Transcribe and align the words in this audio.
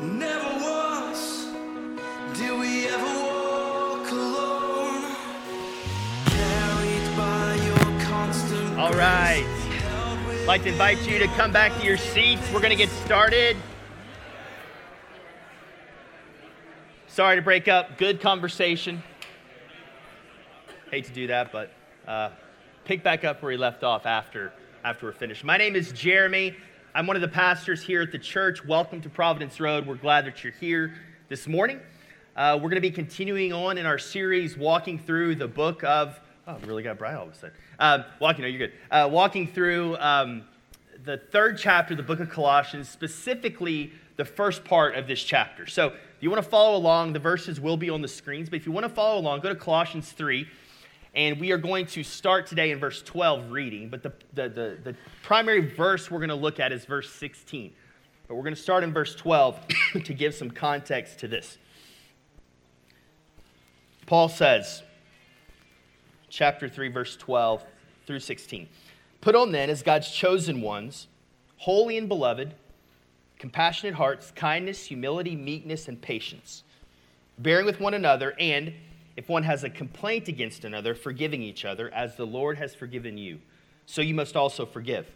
Never 0.00 0.48
once 0.64 1.44
did 2.32 2.58
we 2.58 2.88
ever 2.88 3.04
walk 3.04 4.10
alone. 4.10 5.14
Carried 6.24 7.16
by 7.18 7.54
your 7.66 8.00
constant 8.08 8.78
All 8.78 8.94
right. 8.94 9.44
I'd 9.44 10.46
like 10.46 10.62
to 10.62 10.70
invite 10.70 11.06
you 11.06 11.18
to 11.18 11.26
come 11.36 11.52
back 11.52 11.78
to 11.78 11.84
your 11.84 11.98
seats. 11.98 12.40
We're 12.50 12.60
going 12.60 12.70
to 12.70 12.76
get 12.76 12.88
started. 12.88 13.58
Sorry 17.08 17.36
to 17.36 17.42
break 17.42 17.68
up. 17.68 17.98
Good 17.98 18.22
conversation. 18.22 19.02
Hate 20.90 21.04
to 21.04 21.12
do 21.12 21.26
that, 21.26 21.52
but 21.52 21.72
uh, 22.08 22.30
pick 22.86 23.02
back 23.02 23.24
up 23.24 23.42
where 23.42 23.50
we 23.50 23.58
left 23.58 23.84
off 23.84 24.06
after, 24.06 24.54
after 24.82 25.04
we're 25.04 25.12
finished. 25.12 25.44
My 25.44 25.58
name 25.58 25.76
is 25.76 25.92
Jeremy. 25.92 26.56
I'm 26.92 27.06
one 27.06 27.14
of 27.14 27.22
the 27.22 27.28
pastors 27.28 27.80
here 27.80 28.02
at 28.02 28.10
the 28.10 28.18
church. 28.18 28.64
Welcome 28.64 29.00
to 29.02 29.08
Providence 29.08 29.60
Road. 29.60 29.86
We're 29.86 29.94
glad 29.94 30.26
that 30.26 30.42
you're 30.42 30.52
here 30.54 30.92
this 31.28 31.46
morning. 31.46 31.78
Uh, 32.34 32.56
we're 32.56 32.68
going 32.68 32.74
to 32.74 32.80
be 32.80 32.90
continuing 32.90 33.52
on 33.52 33.78
in 33.78 33.86
our 33.86 33.96
series, 33.96 34.56
walking 34.56 34.98
through 34.98 35.36
the 35.36 35.46
book 35.46 35.84
of. 35.84 36.18
Oh, 36.48 36.56
it 36.56 36.66
really 36.66 36.82
got 36.82 36.98
bright 36.98 37.14
all 37.14 37.28
of 37.28 37.32
a 37.32 37.34
sudden. 37.36 37.56
Um, 37.78 38.04
walking, 38.18 38.42
no, 38.42 38.48
you're 38.48 38.66
good. 38.66 38.72
Uh, 38.90 39.08
walking 39.08 39.46
through 39.46 39.98
um, 39.98 40.42
the 41.04 41.18
third 41.18 41.58
chapter 41.58 41.92
of 41.94 41.96
the 41.96 42.02
book 42.02 42.18
of 42.18 42.28
Colossians, 42.28 42.88
specifically 42.88 43.92
the 44.16 44.24
first 44.24 44.64
part 44.64 44.96
of 44.96 45.06
this 45.06 45.22
chapter. 45.22 45.68
So, 45.68 45.90
if 45.90 45.94
you 46.18 46.28
want 46.28 46.42
to 46.42 46.50
follow 46.50 46.76
along, 46.76 47.12
the 47.12 47.20
verses 47.20 47.60
will 47.60 47.76
be 47.76 47.88
on 47.88 48.02
the 48.02 48.08
screens. 48.08 48.50
But 48.50 48.56
if 48.56 48.66
you 48.66 48.72
want 48.72 48.84
to 48.84 48.92
follow 48.92 49.20
along, 49.20 49.40
go 49.40 49.48
to 49.48 49.54
Colossians 49.54 50.10
3. 50.10 50.44
And 51.14 51.40
we 51.40 51.50
are 51.50 51.58
going 51.58 51.86
to 51.86 52.04
start 52.04 52.46
today 52.46 52.70
in 52.70 52.78
verse 52.78 53.02
12 53.02 53.50
reading, 53.50 53.88
but 53.88 54.02
the, 54.02 54.12
the, 54.32 54.48
the, 54.48 54.78
the 54.84 54.96
primary 55.22 55.66
verse 55.66 56.10
we're 56.10 56.20
going 56.20 56.28
to 56.28 56.36
look 56.36 56.60
at 56.60 56.70
is 56.70 56.84
verse 56.84 57.10
16. 57.12 57.72
But 58.28 58.36
we're 58.36 58.44
going 58.44 58.54
to 58.54 58.60
start 58.60 58.84
in 58.84 58.92
verse 58.92 59.14
12 59.16 59.58
to 60.04 60.14
give 60.14 60.34
some 60.34 60.50
context 60.50 61.18
to 61.20 61.28
this. 61.28 61.58
Paul 64.06 64.28
says, 64.28 64.82
chapter 66.28 66.68
3, 66.68 66.88
verse 66.88 67.16
12 67.16 67.64
through 68.06 68.20
16 68.20 68.68
Put 69.20 69.34
on 69.34 69.52
then, 69.52 69.68
as 69.68 69.82
God's 69.82 70.10
chosen 70.10 70.62
ones, 70.62 71.08
holy 71.58 71.98
and 71.98 72.08
beloved, 72.08 72.54
compassionate 73.38 73.94
hearts, 73.94 74.32
kindness, 74.34 74.84
humility, 74.86 75.34
meekness, 75.34 75.88
and 75.88 76.00
patience, 76.00 76.62
bearing 77.38 77.66
with 77.66 77.80
one 77.80 77.94
another, 77.94 78.34
and 78.38 78.72
if 79.20 79.28
one 79.28 79.42
has 79.42 79.64
a 79.64 79.68
complaint 79.68 80.28
against 80.28 80.64
another, 80.64 80.94
forgiving 80.94 81.42
each 81.42 81.66
other, 81.66 81.92
as 81.92 82.16
the 82.16 82.24
Lord 82.24 82.56
has 82.56 82.74
forgiven 82.74 83.18
you, 83.18 83.38
so 83.84 84.00
you 84.00 84.14
must 84.14 84.34
also 84.34 84.64
forgive. 84.64 85.06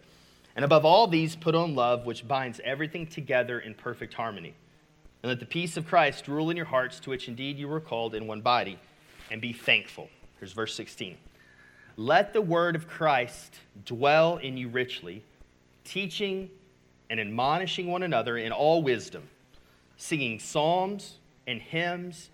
And 0.55 0.63
above 0.63 0.85
all 0.85 1.07
these, 1.07 1.35
put 1.37 1.55
on 1.55 1.75
love, 1.75 2.05
which 2.05 2.29
binds 2.29 2.61
everything 2.65 3.07
together 3.07 3.61
in 3.61 3.73
perfect 3.73 4.13
harmony. 4.13 4.53
And 5.23 5.31
let 5.31 5.41
the 5.41 5.47
peace 5.47 5.79
of 5.79 5.87
Christ 5.87 6.29
rule 6.29 6.51
in 6.51 6.57
your 6.59 6.67
hearts, 6.67 7.01
to 7.01 7.09
which 7.09 7.29
indeed 7.29 7.57
you 7.57 7.67
were 7.67 7.81
called 7.81 8.15
in 8.15 8.27
one 8.27 8.43
body, 8.43 8.79
and 9.31 9.41
be 9.41 9.55
thankful. 9.55 10.11
Here's 10.39 10.53
verse 10.53 10.75
16. 10.75 11.17
Let 11.97 12.35
the 12.35 12.43
word 12.43 12.77
of 12.77 12.87
Christ 12.87 13.55
dwell 13.87 14.37
in 14.37 14.59
you 14.59 14.69
richly, 14.69 15.25
teaching 15.83 16.51
and 17.09 17.19
admonishing 17.19 17.87
one 17.87 18.03
another 18.03 18.37
in 18.37 18.53
all 18.53 18.83
wisdom, 18.83 19.23
singing 19.97 20.41
psalms 20.41 21.21
and 21.47 21.63
hymns 21.63 22.29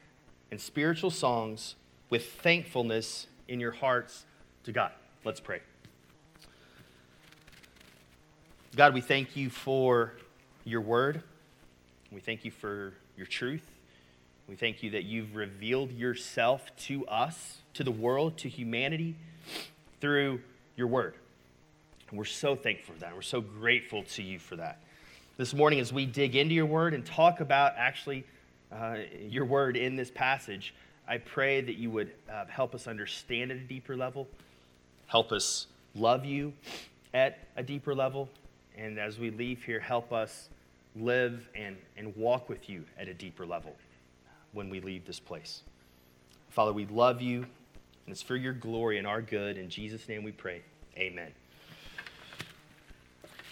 and 0.51 0.61
spiritual 0.61 1.11
songs 1.11 1.77
with 2.09 2.33
thankfulness 2.33 3.27
in 3.49 3.61
your 3.61 3.73
hearts 3.73 4.25
to 4.65 4.73
God. 4.73 4.93
Let's 5.25 5.41
pray. 5.41 5.61
God, 8.77 8.95
we 8.95 9.01
thank 9.01 9.37
you 9.37 9.51
for 9.51 10.13
your 10.65 10.81
word. 10.81 11.23
We 12.13 12.21
thank 12.21 12.45
you 12.45 12.51
for 12.51 12.95
your 13.17 13.27
truth. 13.27 13.63
We 14.49 14.57
thank 14.57 14.83
you 14.83 14.91
that 14.91 15.05
you've 15.05 15.37
revealed 15.37 15.93
yourself 15.93 16.75
to 16.87 17.07
us, 17.07 17.59
to 17.75 17.85
the 17.85 17.91
world, 17.91 18.39
to 18.39 18.49
humanity 18.49 19.15
through 20.01 20.41
your 20.77 20.89
word. 20.89 21.15
And 22.09 22.19
we're 22.19 22.25
so 22.25 22.57
thankful 22.57 22.95
for 22.95 23.01
that. 23.01 23.15
We're 23.15 23.23
so 23.23 23.41
grateful 23.41 24.03
to 24.03 24.23
you 24.23 24.39
for 24.39 24.57
that. 24.57 24.81
This 25.37 25.55
morning, 25.55 25.79
as 25.81 25.93
we 25.93 26.05
dig 26.05 26.35
into 26.35 26.55
your 26.55 26.67
word 26.67 26.95
and 26.95 27.07
talk 27.07 27.41
about 27.41 27.75
actually 27.77 28.25
uh, 28.73 28.97
your 29.29 29.45
word 29.45 29.77
in 29.77 29.97
this 29.97 30.11
passage, 30.11 30.75
I 31.09 31.19
pray 31.19 31.61
that 31.61 31.77
you 31.77 31.91
would 31.91 32.13
uh, 32.31 32.45
help 32.47 32.75
us 32.75 32.87
understand 32.87 33.51
at 33.51 33.57
a 33.57 33.61
deeper 33.61 33.97
level, 33.97 34.29
help 35.07 35.33
us 35.33 35.67
love 35.95 36.25
you 36.25 36.53
at 37.13 37.39
a 37.57 37.63
deeper 37.63 37.95
level, 37.95 38.29
and 38.77 38.99
as 38.99 39.19
we 39.19 39.31
leave 39.31 39.65
here, 39.65 39.81
help 39.81 40.13
us 40.13 40.49
live 40.97 41.49
and, 41.55 41.77
and 41.97 42.15
walk 42.17 42.49
with 42.49 42.69
you 42.69 42.85
at 42.99 43.09
a 43.09 43.15
deeper 43.15 43.45
level 43.45 43.75
when 44.53 44.71
we 44.71 44.81
leave 44.81 45.07
this 45.07 45.21
place. 45.21 45.63
Father, 46.51 46.73
we 46.73 46.87
love 46.87 47.21
you, 47.21 47.39
and 47.41 48.13
it's 48.13 48.23
for 48.23 48.37
your 48.37 48.53
glory 48.53 48.99
and 48.99 49.07
our 49.07 49.23
good. 49.23 49.57
In 49.57 49.69
Jesus' 49.69 50.09
name 50.09 50.23
we 50.23 50.33
pray. 50.33 50.63
Amen. 50.97 51.31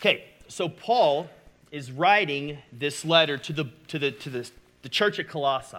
Okay, 0.00 0.24
so 0.48 0.68
Paul 0.68 1.28
is 1.70 1.92
writing 1.92 2.58
this 2.72 3.04
letter 3.04 3.36
to 3.36 3.52
the, 3.52 3.64
to 3.88 3.98
the, 3.98 4.10
to 4.12 4.30
the, 4.30 4.50
the 4.88 4.94
church 4.94 5.18
at 5.18 5.28
Colossae, 5.28 5.76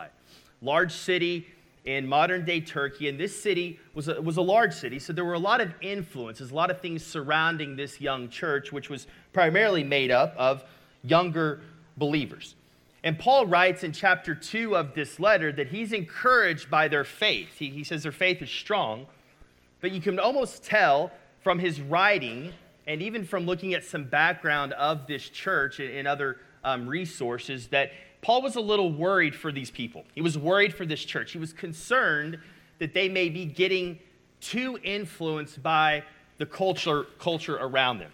large 0.62 0.92
city 0.92 1.47
in 1.84 2.06
modern 2.06 2.46
day 2.46 2.62
Turkey. 2.62 3.09
And 3.09 3.20
this 3.20 3.42
city 3.42 3.80
was 3.96 4.08
a, 4.08 4.22
was 4.22 4.38
a 4.38 4.42
large 4.44 4.72
city, 4.72 5.00
so 5.00 5.14
there 5.14 5.25
were 5.25 5.34
a 5.34 5.40
lot 5.40 5.62
of 5.62 5.74
influences, 5.81 6.52
a 6.52 6.53
lot 6.53 6.70
of 6.70 6.80
things 6.80 7.03
surrounding 7.03 7.75
this 7.75 8.00
young 8.00 8.30
church, 8.30 8.72
which 8.72 8.88
was 8.88 9.08
primarily 9.34 9.84
made 9.84 10.12
up 10.12 10.36
of 10.38 10.64
younger 11.02 11.62
believers. 11.98 12.53
And 13.03 13.18
Paul 13.18 13.48
writes 13.48 13.84
in 13.84 13.94
chapter 13.94 14.36
2 14.36 14.78
of 14.78 14.94
this 14.94 15.19
letter 15.19 15.52
that 15.53 15.69
he's 15.69 15.92
encouraged 15.92 16.69
by 16.69 16.88
their 16.88 17.03
faith. 17.03 17.58
He, 17.58 17.72
he 17.72 17.84
says 17.84 18.03
their 18.03 18.12
faith 18.12 18.44
is 18.44 18.52
strong, 18.52 19.08
but 19.81 19.92
you 19.92 20.02
can 20.02 20.19
almost 20.19 20.64
tell 20.64 21.12
from 21.42 21.58
his 21.58 21.81
writing 21.81 22.53
and 22.86 23.02
even 23.02 23.25
from 23.25 23.48
looking 23.48 23.74
at 23.74 23.84
some 23.84 24.03
background 24.03 24.74
of 24.74 25.08
this 25.08 25.28
church 25.30 25.80
and, 25.80 25.90
and 25.90 26.08
other 26.08 26.38
um, 26.64 26.88
resources 26.88 27.68
that 27.68 27.92
Paul 28.22 28.42
was 28.42 28.56
a 28.56 28.62
little 28.62 28.92
worried 28.92 29.36
for 29.36 29.52
these 29.52 29.72
people. 29.72 30.03
He 30.14 30.22
was 30.22 30.38
worried 30.38 30.74
for 30.74 30.86
this 30.86 31.03
church. 31.03 31.31
He 31.31 31.38
was 31.38 31.53
concerned 31.53 32.40
that 32.80 32.94
they 32.94 33.08
may 33.09 33.30
be 33.30 33.46
getting 33.46 34.00
too 34.42 34.80
influenced 34.84 35.62
by 35.64 36.03
the 36.38 36.46
culture, 36.46 37.06
culture 37.19 37.58
around 37.58 38.00
them. 38.00 38.12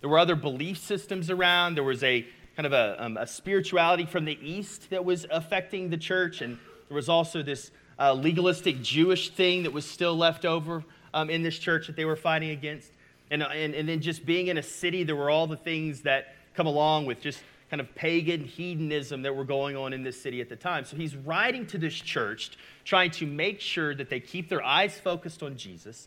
There 0.00 0.08
were 0.08 0.18
other 0.18 0.36
belief 0.36 0.78
systems 0.78 1.30
around. 1.30 1.76
There 1.76 1.84
was 1.84 2.02
a 2.02 2.26
kind 2.56 2.66
of 2.66 2.72
a, 2.72 3.02
um, 3.02 3.16
a 3.16 3.26
spirituality 3.26 4.04
from 4.04 4.24
the 4.24 4.38
East 4.42 4.90
that 4.90 5.04
was 5.04 5.26
affecting 5.30 5.90
the 5.90 5.96
church. 5.96 6.42
And 6.42 6.58
there 6.88 6.94
was 6.94 7.08
also 7.08 7.42
this 7.42 7.70
uh, 7.98 8.12
legalistic 8.12 8.82
Jewish 8.82 9.30
thing 9.30 9.62
that 9.62 9.72
was 9.72 9.86
still 9.86 10.16
left 10.16 10.44
over 10.44 10.84
um, 11.14 11.30
in 11.30 11.42
this 11.42 11.58
church 11.58 11.86
that 11.86 11.96
they 11.96 12.04
were 12.04 12.16
fighting 12.16 12.50
against. 12.50 12.90
And, 13.30 13.42
and, 13.42 13.74
and 13.74 13.88
then 13.88 14.00
just 14.00 14.26
being 14.26 14.48
in 14.48 14.58
a 14.58 14.62
city, 14.62 15.04
there 15.04 15.16
were 15.16 15.30
all 15.30 15.46
the 15.46 15.56
things 15.56 16.02
that 16.02 16.34
come 16.54 16.66
along 16.66 17.06
with 17.06 17.20
just 17.20 17.42
kind 17.72 17.80
of 17.80 17.94
pagan 17.94 18.44
hedonism 18.44 19.22
that 19.22 19.34
were 19.34 19.46
going 19.46 19.78
on 19.78 19.94
in 19.94 20.02
this 20.02 20.20
city 20.20 20.42
at 20.42 20.50
the 20.50 20.54
time. 20.54 20.84
So 20.84 20.94
he's 20.94 21.16
writing 21.16 21.64
to 21.68 21.78
this 21.78 21.94
church, 21.94 22.50
trying 22.84 23.10
to 23.12 23.26
make 23.26 23.62
sure 23.62 23.94
that 23.94 24.10
they 24.10 24.20
keep 24.20 24.50
their 24.50 24.62
eyes 24.62 25.00
focused 25.00 25.42
on 25.42 25.56
Jesus 25.56 26.06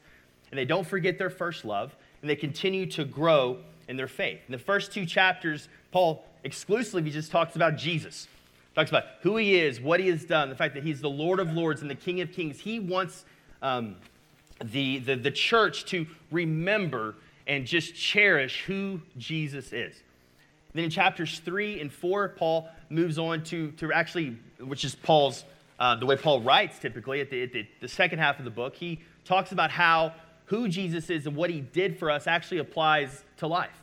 and 0.51 0.59
they 0.59 0.65
don't 0.65 0.85
forget 0.85 1.17
their 1.17 1.31
first 1.31 1.65
love 1.65 1.95
and 2.21 2.29
they 2.29 2.35
continue 2.35 2.85
to 2.91 3.03
grow 3.03 3.57
in 3.87 3.97
their 3.97 4.07
faith. 4.07 4.41
In 4.47 4.51
the 4.51 4.59
first 4.59 4.93
two 4.93 5.07
chapters, 5.07 5.67
Paul 5.91 6.23
exclusively 6.43 7.09
just 7.09 7.31
talks 7.31 7.55
about 7.55 7.77
Jesus. 7.77 8.27
Talks 8.75 8.91
about 8.91 9.05
who 9.21 9.37
he 9.37 9.55
is, 9.55 9.81
what 9.81 9.99
he 9.99 10.07
has 10.09 10.23
done, 10.23 10.49
the 10.49 10.55
fact 10.55 10.75
that 10.75 10.83
he's 10.83 11.01
the 11.01 11.09
Lord 11.09 11.39
of 11.39 11.51
Lords 11.51 11.81
and 11.81 11.89
the 11.89 11.95
King 11.95 12.21
of 12.21 12.31
Kings. 12.31 12.59
He 12.59 12.79
wants 12.79 13.25
um, 13.63 13.95
the, 14.63 14.99
the, 14.99 15.15
the 15.15 15.31
church 15.31 15.85
to 15.85 16.05
remember 16.29 17.15
and 17.47 17.65
just 17.65 17.95
cherish 17.95 18.65
who 18.65 19.01
Jesus 19.17 19.73
is. 19.73 19.95
Then 20.75 20.83
in 20.83 20.89
chapters 20.89 21.39
three 21.39 21.79
and 21.79 21.91
four, 21.91 22.27
Paul 22.29 22.67
moves 22.89 23.17
on 23.17 23.43
to, 23.45 23.71
to 23.71 23.93
actually, 23.93 24.37
which 24.59 24.83
is 24.83 24.93
Paul's, 24.93 25.45
uh, 25.79 25.95
the 25.95 26.05
way 26.05 26.17
Paul 26.17 26.41
writes 26.41 26.77
typically 26.77 27.21
at, 27.21 27.29
the, 27.29 27.43
at 27.43 27.53
the, 27.53 27.65
the 27.79 27.87
second 27.87 28.19
half 28.19 28.39
of 28.39 28.45
the 28.45 28.51
book. 28.51 28.75
He 28.75 28.99
talks 29.23 29.53
about 29.53 29.71
how 29.71 30.13
who 30.47 30.67
Jesus 30.67 31.09
is 31.09 31.27
and 31.27 31.35
what 31.35 31.49
he 31.49 31.61
did 31.61 31.97
for 31.97 32.11
us 32.11 32.27
actually 32.27 32.57
applies 32.57 33.23
to 33.37 33.47
life 33.47 33.81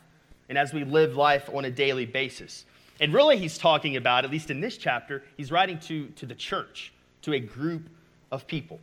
and 0.49 0.57
as 0.57 0.71
we 0.71 0.83
live 0.83 1.15
life 1.15 1.49
on 1.51 1.65
a 1.65 1.71
daily 1.71 2.05
basis. 2.05 2.63
And 2.99 3.11
really, 3.11 3.37
he's 3.37 3.57
talking 3.57 3.97
about, 3.97 4.23
at 4.23 4.29
least 4.29 4.51
in 4.51 4.61
this 4.61 4.77
chapter, 4.77 5.23
he's 5.35 5.51
writing 5.51 5.79
to, 5.79 6.07
to 6.09 6.27
the 6.27 6.35
church, 6.35 6.93
to 7.23 7.33
a 7.33 7.39
group 7.39 7.89
of 8.31 8.45
people. 8.45 8.79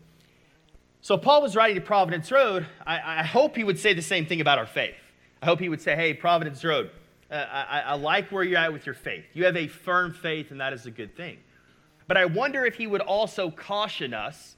So, 1.01 1.17
Paul 1.17 1.43
was 1.43 1.55
writing 1.55 1.77
to 1.77 1.81
Providence 1.81 2.33
Road. 2.33 2.67
I, 2.85 3.21
I 3.21 3.23
hope 3.23 3.57
he 3.57 3.62
would 3.62 3.79
say 3.79 3.95
the 3.95 4.03
same 4.03 4.27
thing 4.27 4.41
about 4.41 4.59
our 4.59 4.67
faith. 4.67 4.97
I 5.41 5.47
hope 5.47 5.61
he 5.61 5.69
would 5.69 5.81
say, 5.81 5.95
hey, 5.95 6.12
Providence 6.12 6.65
Road, 6.65 6.91
uh, 7.31 7.35
I, 7.35 7.81
I 7.81 7.94
like 7.94 8.31
where 8.31 8.43
you're 8.43 8.59
at 8.59 8.73
with 8.73 8.87
your 8.87 8.94
faith. 8.94 9.25
You 9.35 9.44
have 9.44 9.56
a 9.56 9.69
firm 9.69 10.12
faith, 10.12 10.50
and 10.50 10.61
that 10.61 10.73
is 10.73 10.87
a 10.87 10.91
good 10.91 11.17
thing. 11.17 11.38
But 12.09 12.17
I 12.17 12.25
wonder 12.25 12.65
if 12.67 12.75
he 12.75 12.87
would 12.87 13.03
also 13.03 13.50
caution 13.50 14.15
us 14.15 14.56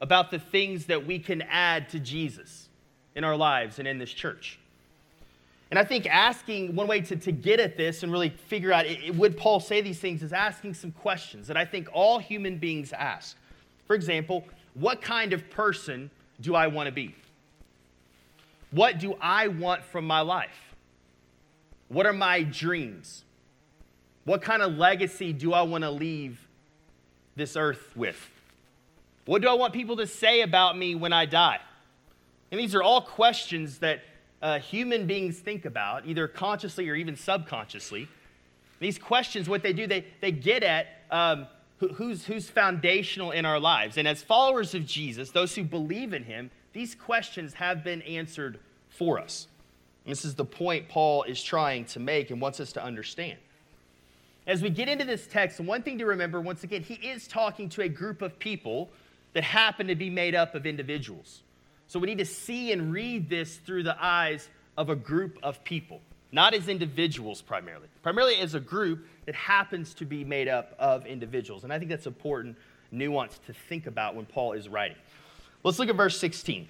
about 0.00 0.30
the 0.30 0.38
things 0.38 0.86
that 0.86 1.06
we 1.06 1.18
can 1.18 1.42
add 1.42 1.88
to 1.90 2.00
Jesus 2.00 2.68
in 3.14 3.24
our 3.24 3.36
lives 3.36 3.78
and 3.78 3.86
in 3.86 3.98
this 3.98 4.12
church. 4.12 4.58
And 5.70 5.78
I 5.78 5.84
think 5.84 6.06
asking 6.06 6.74
one 6.74 6.86
way 6.86 7.00
to, 7.00 7.16
to 7.16 7.32
get 7.32 7.58
at 7.58 7.76
this 7.76 8.02
and 8.02 8.12
really 8.12 8.30
figure 8.30 8.72
out 8.72 8.86
it, 8.86 9.14
would 9.14 9.36
Paul 9.36 9.58
say 9.58 9.80
these 9.80 9.98
things 9.98 10.22
is 10.22 10.32
asking 10.32 10.74
some 10.74 10.92
questions 10.92 11.48
that 11.48 11.56
I 11.56 11.64
think 11.64 11.88
all 11.92 12.18
human 12.18 12.58
beings 12.58 12.92
ask. 12.92 13.36
For 13.86 13.96
example, 13.96 14.44
what 14.74 15.02
kind 15.02 15.32
of 15.32 15.50
person 15.50 16.10
do 16.40 16.54
I 16.54 16.68
want 16.68 16.86
to 16.86 16.92
be? 16.92 17.14
What 18.70 18.98
do 18.98 19.16
I 19.20 19.48
want 19.48 19.82
from 19.84 20.06
my 20.06 20.20
life? 20.20 20.65
What 21.88 22.06
are 22.06 22.12
my 22.12 22.42
dreams? 22.42 23.24
What 24.24 24.42
kind 24.42 24.62
of 24.62 24.76
legacy 24.76 25.32
do 25.32 25.52
I 25.52 25.62
want 25.62 25.84
to 25.84 25.90
leave 25.90 26.46
this 27.36 27.56
earth 27.56 27.96
with? 27.96 28.18
What 29.24 29.42
do 29.42 29.48
I 29.48 29.54
want 29.54 29.72
people 29.72 29.96
to 29.96 30.06
say 30.06 30.40
about 30.40 30.76
me 30.76 30.94
when 30.94 31.12
I 31.12 31.26
die? 31.26 31.60
And 32.50 32.60
these 32.60 32.74
are 32.74 32.82
all 32.82 33.00
questions 33.00 33.78
that 33.78 34.02
uh, 34.42 34.58
human 34.58 35.06
beings 35.06 35.38
think 35.38 35.64
about, 35.64 36.06
either 36.06 36.28
consciously 36.28 36.88
or 36.88 36.94
even 36.94 37.16
subconsciously. 37.16 38.08
These 38.78 38.98
questions, 38.98 39.48
what 39.48 39.62
they 39.62 39.72
do, 39.72 39.86
they, 39.86 40.06
they 40.20 40.32
get 40.32 40.62
at 40.62 40.86
um, 41.10 41.46
who, 41.78 41.88
who's, 41.88 42.24
who's 42.24 42.48
foundational 42.48 43.30
in 43.30 43.44
our 43.44 43.58
lives. 43.58 43.96
And 43.96 44.06
as 44.06 44.22
followers 44.22 44.74
of 44.74 44.86
Jesus, 44.86 45.30
those 45.30 45.54
who 45.54 45.64
believe 45.64 46.12
in 46.12 46.24
him, 46.24 46.50
these 46.72 46.94
questions 46.94 47.54
have 47.54 47.82
been 47.82 48.02
answered 48.02 48.58
for 48.88 49.18
us. 49.18 49.48
And 50.06 50.12
this 50.12 50.24
is 50.24 50.36
the 50.36 50.44
point 50.44 50.88
Paul 50.88 51.24
is 51.24 51.42
trying 51.42 51.84
to 51.86 52.00
make 52.00 52.30
and 52.30 52.40
wants 52.40 52.60
us 52.60 52.72
to 52.74 52.82
understand. 52.82 53.38
As 54.46 54.62
we 54.62 54.70
get 54.70 54.88
into 54.88 55.04
this 55.04 55.26
text, 55.26 55.58
one 55.58 55.82
thing 55.82 55.98
to 55.98 56.06
remember 56.06 56.40
once 56.40 56.62
again, 56.62 56.82
he 56.82 56.94
is 56.94 57.26
talking 57.26 57.68
to 57.70 57.82
a 57.82 57.88
group 57.88 58.22
of 58.22 58.38
people 58.38 58.88
that 59.32 59.42
happen 59.42 59.88
to 59.88 59.96
be 59.96 60.08
made 60.08 60.36
up 60.36 60.54
of 60.54 60.64
individuals. 60.64 61.42
So 61.88 61.98
we 61.98 62.06
need 62.06 62.18
to 62.18 62.24
see 62.24 62.70
and 62.70 62.92
read 62.92 63.28
this 63.28 63.56
through 63.56 63.82
the 63.82 63.96
eyes 64.00 64.48
of 64.76 64.90
a 64.90 64.94
group 64.94 65.38
of 65.42 65.64
people, 65.64 66.00
not 66.30 66.54
as 66.54 66.68
individuals 66.68 67.42
primarily, 67.42 67.88
primarily 68.04 68.36
as 68.36 68.54
a 68.54 68.60
group 68.60 69.06
that 69.24 69.34
happens 69.34 69.92
to 69.94 70.04
be 70.04 70.22
made 70.22 70.46
up 70.46 70.76
of 70.78 71.04
individuals. 71.04 71.64
And 71.64 71.72
I 71.72 71.78
think 71.80 71.90
that's 71.90 72.06
important 72.06 72.56
nuance 72.92 73.38
to 73.46 73.52
think 73.52 73.88
about 73.88 74.14
when 74.14 74.26
Paul 74.26 74.52
is 74.52 74.68
writing. 74.68 74.96
Let's 75.64 75.80
look 75.80 75.88
at 75.88 75.96
verse 75.96 76.16
16. 76.20 76.68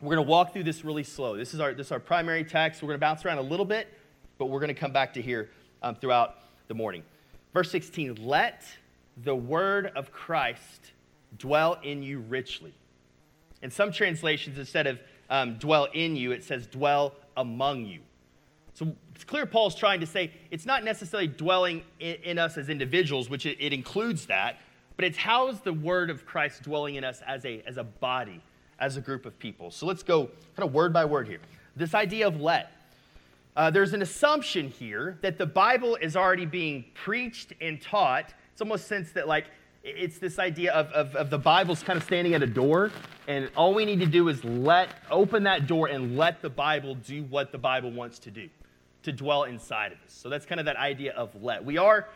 We're 0.00 0.14
going 0.14 0.26
to 0.26 0.30
walk 0.30 0.52
through 0.54 0.64
this 0.64 0.82
really 0.82 1.04
slow. 1.04 1.36
This 1.36 1.52
is 1.52 1.60
our, 1.60 1.74
this 1.74 1.88
is 1.88 1.92
our 1.92 2.00
primary 2.00 2.42
text. 2.42 2.82
We're 2.82 2.88
going 2.88 2.98
to 2.98 3.00
bounce 3.00 3.24
around 3.24 3.38
a 3.38 3.42
little 3.42 3.66
bit, 3.66 3.86
but 4.38 4.46
we're 4.46 4.60
going 4.60 4.74
to 4.74 4.80
come 4.80 4.92
back 4.92 5.12
to 5.14 5.22
here 5.22 5.50
um, 5.82 5.94
throughout 5.94 6.36
the 6.68 6.74
morning. 6.74 7.02
Verse 7.52 7.70
16 7.70 8.16
Let 8.20 8.64
the 9.24 9.34
word 9.34 9.92
of 9.94 10.10
Christ 10.10 10.92
dwell 11.36 11.78
in 11.82 12.02
you 12.02 12.20
richly. 12.20 12.72
In 13.60 13.70
some 13.70 13.92
translations, 13.92 14.58
instead 14.58 14.86
of 14.86 15.00
um, 15.28 15.56
dwell 15.58 15.86
in 15.92 16.16
you, 16.16 16.32
it 16.32 16.44
says 16.44 16.66
dwell 16.66 17.14
among 17.36 17.84
you. 17.84 18.00
So 18.72 18.94
it's 19.14 19.24
clear 19.24 19.44
Paul's 19.44 19.74
trying 19.74 20.00
to 20.00 20.06
say 20.06 20.32
it's 20.50 20.64
not 20.64 20.82
necessarily 20.82 21.28
dwelling 21.28 21.82
in, 21.98 22.16
in 22.22 22.38
us 22.38 22.56
as 22.56 22.70
individuals, 22.70 23.28
which 23.28 23.44
it, 23.44 23.58
it, 23.60 23.74
includes 23.74 24.26
that, 24.26 24.56
but 24.96 25.04
it's 25.04 25.18
how 25.18 25.48
is 25.48 25.60
the 25.60 25.74
word 25.74 26.08
of 26.08 26.24
Christ 26.24 26.62
dwelling 26.62 26.94
in 26.94 27.04
us 27.04 27.20
as 27.26 27.44
a, 27.44 27.62
as 27.66 27.76
a 27.76 27.84
body, 27.84 28.40
as 28.80 28.96
a 28.96 29.00
group 29.00 29.26
of 29.26 29.38
people. 29.38 29.70
So 29.70 29.86
let's 29.86 30.02
go 30.02 30.26
kind 30.56 30.68
of 30.68 30.72
word 30.72 30.92
by 30.92 31.04
word 31.04 31.28
here. 31.28 31.40
This 31.76 31.94
idea 31.94 32.26
of 32.26 32.40
let. 32.40 32.72
Uh, 33.56 33.70
there's 33.70 33.92
an 33.92 34.02
assumption 34.02 34.68
here 34.68 35.18
that 35.22 35.38
the 35.38 35.46
Bible 35.46 35.96
is 35.96 36.16
already 36.16 36.46
being 36.46 36.84
preached 36.94 37.52
and 37.60 37.80
taught. 37.80 38.32
It's 38.52 38.60
almost 38.60 38.86
sense 38.86 39.12
that 39.12 39.28
like 39.28 39.46
it's 39.82 40.18
this 40.18 40.38
idea 40.38 40.72
of, 40.72 40.88
of, 40.92 41.16
of, 41.16 41.30
the 41.30 41.38
Bible's 41.38 41.82
kind 41.82 41.96
of 41.96 42.02
standing 42.02 42.34
at 42.34 42.42
a 42.42 42.46
door, 42.46 42.90
and 43.28 43.50
all 43.56 43.72
we 43.72 43.86
need 43.86 44.00
to 44.00 44.06
do 44.06 44.28
is 44.28 44.44
let 44.44 44.90
open 45.10 45.44
that 45.44 45.66
door 45.66 45.88
and 45.88 46.18
let 46.18 46.42
the 46.42 46.50
Bible 46.50 46.96
do 46.96 47.24
what 47.24 47.50
the 47.50 47.56
Bible 47.56 47.90
wants 47.90 48.18
to 48.20 48.30
do, 48.30 48.48
to 49.04 49.12
dwell 49.12 49.44
inside 49.44 49.92
of 49.92 49.98
us. 50.06 50.12
So 50.12 50.28
that's 50.28 50.44
kind 50.44 50.60
of 50.60 50.66
that 50.66 50.76
idea 50.76 51.12
of 51.12 51.30
let. 51.42 51.64
We 51.64 51.78
are 51.78 52.08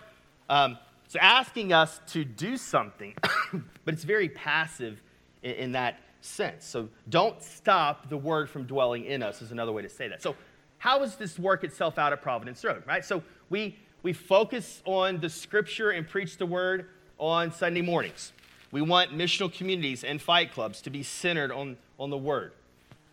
um, 0.50 0.76
it's 1.06 1.17
asking 1.17 1.72
us 1.72 2.00
to 2.08 2.25
do 2.25 2.56
something, 2.56 3.14
but 3.84 3.94
it's 3.94 4.05
very 4.05 4.28
passive 4.28 5.00
in, 5.43 5.52
in 5.52 5.72
that 5.72 6.00
sense. 6.25 6.65
So 6.65 6.88
don't 7.09 7.43
stop 7.43 8.09
the 8.09 8.17
word 8.17 8.49
from 8.49 8.65
dwelling 8.65 9.05
in 9.05 9.23
us 9.23 9.43
is 9.43 9.53
another 9.53 9.73
way 9.73 9.82
to 9.82 9.88
say 9.88 10.09
that. 10.09 10.23
So 10.23 10.37
how 10.79 10.99
does 10.99 11.17
this 11.17 11.38
work 11.38 11.65
itself 11.65 11.99
out 11.99 12.12
at 12.12 12.23
Providence 12.23 12.65
Road, 12.65 12.82
right? 12.87 13.05
So 13.05 13.23
we 13.50 13.76
we 14.03 14.12
focus 14.12 14.82
on 14.85 15.19
the 15.21 15.31
scripture 15.31 15.91
and 15.91 16.06
preach 16.06 16.37
the 16.37 16.44
word 16.47 16.91
on 17.19 17.53
Sunday 17.53 17.81
mornings. 17.81 18.32
We 18.71 18.82
want 18.82 19.17
missional 19.17 19.53
communities 19.53 20.03
and 20.03 20.21
fight 20.21 20.53
clubs 20.53 20.82
to 20.82 20.91
be 20.91 21.03
centered 21.05 21.53
on, 21.53 21.76
on 21.99 22.11
the 22.11 22.19
Word, 22.19 22.53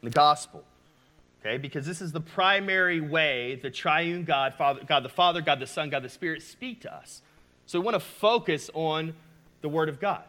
the 0.02 0.10
gospel. 0.10 0.64
Okay, 1.40 1.58
because 1.58 1.86
this 1.86 2.02
is 2.02 2.12
the 2.12 2.20
primary 2.20 3.00
way 3.00 3.60
the 3.62 3.70
triune 3.70 4.24
God, 4.24 4.56
Father, 4.56 4.82
God 4.86 5.04
the 5.04 5.10
Father, 5.10 5.40
God 5.40 5.60
the 5.60 5.68
Son, 5.68 5.90
God 5.90 6.04
the 6.04 6.10
Spirit 6.10 6.42
speak 6.42 6.82
to 6.82 6.94
us. 6.94 7.22
So 7.68 7.80
we 7.80 7.86
want 7.86 7.96
to 7.96 8.00
focus 8.00 8.72
on 8.74 9.14
the 9.62 9.70
Word 9.70 9.88
of 9.88 10.00
God. 10.00 10.24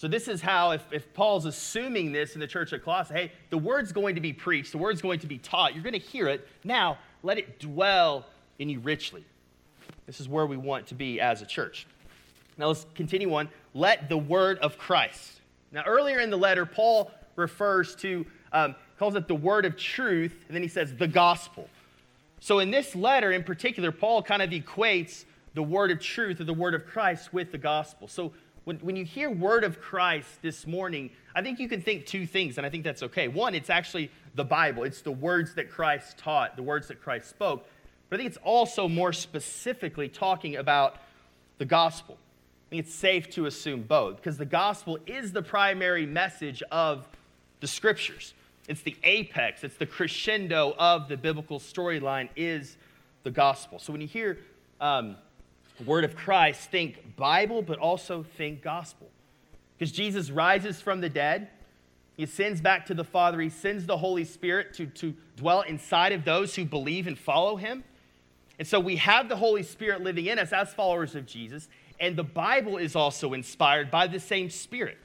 So 0.00 0.08
this 0.08 0.28
is 0.28 0.40
how, 0.40 0.70
if, 0.70 0.82
if 0.92 1.12
Paul's 1.12 1.44
assuming 1.44 2.10
this 2.10 2.32
in 2.32 2.40
the 2.40 2.46
church 2.46 2.72
at 2.72 2.82
Colossae, 2.82 3.12
hey, 3.12 3.32
the 3.50 3.58
word's 3.58 3.92
going 3.92 4.14
to 4.14 4.22
be 4.22 4.32
preached, 4.32 4.72
the 4.72 4.78
word's 4.78 5.02
going 5.02 5.18
to 5.18 5.26
be 5.26 5.36
taught, 5.36 5.74
you're 5.74 5.82
going 5.82 5.92
to 5.92 5.98
hear 5.98 6.26
it. 6.26 6.48
Now, 6.64 6.96
let 7.22 7.36
it 7.36 7.60
dwell 7.60 8.24
in 8.58 8.70
you 8.70 8.80
richly. 8.80 9.26
This 10.06 10.18
is 10.18 10.26
where 10.26 10.46
we 10.46 10.56
want 10.56 10.86
to 10.86 10.94
be 10.94 11.20
as 11.20 11.42
a 11.42 11.44
church. 11.44 11.86
Now 12.56 12.68
let's 12.68 12.86
continue 12.94 13.34
on. 13.34 13.50
Let 13.74 14.08
the 14.08 14.16
word 14.16 14.58
of 14.60 14.78
Christ. 14.78 15.42
Now, 15.70 15.84
earlier 15.84 16.20
in 16.20 16.30
the 16.30 16.38
letter, 16.38 16.64
Paul 16.64 17.10
refers 17.36 17.94
to, 17.96 18.24
um, 18.54 18.76
calls 18.98 19.16
it 19.16 19.28
the 19.28 19.34
word 19.34 19.66
of 19.66 19.76
truth, 19.76 20.46
and 20.48 20.54
then 20.54 20.62
he 20.62 20.68
says 20.68 20.94
the 20.96 21.08
gospel. 21.08 21.68
So 22.40 22.60
in 22.60 22.70
this 22.70 22.96
letter 22.96 23.32
in 23.32 23.44
particular, 23.44 23.92
Paul 23.92 24.22
kind 24.22 24.40
of 24.40 24.48
equates 24.48 25.26
the 25.52 25.62
word 25.62 25.90
of 25.90 26.00
truth 26.00 26.40
or 26.40 26.44
the 26.44 26.54
word 26.54 26.74
of 26.74 26.86
Christ 26.86 27.34
with 27.34 27.52
the 27.52 27.58
gospel. 27.58 28.08
So 28.08 28.32
when, 28.64 28.78
when 28.78 28.96
you 28.96 29.04
hear 29.04 29.30
word 29.30 29.64
of 29.64 29.80
Christ 29.80 30.42
this 30.42 30.66
morning, 30.66 31.10
I 31.34 31.42
think 31.42 31.58
you 31.58 31.68
can 31.68 31.82
think 31.82 32.06
two 32.06 32.26
things, 32.26 32.58
and 32.58 32.66
I 32.66 32.70
think 32.70 32.84
that's 32.84 33.02
okay. 33.02 33.28
One, 33.28 33.54
it's 33.54 33.70
actually 33.70 34.10
the 34.34 34.44
Bible, 34.44 34.84
it's 34.84 35.02
the 35.02 35.12
words 35.12 35.54
that 35.54 35.70
Christ 35.70 36.18
taught, 36.18 36.56
the 36.56 36.62
words 36.62 36.88
that 36.88 37.02
Christ 37.02 37.28
spoke. 37.28 37.66
But 38.08 38.16
I 38.16 38.18
think 38.18 38.28
it's 38.28 38.42
also 38.44 38.88
more 38.88 39.12
specifically 39.12 40.08
talking 40.08 40.56
about 40.56 40.96
the 41.58 41.64
gospel 41.64 42.18
I 42.70 42.76
think 42.76 42.86
it's 42.86 42.94
safe 42.94 43.28
to 43.30 43.46
assume 43.46 43.82
both 43.82 44.14
because 44.14 44.38
the 44.38 44.44
gospel 44.44 44.96
is 45.04 45.32
the 45.32 45.42
primary 45.42 46.06
message 46.06 46.62
of 46.70 47.08
the 47.58 47.66
scriptures. 47.66 48.32
It's 48.68 48.82
the 48.82 48.96
apex, 49.02 49.64
it's 49.64 49.74
the 49.74 49.86
crescendo 49.86 50.76
of 50.78 51.08
the 51.08 51.16
biblical 51.16 51.58
storyline 51.58 52.28
is 52.36 52.76
the 53.24 53.32
gospel. 53.32 53.80
So 53.80 53.90
when 53.92 54.00
you 54.00 54.06
hear 54.06 54.38
um, 54.80 55.16
word 55.86 56.04
of 56.04 56.14
Christ, 56.16 56.70
think 56.70 57.16
Bible, 57.16 57.62
but 57.62 57.78
also 57.78 58.22
think 58.22 58.62
gospel. 58.62 59.08
Because 59.78 59.92
Jesus 59.92 60.30
rises 60.30 60.80
from 60.80 61.00
the 61.00 61.08
dead, 61.08 61.48
he 62.16 62.26
sends 62.26 62.60
back 62.60 62.86
to 62.86 62.94
the 62.94 63.04
Father, 63.04 63.40
he 63.40 63.48
sends 63.48 63.86
the 63.86 63.96
Holy 63.96 64.24
Spirit 64.24 64.74
to, 64.74 64.86
to 64.86 65.14
dwell 65.36 65.62
inside 65.62 66.12
of 66.12 66.24
those 66.24 66.54
who 66.54 66.64
believe 66.64 67.06
and 67.06 67.18
follow 67.18 67.56
him. 67.56 67.82
And 68.58 68.68
so 68.68 68.78
we 68.78 68.96
have 68.96 69.30
the 69.30 69.36
Holy 69.36 69.62
Spirit 69.62 70.02
living 70.02 70.26
in 70.26 70.38
us 70.38 70.52
as 70.52 70.74
followers 70.74 71.14
of 71.14 71.24
Jesus, 71.24 71.66
and 71.98 72.14
the 72.14 72.24
Bible 72.24 72.76
is 72.76 72.94
also 72.94 73.32
inspired 73.32 73.90
by 73.90 74.06
the 74.06 74.20
same 74.20 74.50
Spirit. 74.50 74.98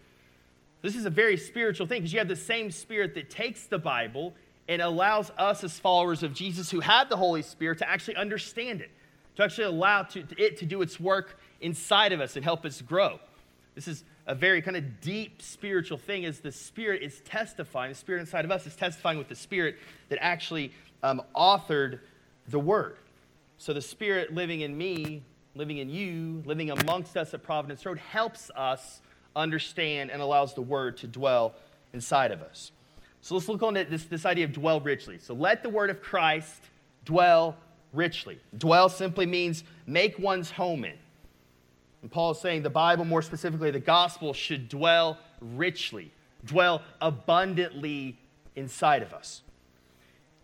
This 0.82 0.96
is 0.96 1.06
a 1.06 1.10
very 1.10 1.38
spiritual 1.38 1.88
thing 1.88 2.02
because 2.02 2.12
you 2.12 2.20
have 2.20 2.28
the 2.28 2.36
same 2.36 2.70
Spirit 2.70 3.16
that 3.16 3.30
takes 3.30 3.66
the 3.66 3.80
Bible 3.80 4.34
and 4.68 4.82
allows 4.82 5.32
us 5.38 5.64
as 5.64 5.80
followers 5.80 6.22
of 6.22 6.34
Jesus 6.34 6.70
who 6.70 6.80
have 6.80 7.10
the 7.10 7.18
Holy 7.18 7.42
Spirit 7.42 7.78
to 7.78 7.90
actually 7.90 8.18
understand 8.18 8.82
it, 8.82 8.92
to 9.36 9.44
actually 9.44 9.66
allow 9.66 10.04
to, 10.04 10.24
to 10.24 10.42
it 10.42 10.58
to 10.58 10.66
do 10.66 10.82
its 10.82 11.00
work 11.00 11.40
inside 11.62 12.12
of 12.12 12.22
us 12.22 12.36
and 12.36 12.44
help 12.44 12.66
us 12.66 12.82
grow. 12.82 13.20
This 13.74 13.88
is 13.88 14.04
a 14.28 14.36
very 14.36 14.62
kind 14.62 14.78
of 14.78 15.02
deep 15.02 15.42
spiritual 15.42 15.98
thing 15.98 16.26
as 16.26 16.40
the 16.40 16.52
Spirit 16.52 17.02
is 17.02 17.22
testifying, 17.22 17.92
the 17.92 17.98
Spirit 17.98 18.22
inside 18.22 18.46
of 18.46 18.52
us 18.52 18.66
is 18.66 18.76
testifying 18.76 19.18
with 19.18 19.28
the 19.28 19.36
Spirit 19.36 19.78
that 20.10 20.18
actually 20.22 20.72
um, 21.04 21.22
authored 21.36 22.00
the 22.48 22.60
Word. 22.60 22.98
So 23.58 23.74
the 23.74 23.82
Spirit 23.82 24.34
living 24.34 24.62
in 24.62 24.78
me 24.78 25.24
living 25.56 25.78
in 25.78 25.90
you, 25.90 26.44
living 26.46 26.70
amongst 26.70 27.18
us 27.18 27.34
at 27.34 27.42
Providence 27.42 27.86
Road, 27.86 27.98
helps 27.98 28.52
us 28.56 29.02
understand 29.36 30.12
and 30.12 30.22
allows 30.22 30.54
the 30.54 30.62
word 30.62 30.98
to 30.98 31.08
dwell 31.08 31.56
inside 31.94 32.32
of 32.32 32.42
us. 32.42 32.72
So 33.22 33.36
let's 33.36 33.48
look 33.48 33.64
on 33.64 33.74
this, 33.74 34.04
this 34.04 34.26
idea 34.26 34.46
of 34.46 34.54
dwell 34.54 34.80
richly. 34.80 35.18
So 35.18 35.34
let 35.34 35.64
the 35.64 35.70
word 35.70 35.90
of 35.90 36.02
Christ 36.02 36.62
dwell 37.06 37.58
richly. 37.96 38.40
Dwell 38.58 38.90
simply 38.90 39.26
means 39.26 39.64
make 39.88 40.20
one's 40.20 40.52
home 40.52 40.86
in. 40.86 40.98
And 42.02 42.12
Paul 42.12 42.32
is 42.32 42.40
saying 42.40 42.64
the 42.64 42.70
Bible, 42.70 43.06
more 43.06 43.22
specifically 43.22 43.72
the 43.72 43.80
gospel, 43.80 44.34
should 44.34 44.70
dwell 44.70 45.18
richly, 45.42 46.12
dwell 46.46 46.82
abundantly 47.02 48.18
inside 48.56 49.02
of 49.02 49.14
us. 49.14 49.42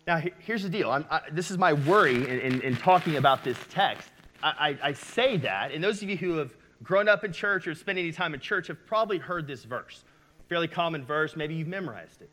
Now, 0.06 0.20
here's 0.40 0.64
the 0.64 0.68
deal. 0.68 0.90
I, 0.90 1.20
this 1.30 1.52
is 1.52 1.58
my 1.58 1.72
worry 1.72 2.16
in, 2.16 2.40
in, 2.40 2.60
in 2.62 2.76
talking 2.76 3.16
about 3.16 3.44
this 3.44 3.58
text 3.70 4.08
I, 4.42 4.76
I, 4.82 4.92
say 4.92 5.36
that, 5.38 5.72
and 5.72 5.82
those 5.82 6.02
of 6.02 6.08
you 6.08 6.16
who 6.16 6.36
have 6.38 6.54
grown 6.82 7.08
up 7.08 7.24
in 7.24 7.32
church 7.32 7.66
or 7.68 7.74
spent 7.74 7.98
any 7.98 8.12
time 8.12 8.34
in 8.34 8.40
church 8.40 8.66
have 8.68 8.84
probably 8.86 9.18
heard 9.18 9.46
this 9.46 9.64
verse. 9.64 10.04
Fairly 10.48 10.68
common 10.68 11.04
verse, 11.04 11.36
maybe 11.36 11.54
you've 11.54 11.68
memorized 11.68 12.22
it. 12.22 12.30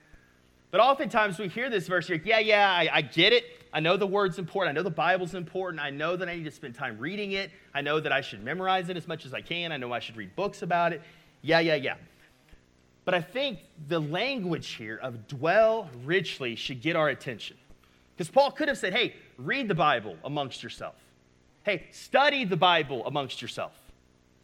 But 0.71 0.81
oftentimes 0.81 1.39
we 1.39 1.47
hear 1.47 1.69
this 1.69 1.87
verse, 1.87 2.07
you're 2.09 2.19
yeah, 2.23 2.39
yeah, 2.39 2.69
I, 2.69 2.89
I 2.91 3.01
get 3.01 3.33
it. 3.33 3.43
I 3.71 3.79
know 3.79 3.97
the 3.97 4.07
word's 4.07 4.39
important. 4.39 4.75
I 4.75 4.79
know 4.79 4.83
the 4.83 4.89
Bible's 4.89 5.35
important. 5.35 5.81
I 5.81 5.89
know 5.89 6.15
that 6.15 6.27
I 6.27 6.35
need 6.35 6.45
to 6.45 6.51
spend 6.51 6.75
time 6.75 6.97
reading 6.97 7.33
it. 7.33 7.51
I 7.73 7.81
know 7.81 7.99
that 7.99 8.11
I 8.11 8.21
should 8.21 8.43
memorize 8.43 8.89
it 8.89 8.97
as 8.97 9.07
much 9.07 9.25
as 9.25 9.33
I 9.33 9.41
can. 9.41 9.71
I 9.71 9.77
know 9.77 9.91
I 9.93 9.99
should 9.99 10.17
read 10.17 10.35
books 10.35 10.61
about 10.61 10.93
it. 10.93 11.01
Yeah, 11.41 11.59
yeah, 11.59 11.75
yeah. 11.75 11.95
But 13.05 13.13
I 13.13 13.21
think 13.21 13.59
the 13.87 13.99
language 13.99 14.73
here 14.73 14.99
of 15.01 15.27
dwell 15.27 15.89
richly 16.03 16.55
should 16.55 16.81
get 16.81 16.95
our 16.95 17.09
attention. 17.09 17.57
Because 18.15 18.29
Paul 18.29 18.51
could 18.51 18.67
have 18.67 18.77
said, 18.77 18.93
hey, 18.93 19.15
read 19.37 19.67
the 19.67 19.75
Bible 19.75 20.17
amongst 20.23 20.61
yourself. 20.61 20.95
Hey, 21.63 21.85
study 21.91 22.45
the 22.45 22.57
Bible 22.57 23.05
amongst 23.05 23.41
yourself. 23.41 23.71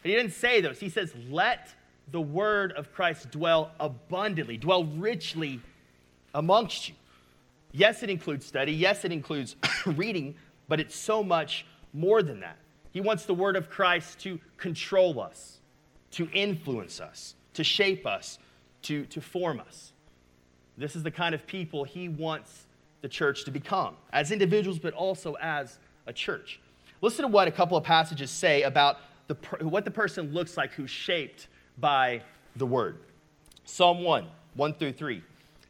But 0.02 0.10
he 0.10 0.16
didn't 0.16 0.34
say 0.34 0.62
those. 0.62 0.80
He 0.80 0.90
says, 0.90 1.14
let 1.30 1.74
the 2.12 2.22
word 2.22 2.72
of 2.74 2.94
Christ 2.94 3.32
dwell 3.32 3.72
abundantly, 3.80 4.58
dwell 4.58 4.86
richly 4.86 5.60
amongst 6.36 6.90
you. 6.90 6.96
Yes, 7.72 8.04
it 8.04 8.10
includes 8.10 8.46
study. 8.46 8.72
Yes, 8.72 9.04
it 9.04 9.12
includes 9.12 9.56
reading, 9.86 10.36
but 10.68 10.80
it's 10.80 10.96
so 10.96 11.24
much 11.24 11.66
more 11.94 12.22
than 12.22 12.42
that. 12.42 12.58
He 12.92 13.02
wants 13.02 13.26
the 13.26 13.34
word 13.34 13.56
of 13.56 13.70
Christ 13.70 14.20
to 14.20 14.40
control 14.58 15.20
us, 15.20 15.60
to 16.12 16.30
influence 16.32 17.02
us, 17.02 17.36
to 17.56 17.64
shape 17.64 18.06
us, 18.06 18.38
to, 18.84 19.06
to 19.08 19.20
form 19.20 19.60
us. 19.60 19.92
This 20.78 20.96
is 20.96 21.04
the 21.04 21.12
kind 21.12 21.34
of 21.34 21.48
people 21.48 21.84
he 21.84 22.08
wants 22.08 22.68
the 23.02 23.10
church 23.10 23.44
to 23.46 23.52
become, 23.52 23.96
as 24.14 24.32
individuals, 24.32 24.80
but 24.80 24.94
also 24.94 25.36
as 25.42 25.80
a 26.06 26.14
church. 26.14 26.60
Listen 27.02 27.24
to 27.24 27.28
what 27.28 27.48
a 27.48 27.52
couple 27.52 27.78
of 27.78 27.84
passages 27.84 28.32
say 28.32 28.64
about 28.64 28.98
the, 29.28 29.36
what 29.62 29.86
the 29.86 29.92
person 29.92 30.34
looks 30.34 30.56
like 30.56 30.72
who's 30.74 30.90
shaped 30.90 31.48
by 31.78 32.22
the 32.56 32.66
word. 32.66 33.00
Psalm 33.66 34.04
1, 34.04 34.26
1 34.56 34.74
through 34.76 34.94
3 34.94 35.22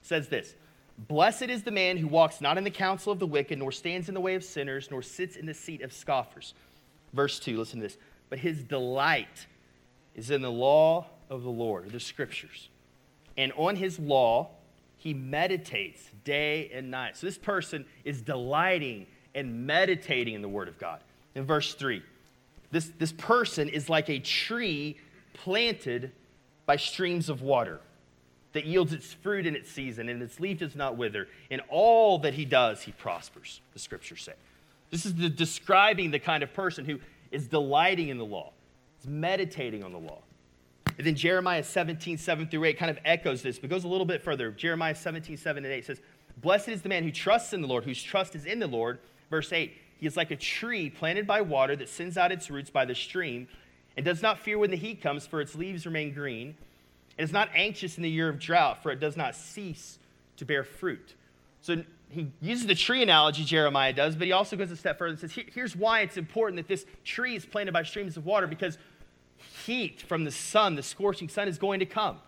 says 0.06 0.28
this 0.28 0.56
Blessed 0.98 1.44
is 1.44 1.64
the 1.64 1.72
man 1.72 1.98
who 1.98 2.08
walks 2.08 2.40
not 2.40 2.58
in 2.58 2.64
the 2.64 2.72
counsel 2.72 3.12
of 3.12 3.20
the 3.20 3.28
wicked, 3.28 3.60
nor 3.60 3.72
stands 3.72 4.08
in 4.08 4.14
the 4.14 4.22
way 4.22 4.36
of 4.36 4.44
sinners, 4.44 4.90
nor 4.90 5.02
sits 5.02 5.36
in 5.36 5.46
the 5.46 5.54
seat 5.54 5.82
of 5.82 5.92
scoffers. 5.92 6.54
Verse 7.14 7.40
2, 7.40 7.58
listen 7.58 7.80
to 7.80 7.88
this. 7.88 7.98
But 8.30 8.40
his 8.40 8.64
delight 8.64 9.48
is 10.16 10.32
in 10.32 10.42
the 10.42 10.52
law 10.52 11.08
of 11.30 11.44
the 11.44 11.50
Lord, 11.50 11.92
the 11.92 12.00
scriptures. 12.00 12.70
And 13.38 13.52
on 13.58 13.76
his 13.76 14.00
law, 14.00 14.52
he 14.98 15.14
meditates 15.14 16.10
day 16.24 16.72
and 16.74 16.90
night. 16.90 17.18
So 17.18 17.28
this 17.28 17.38
person 17.38 17.86
is 18.06 18.22
delighting 18.22 19.08
and 19.34 19.68
meditating 19.68 20.34
in 20.34 20.42
the 20.42 20.50
word 20.50 20.70
of 20.70 20.80
God. 20.80 21.02
In 21.36 21.44
verse 21.44 21.74
3, 21.74 22.02
this, 22.72 22.92
this 22.98 23.12
person 23.12 23.68
is 23.68 23.90
like 23.90 24.10
a 24.10 24.20
tree 24.20 24.98
planted 25.34 26.14
by 26.66 26.78
streams 26.78 27.30
of 27.30 27.42
water 27.42 27.82
that 28.56 28.66
yields 28.66 28.94
its 28.94 29.12
fruit 29.14 29.46
in 29.46 29.54
its 29.54 29.70
season, 29.70 30.08
and 30.08 30.22
its 30.24 30.40
leaf 30.40 30.60
does 30.60 30.78
not 30.78 30.96
wither. 30.96 31.28
In 31.50 31.60
all 31.68 32.20
that 32.20 32.34
he 32.34 32.46
does, 32.46 32.82
he 32.82 32.94
prospers, 32.94 33.60
the 33.74 33.80
scriptures 33.80 34.24
say. 34.24 34.32
This 34.92 35.06
is 35.06 35.14
the, 35.14 35.28
describing 35.28 36.10
the 36.10 36.20
kind 36.20 36.42
of 36.42 36.54
person 36.54 36.86
who 36.86 37.00
is 37.32 37.48
delighting 37.48 38.08
in 38.08 38.18
the 38.18 38.24
law, 38.24 38.54
is 39.02 39.08
meditating 39.08 39.84
on 39.84 39.92
the 39.92 40.00
law. 40.00 40.20
And 40.98 41.06
then 41.06 41.16
Jeremiah 41.16 41.64
17, 41.64 42.18
7 42.18 42.48
through 42.48 42.64
8 42.64 42.78
kind 42.78 42.90
of 42.90 42.98
echoes 43.04 43.42
this, 43.42 43.60
but 43.60 43.70
goes 43.70 43.84
a 43.84 43.90
little 43.90 44.06
bit 44.06 44.24
further. 44.24 44.52
Jeremiah 44.52 44.96
17, 44.96 45.36
7 45.36 45.66
and 45.66 45.74
8 45.74 45.86
says, 45.86 46.00
Blessed 46.38 46.70
is 46.70 46.82
the 46.82 46.88
man 46.88 47.04
who 47.04 47.12
trusts 47.12 47.52
in 47.52 47.62
the 47.62 47.68
Lord, 47.68 47.84
whose 47.84 48.02
trust 48.02 48.36
is 48.36 48.46
in 48.46 48.60
the 48.60 48.68
Lord. 48.68 49.00
Verse 49.30 49.52
8, 49.52 49.74
he 49.98 50.08
is 50.08 50.16
like 50.16 50.32
a 50.32 50.38
tree 50.38 50.90
planted 50.90 51.28
by 51.28 51.42
water 51.42 51.76
that 51.76 51.90
sends 51.90 52.18
out 52.18 52.32
its 52.32 52.50
roots 52.50 52.70
by 52.70 52.86
the 52.86 52.96
stream 52.96 53.50
and 53.98 54.06
does 54.06 54.22
not 54.22 54.40
fear 54.40 54.58
when 54.58 54.72
the 54.72 54.78
heat 54.78 55.02
comes, 55.02 55.28
for 55.28 55.42
its 55.42 55.56
leaves 55.56 55.86
remain 55.86 56.14
green. 56.14 56.56
It 57.18 57.24
is 57.24 57.32
not 57.32 57.50
anxious 57.56 57.98
in 57.98 58.04
the 58.04 58.10
year 58.10 58.30
of 58.30 58.40
drought, 58.40 58.84
for 58.84 58.92
it 58.92 59.00
does 59.00 59.16
not 59.16 59.36
cease 59.36 60.00
to 60.38 60.46
bear 60.46 60.64
fruit. 60.64 61.16
So 61.62 61.84
he 62.10 62.32
uses 62.42 62.68
the 62.68 62.76
tree 62.76 63.02
analogy, 63.02 63.44
Jeremiah 63.44 63.94
does, 63.94 64.16
but 64.16 64.28
he 64.28 64.34
also 64.34 64.56
goes 64.56 64.70
a 64.72 64.76
step 64.76 64.98
further 64.98 65.12
and 65.12 65.20
says, 65.20 65.32
here's 65.54 65.76
why 65.76 66.02
it's 66.02 66.18
important 66.18 66.58
that 66.58 66.68
this 66.68 66.86
tree 67.04 67.36
is 67.36 67.46
planted 67.46 67.72
by 67.72 67.84
streams 67.84 68.18
of 68.18 68.26
water, 68.26 68.48
because 68.48 68.78
heat 69.66 70.02
from 70.02 70.24
the 70.24 70.32
sun, 70.32 70.76
the 70.76 70.84
scorching 70.84 71.30
sun, 71.30 71.48
is 71.48 71.58
going 71.58 71.80
to 71.80 71.86
come. 71.86 72.20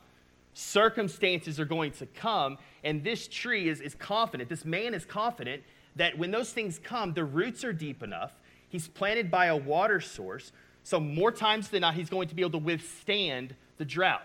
Circumstances 0.53 1.59
are 1.59 1.65
going 1.65 1.91
to 1.91 2.05
come, 2.05 2.57
and 2.83 3.03
this 3.03 3.27
tree 3.27 3.69
is, 3.69 3.81
is 3.81 3.93
confident, 3.93 4.49
this 4.49 4.65
man 4.65 4.93
is 4.93 5.05
confident 5.05 5.63
that 5.95 6.17
when 6.17 6.31
those 6.31 6.51
things 6.51 6.79
come, 6.79 7.13
the 7.13 7.25
roots 7.25 7.63
are 7.63 7.73
deep 7.73 8.01
enough. 8.01 8.33
He's 8.69 8.87
planted 8.87 9.29
by 9.29 9.47
a 9.47 9.55
water 9.55 10.01
source, 10.01 10.51
so 10.83 10.99
more 10.99 11.31
times 11.31 11.69
than 11.69 11.81
not, 11.81 11.93
he's 11.93 12.09
going 12.09 12.27
to 12.29 12.35
be 12.35 12.41
able 12.41 12.59
to 12.59 12.65
withstand 12.65 13.55
the 13.77 13.85
drought 13.85 14.23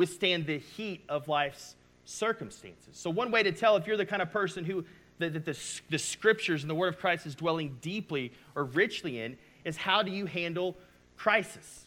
withstand 0.00 0.46
the 0.46 0.56
heat 0.56 1.04
of 1.10 1.28
life's 1.28 1.76
circumstances. 2.06 2.88
So, 2.92 3.10
one 3.10 3.30
way 3.30 3.42
to 3.42 3.52
tell 3.52 3.76
if 3.76 3.86
you're 3.86 3.98
the 3.98 4.06
kind 4.06 4.22
of 4.22 4.30
person 4.32 4.64
who 4.64 4.86
the, 5.18 5.28
the, 5.28 5.40
the, 5.40 5.58
the 5.90 5.98
scriptures 5.98 6.62
and 6.62 6.70
the 6.70 6.74
word 6.74 6.88
of 6.88 6.98
Christ 6.98 7.26
is 7.26 7.34
dwelling 7.34 7.76
deeply 7.82 8.32
or 8.54 8.64
richly 8.64 9.20
in 9.20 9.36
is 9.62 9.76
how 9.76 10.02
do 10.02 10.10
you 10.10 10.24
handle 10.24 10.74
crisis? 11.18 11.84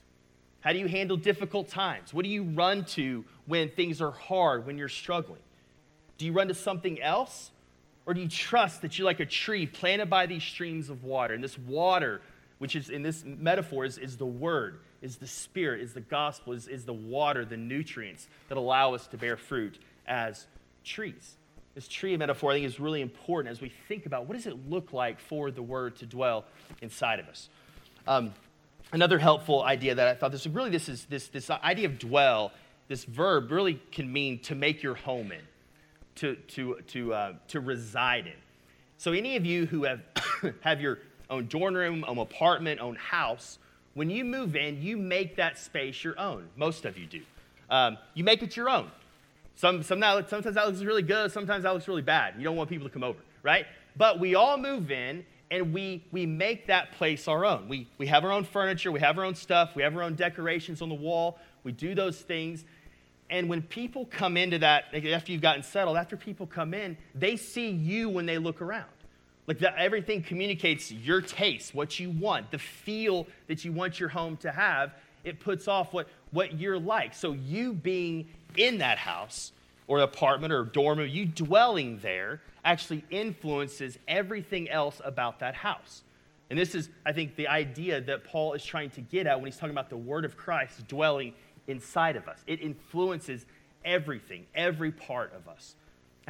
How 0.59 0.73
do 0.73 0.77
you 0.77 0.87
handle 0.87 1.17
difficult 1.17 1.69
times? 1.69 2.13
What 2.13 2.23
do 2.23 2.29
you 2.29 2.43
run 2.43 2.85
to 2.85 3.25
when 3.47 3.69
things 3.69 3.99
are 3.99 4.11
hard, 4.11 4.67
when 4.67 4.77
you're 4.77 4.89
struggling? 4.89 5.41
Do 6.19 6.27
you 6.27 6.33
run 6.33 6.49
to 6.49 6.53
something 6.53 7.01
else? 7.01 7.49
Or 8.05 8.13
do 8.13 8.21
you 8.21 8.27
trust 8.27 8.83
that 8.83 8.99
you're 8.99 9.07
like 9.07 9.21
a 9.21 9.25
tree 9.25 9.65
planted 9.65 10.11
by 10.11 10.27
these 10.27 10.43
streams 10.43 10.91
of 10.91 11.03
water? 11.03 11.33
And 11.33 11.43
this 11.43 11.57
water, 11.57 12.21
which 12.59 12.75
is 12.75 12.91
in 12.91 13.01
this 13.01 13.23
metaphor, 13.25 13.85
is, 13.85 13.97
is 13.97 14.17
the 14.17 14.27
word 14.27 14.81
is 15.03 15.17
the 15.17 15.27
Spirit, 15.27 15.81
is 15.81 15.93
the 15.93 16.01
gospel, 16.01 16.53
is, 16.53 16.67
is 16.67 16.85
the 16.85 16.93
water, 16.93 17.43
the 17.43 17.57
nutrients 17.57 18.27
that 18.47 18.57
allow 18.57 18.95
us 18.95 19.05
to 19.07 19.17
bear 19.17 19.35
fruit 19.35 19.77
as 20.07 20.47
trees. 20.85 21.35
This 21.75 21.87
tree 21.87 22.15
metaphor, 22.15 22.51
I 22.51 22.55
think, 22.55 22.65
is 22.65 22.79
really 22.79 23.01
important 23.01 23.51
as 23.51 23.61
we 23.61 23.71
think 23.87 24.05
about 24.05 24.27
what 24.27 24.35
does 24.35 24.47
it 24.47 24.69
look 24.69 24.93
like 24.93 25.19
for 25.19 25.51
the 25.51 25.61
Word 25.61 25.97
to 25.97 26.05
dwell 26.05 26.45
inside 26.81 27.19
of 27.19 27.27
us. 27.27 27.49
Um, 28.07 28.33
another 28.93 29.19
helpful 29.19 29.61
idea 29.61 29.93
that 29.95 30.07
I 30.07 30.13
thought 30.13 30.31
this 30.31 30.47
really 30.47 30.69
this 30.69 30.87
is 30.87 31.05
this 31.05 31.27
this 31.27 31.49
idea 31.49 31.87
of 31.87 31.99
dwell. 31.99 32.51
This 32.87 33.03
verb 33.03 33.51
really 33.51 33.81
can 33.91 34.11
mean 34.11 34.39
to 34.39 34.55
make 34.55 34.83
your 34.83 34.95
home 34.95 35.31
in, 35.31 35.41
to 36.15 36.35
to 36.35 36.77
to 36.87 37.13
uh, 37.13 37.33
to 37.49 37.59
reside 37.59 38.27
in. 38.27 38.33
So 38.97 39.11
any 39.11 39.35
of 39.35 39.45
you 39.45 39.65
who 39.65 39.83
have 39.83 40.01
have 40.61 40.79
your 40.79 40.99
own 41.29 41.47
dorm 41.47 41.73
room, 41.73 42.05
own 42.07 42.19
apartment, 42.19 42.79
own 42.79 42.95
house, 42.95 43.57
when 43.93 44.09
you 44.09 44.25
move 44.25 44.55
in, 44.55 44.81
you 44.81 44.97
make 44.97 45.35
that 45.35 45.57
space 45.57 46.03
your 46.03 46.19
own. 46.19 46.47
Most 46.55 46.85
of 46.85 46.97
you 46.97 47.05
do. 47.05 47.21
Um, 47.69 47.97
you 48.13 48.23
make 48.23 48.41
it 48.41 48.57
your 48.57 48.69
own. 48.69 48.89
Some, 49.55 49.83
some 49.83 49.99
that, 49.99 50.29
sometimes 50.29 50.55
that 50.55 50.65
looks 50.65 50.81
really 50.81 51.03
good, 51.03 51.31
sometimes 51.31 51.63
that 51.63 51.73
looks 51.73 51.87
really 51.87 52.01
bad. 52.01 52.35
You 52.37 52.43
don't 52.43 52.55
want 52.55 52.69
people 52.69 52.87
to 52.87 52.93
come 52.93 53.03
over, 53.03 53.19
right? 53.43 53.65
But 53.95 54.19
we 54.19 54.35
all 54.35 54.57
move 54.57 54.91
in 54.91 55.25
and 55.51 55.71
we, 55.73 56.03
we 56.11 56.25
make 56.25 56.67
that 56.67 56.93
place 56.93 57.27
our 57.27 57.45
own. 57.45 57.69
We, 57.69 57.87
we 57.99 58.07
have 58.07 58.23
our 58.23 58.31
own 58.31 58.43
furniture, 58.43 58.91
we 58.91 58.99
have 59.01 59.19
our 59.19 59.25
own 59.25 59.35
stuff, 59.35 59.75
we 59.75 59.83
have 59.83 59.95
our 59.95 60.01
own 60.01 60.15
decorations 60.15 60.81
on 60.81 60.89
the 60.89 60.95
wall, 60.95 61.37
we 61.63 61.71
do 61.71 61.93
those 61.93 62.19
things. 62.19 62.65
And 63.29 63.47
when 63.47 63.61
people 63.61 64.05
come 64.05 64.37
into 64.37 64.59
that, 64.59 64.85
after 64.93 65.31
you've 65.31 65.41
gotten 65.41 65.63
settled, 65.63 65.97
after 65.97 66.17
people 66.17 66.47
come 66.47 66.73
in, 66.73 66.97
they 67.13 67.35
see 67.35 67.69
you 67.69 68.09
when 68.09 68.25
they 68.25 68.39
look 68.39 68.61
around. 68.61 68.85
Like 69.47 69.61
everything 69.61 70.23
communicates 70.23 70.91
your 70.91 71.21
taste, 71.21 71.75
what 71.75 71.99
you 71.99 72.09
want, 72.09 72.51
the 72.51 72.59
feel 72.59 73.27
that 73.47 73.65
you 73.65 73.71
want 73.71 73.99
your 73.99 74.09
home 74.09 74.37
to 74.37 74.51
have. 74.51 74.93
It 75.23 75.39
puts 75.39 75.67
off 75.67 75.93
what, 75.93 76.07
what 76.31 76.59
you're 76.59 76.79
like. 76.79 77.13
So 77.13 77.33
you 77.33 77.73
being 77.73 78.27
in 78.55 78.77
that 78.77 78.97
house 78.97 79.51
or 79.87 79.99
apartment 79.99 80.53
or 80.53 80.63
dorm, 80.63 80.99
or 80.99 81.05
you 81.05 81.25
dwelling 81.25 81.99
there 81.99 82.41
actually 82.63 83.03
influences 83.09 83.97
everything 84.07 84.69
else 84.69 85.01
about 85.03 85.39
that 85.39 85.55
house. 85.55 86.03
And 86.49 86.57
this 86.57 86.75
is, 86.75 86.89
I 87.05 87.11
think, 87.11 87.35
the 87.35 87.47
idea 87.47 87.99
that 87.99 88.23
Paul 88.23 88.53
is 88.53 88.63
trying 88.63 88.91
to 88.91 89.01
get 89.01 89.27
at 89.27 89.37
when 89.37 89.45
he's 89.45 89.57
talking 89.57 89.71
about 89.71 89.89
the 89.89 89.97
word 89.97 90.23
of 90.23 90.37
Christ 90.37 90.87
dwelling 90.87 91.33
inside 91.67 92.15
of 92.15 92.27
us. 92.27 92.39
It 92.47 92.61
influences 92.61 93.45
everything, 93.83 94.45
every 94.55 94.91
part 94.91 95.33
of 95.33 95.47
us. 95.47 95.75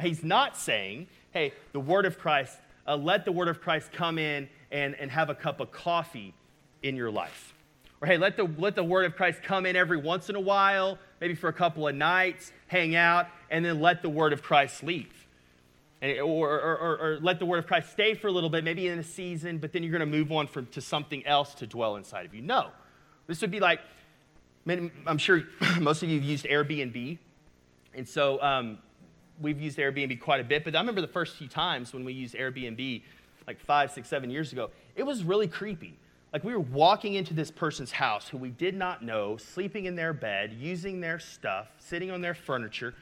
He's 0.00 0.24
not 0.24 0.56
saying, 0.56 1.06
hey, 1.32 1.52
the 1.72 1.80
word 1.80 2.06
of 2.06 2.18
Christ 2.18 2.58
uh, 2.86 2.96
let 2.96 3.24
the 3.24 3.32
word 3.32 3.48
of 3.48 3.60
Christ 3.60 3.92
come 3.92 4.18
in 4.18 4.48
and, 4.70 4.94
and 4.96 5.10
have 5.10 5.30
a 5.30 5.34
cup 5.34 5.60
of 5.60 5.72
coffee 5.72 6.34
in 6.82 6.96
your 6.96 7.10
life. 7.10 7.54
Or 8.00 8.06
hey, 8.06 8.18
let 8.18 8.36
the, 8.36 8.44
let 8.58 8.74
the 8.74 8.84
word 8.84 9.06
of 9.06 9.16
Christ 9.16 9.42
come 9.42 9.66
in 9.66 9.76
every 9.76 9.96
once 9.96 10.28
in 10.28 10.36
a 10.36 10.40
while, 10.40 10.98
maybe 11.20 11.34
for 11.34 11.48
a 11.48 11.52
couple 11.52 11.88
of 11.88 11.94
nights, 11.94 12.52
hang 12.66 12.94
out, 12.94 13.28
and 13.50 13.64
then 13.64 13.80
let 13.80 14.02
the 14.02 14.10
word 14.10 14.32
of 14.32 14.42
Christ 14.42 14.82
leave. 14.82 15.26
And, 16.02 16.20
or, 16.20 16.50
or, 16.50 16.76
or, 16.76 16.96
or, 16.98 17.18
let 17.22 17.38
the 17.38 17.46
word 17.46 17.60
of 17.60 17.66
Christ 17.66 17.92
stay 17.92 18.14
for 18.14 18.26
a 18.26 18.30
little 18.30 18.50
bit, 18.50 18.62
maybe 18.62 18.88
in 18.88 18.98
a 18.98 19.02
season, 19.02 19.56
but 19.56 19.72
then 19.72 19.82
you're 19.82 19.96
going 19.96 20.00
to 20.00 20.18
move 20.18 20.30
on 20.32 20.46
from, 20.46 20.66
to 20.66 20.82
something 20.82 21.24
else 21.24 21.54
to 21.54 21.66
dwell 21.66 21.96
inside 21.96 22.26
of 22.26 22.34
you. 22.34 22.42
No. 22.42 22.70
This 23.26 23.40
would 23.40 23.50
be 23.50 23.60
like, 23.60 23.80
I'm 24.66 25.18
sure 25.18 25.44
most 25.80 26.02
of 26.02 26.10
you 26.10 26.18
have 26.18 26.28
used 26.28 26.44
Airbnb. 26.44 27.18
And 27.94 28.08
so 28.08 28.42
um, 28.42 28.78
we've 29.40 29.60
used 29.60 29.78
Airbnb 29.78 30.20
quite 30.20 30.40
a 30.40 30.44
bit, 30.44 30.64
but 30.64 30.74
I 30.74 30.80
remember 30.80 31.00
the 31.00 31.08
first 31.08 31.36
few 31.36 31.48
times 31.48 31.92
when 31.92 32.04
we 32.04 32.12
used 32.12 32.34
Airbnb, 32.34 33.02
like 33.46 33.60
five, 33.60 33.90
six, 33.90 34.08
seven 34.08 34.30
years 34.30 34.52
ago, 34.52 34.70
it 34.96 35.02
was 35.02 35.24
really 35.24 35.48
creepy. 35.48 35.94
Like 36.32 36.44
we 36.44 36.52
were 36.52 36.60
walking 36.60 37.14
into 37.14 37.34
this 37.34 37.50
person's 37.50 37.92
house 37.92 38.28
who 38.28 38.38
we 38.38 38.50
did 38.50 38.74
not 38.74 39.02
know, 39.02 39.36
sleeping 39.36 39.84
in 39.84 39.94
their 39.96 40.12
bed, 40.12 40.52
using 40.58 41.00
their 41.00 41.18
stuff, 41.18 41.68
sitting 41.78 42.10
on 42.10 42.20
their 42.20 42.34
furniture, 42.34 42.94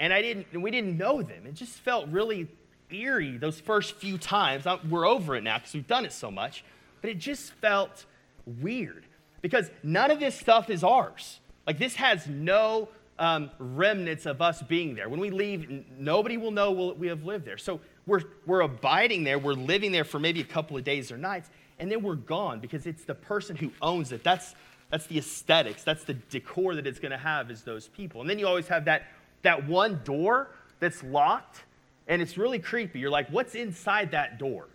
and 0.00 0.12
I 0.12 0.22
didn't, 0.22 0.60
we 0.62 0.70
didn't 0.70 0.96
know 0.96 1.22
them. 1.22 1.44
It 1.46 1.54
just 1.54 1.74
felt 1.78 2.08
really 2.08 2.46
eerie 2.90 3.36
those 3.36 3.60
first 3.60 3.96
few 3.96 4.16
times. 4.16 4.66
I- 4.66 4.78
We're 4.88 5.06
over 5.06 5.34
it 5.36 5.42
now 5.42 5.58
because 5.58 5.74
we've 5.74 5.86
done 5.86 6.04
it 6.04 6.12
so 6.12 6.30
much, 6.30 6.64
but 7.02 7.10
it 7.10 7.18
just 7.18 7.52
felt 7.54 8.06
weird 8.46 9.04
because 9.42 9.70
none 9.82 10.10
of 10.10 10.20
this 10.20 10.34
stuff 10.34 10.70
is 10.70 10.82
ours. 10.84 11.40
Like 11.66 11.78
this 11.78 11.96
has 11.96 12.26
no 12.26 12.88
um, 13.18 13.50
remnants 13.58 14.26
of 14.26 14.40
us 14.40 14.62
being 14.62 14.94
there. 14.94 15.08
When 15.08 15.20
we 15.20 15.30
leave, 15.30 15.84
nobody 15.98 16.36
will 16.36 16.50
know 16.50 16.70
we'll, 16.70 16.94
we 16.94 17.08
have 17.08 17.24
lived 17.24 17.44
there. 17.44 17.58
So 17.58 17.80
we're, 18.06 18.22
we're 18.46 18.60
abiding 18.60 19.24
there, 19.24 19.38
we're 19.38 19.54
living 19.54 19.92
there 19.92 20.04
for 20.04 20.18
maybe 20.18 20.40
a 20.40 20.44
couple 20.44 20.76
of 20.76 20.84
days 20.84 21.10
or 21.12 21.18
nights, 21.18 21.50
and 21.78 21.90
then 21.90 22.02
we're 22.02 22.14
gone 22.14 22.60
because 22.60 22.86
it's 22.86 23.04
the 23.04 23.14
person 23.14 23.56
who 23.56 23.70
owns 23.82 24.12
it. 24.12 24.24
That's, 24.24 24.54
that's 24.90 25.06
the 25.06 25.18
aesthetics, 25.18 25.84
that's 25.84 26.04
the 26.04 26.14
decor 26.14 26.74
that 26.74 26.86
it's 26.86 26.98
going 26.98 27.12
to 27.12 27.18
have 27.18 27.50
is 27.50 27.62
those 27.62 27.88
people. 27.88 28.20
And 28.20 28.30
then 28.30 28.38
you 28.38 28.46
always 28.46 28.68
have 28.68 28.84
that, 28.86 29.04
that 29.42 29.66
one 29.66 30.00
door 30.04 30.50
that's 30.80 31.02
locked, 31.02 31.64
and 32.06 32.22
it's 32.22 32.38
really 32.38 32.58
creepy. 32.58 32.98
You're 32.98 33.10
like, 33.10 33.28
what's 33.30 33.54
inside 33.54 34.12
that 34.12 34.38
door? 34.38 34.68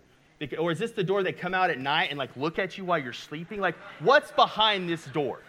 Or 0.58 0.70
is 0.70 0.78
this 0.78 0.90
the 0.90 1.04
door 1.04 1.22
that 1.22 1.38
come 1.38 1.54
out 1.54 1.70
at 1.70 1.78
night 1.78 2.10
and 2.10 2.18
like 2.18 2.36
look 2.36 2.58
at 2.58 2.76
you 2.76 2.84
while 2.84 2.98
you're 2.98 3.12
sleeping? 3.12 3.60
Like, 3.60 3.76
what's 4.00 4.30
behind 4.32 4.88
this 4.88 5.04
door? 5.06 5.40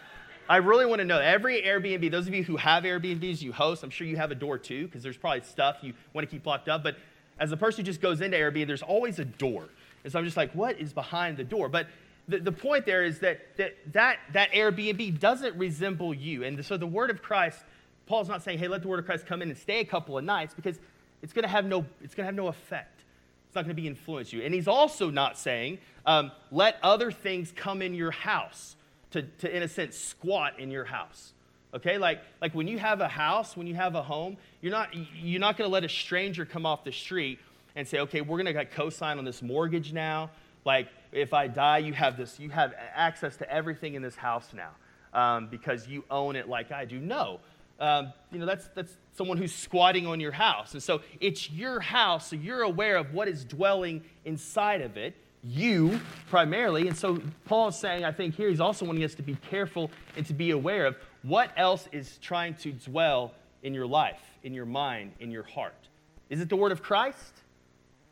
I 0.48 0.58
really 0.58 0.86
want 0.86 1.00
to 1.00 1.04
know. 1.04 1.18
Every 1.18 1.62
Airbnb, 1.62 2.10
those 2.10 2.28
of 2.28 2.34
you 2.34 2.44
who 2.44 2.56
have 2.56 2.84
Airbnbs, 2.84 3.42
you 3.42 3.52
host, 3.52 3.82
I'm 3.82 3.90
sure 3.90 4.06
you 4.06 4.16
have 4.16 4.30
a 4.30 4.34
door 4.34 4.58
too, 4.58 4.86
because 4.86 5.02
there's 5.02 5.16
probably 5.16 5.42
stuff 5.42 5.78
you 5.82 5.94
want 6.12 6.28
to 6.28 6.30
keep 6.30 6.46
locked 6.46 6.68
up. 6.68 6.82
But 6.82 6.96
as 7.38 7.52
a 7.52 7.56
person 7.56 7.84
who 7.84 7.86
just 7.86 8.00
goes 8.00 8.20
into 8.20 8.36
Airbnb, 8.36 8.66
there's 8.66 8.82
always 8.82 9.18
a 9.18 9.24
door. 9.24 9.68
And 10.04 10.12
so 10.12 10.18
I'm 10.18 10.24
just 10.24 10.36
like, 10.36 10.52
what 10.52 10.78
is 10.78 10.92
behind 10.92 11.36
the 11.36 11.44
door? 11.44 11.68
But 11.68 11.88
the, 12.28 12.38
the 12.38 12.52
point 12.52 12.86
there 12.86 13.04
is 13.04 13.18
that, 13.20 13.56
that 13.56 13.74
that 13.92 14.18
that 14.32 14.52
Airbnb 14.52 15.18
doesn't 15.18 15.56
resemble 15.56 16.14
you. 16.14 16.44
And 16.44 16.64
so 16.64 16.76
the 16.76 16.86
word 16.86 17.10
of 17.10 17.22
Christ, 17.22 17.58
Paul's 18.06 18.28
not 18.28 18.42
saying, 18.42 18.58
hey, 18.58 18.68
let 18.68 18.82
the 18.82 18.88
word 18.88 19.00
of 19.00 19.04
Christ 19.06 19.26
come 19.26 19.42
in 19.42 19.48
and 19.48 19.58
stay 19.58 19.80
a 19.80 19.84
couple 19.84 20.16
of 20.16 20.24
nights, 20.24 20.54
because 20.54 20.78
it's 21.22 21.32
going 21.32 21.42
to 21.42 21.48
have 21.48 21.64
no, 21.64 21.84
it's 22.02 22.14
going 22.14 22.22
to 22.24 22.26
have 22.26 22.34
no 22.36 22.46
effect. 22.46 23.00
It's 23.48 23.54
not 23.56 23.62
going 23.64 23.74
to 23.74 23.80
be 23.82 23.88
influence 23.88 24.32
you. 24.32 24.42
And 24.42 24.54
he's 24.54 24.68
also 24.68 25.10
not 25.10 25.38
saying, 25.38 25.78
um, 26.04 26.30
let 26.52 26.78
other 26.82 27.10
things 27.10 27.52
come 27.54 27.82
in 27.82 27.94
your 27.94 28.12
house 28.12 28.75
to, 29.12 29.22
to, 29.22 29.56
in 29.56 29.62
a 29.62 29.68
sense, 29.68 29.96
squat 29.96 30.58
in 30.58 30.70
your 30.70 30.84
house. 30.84 31.32
Okay, 31.74 31.98
like, 31.98 32.22
like 32.40 32.54
when 32.54 32.68
you 32.68 32.78
have 32.78 33.00
a 33.00 33.08
house, 33.08 33.56
when 33.56 33.66
you 33.66 33.74
have 33.74 33.94
a 33.94 34.02
home, 34.02 34.36
you're 34.62 34.72
not, 34.72 34.90
you're 34.94 35.40
not 35.40 35.56
going 35.56 35.68
to 35.68 35.72
let 35.72 35.84
a 35.84 35.88
stranger 35.88 36.44
come 36.44 36.64
off 36.64 36.84
the 36.84 36.92
street 36.92 37.38
and 37.74 37.86
say, 37.86 37.98
okay, 38.00 38.20
we're 38.22 38.42
going 38.42 38.54
to 38.54 38.64
co-sign 38.64 39.18
on 39.18 39.24
this 39.24 39.42
mortgage 39.42 39.92
now. 39.92 40.30
Like, 40.64 40.88
if 41.12 41.34
I 41.34 41.48
die, 41.48 41.78
you 41.78 41.92
have 41.92 42.16
this, 42.16 42.40
you 42.40 42.50
have 42.50 42.74
access 42.94 43.36
to 43.38 43.50
everything 43.50 43.94
in 43.94 44.02
this 44.02 44.16
house 44.16 44.48
now 44.54 44.70
um, 45.12 45.48
because 45.48 45.88
you 45.88 46.04
own 46.10 46.36
it 46.36 46.48
like 46.48 46.70
I 46.70 46.84
do. 46.84 46.98
No, 47.00 47.40
um, 47.80 48.12
you 48.30 48.38
know 48.38 48.46
that's 48.46 48.68
that's 48.74 48.96
someone 49.16 49.38
who's 49.38 49.54
squatting 49.54 50.06
on 50.06 50.20
your 50.20 50.32
house, 50.32 50.74
and 50.74 50.82
so 50.82 51.00
it's 51.20 51.50
your 51.50 51.80
house, 51.80 52.28
so 52.28 52.36
you're 52.36 52.62
aware 52.62 52.96
of 52.96 53.12
what 53.12 53.28
is 53.28 53.44
dwelling 53.44 54.04
inside 54.24 54.82
of 54.82 54.96
it 54.96 55.14
you 55.46 56.00
primarily. 56.28 56.88
And 56.88 56.96
so 56.96 57.20
Paul 57.44 57.68
is 57.68 57.76
saying, 57.76 58.04
I 58.04 58.12
think 58.12 58.34
here 58.34 58.48
he's 58.48 58.60
also 58.60 58.84
wanting 58.84 59.04
us 59.04 59.14
to 59.14 59.22
be 59.22 59.36
careful 59.50 59.90
and 60.16 60.26
to 60.26 60.34
be 60.34 60.50
aware 60.50 60.86
of 60.86 60.96
what 61.22 61.50
else 61.56 61.88
is 61.92 62.18
trying 62.18 62.54
to 62.56 62.72
dwell 62.72 63.32
in 63.62 63.74
your 63.74 63.86
life, 63.86 64.20
in 64.42 64.54
your 64.54 64.66
mind, 64.66 65.12
in 65.20 65.30
your 65.30 65.42
heart. 65.44 65.88
Is 66.30 66.40
it 66.40 66.48
the 66.48 66.56
word 66.56 66.72
of 66.72 66.82
Christ? 66.82 67.32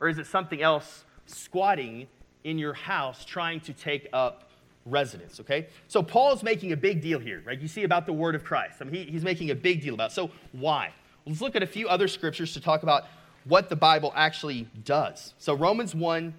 Or 0.00 0.08
is 0.08 0.18
it 0.18 0.26
something 0.26 0.62
else 0.62 1.04
squatting 1.26 2.06
in 2.44 2.58
your 2.58 2.74
house 2.74 3.24
trying 3.24 3.60
to 3.60 3.72
take 3.72 4.08
up 4.12 4.50
residence? 4.84 5.40
Okay? 5.40 5.68
So 5.88 6.02
Paul 6.02 6.32
is 6.34 6.42
making 6.42 6.72
a 6.72 6.76
big 6.76 7.00
deal 7.00 7.18
here, 7.18 7.42
right? 7.44 7.58
You 7.58 7.68
see 7.68 7.84
about 7.84 8.06
the 8.06 8.12
word 8.12 8.34
of 8.34 8.44
Christ. 8.44 8.78
I 8.80 8.84
mean, 8.84 8.94
he, 8.94 9.12
he's 9.12 9.24
making 9.24 9.50
a 9.50 9.54
big 9.54 9.82
deal 9.82 9.94
about 9.94 10.10
it. 10.10 10.14
So 10.14 10.30
why? 10.52 10.92
Let's 11.26 11.40
look 11.40 11.56
at 11.56 11.62
a 11.62 11.66
few 11.66 11.88
other 11.88 12.06
scriptures 12.06 12.52
to 12.54 12.60
talk 12.60 12.82
about 12.82 13.04
what 13.44 13.68
the 13.68 13.76
Bible 13.76 14.12
actually 14.14 14.68
does. 14.84 15.34
So 15.38 15.54
Romans 15.54 15.94
1 15.94 16.34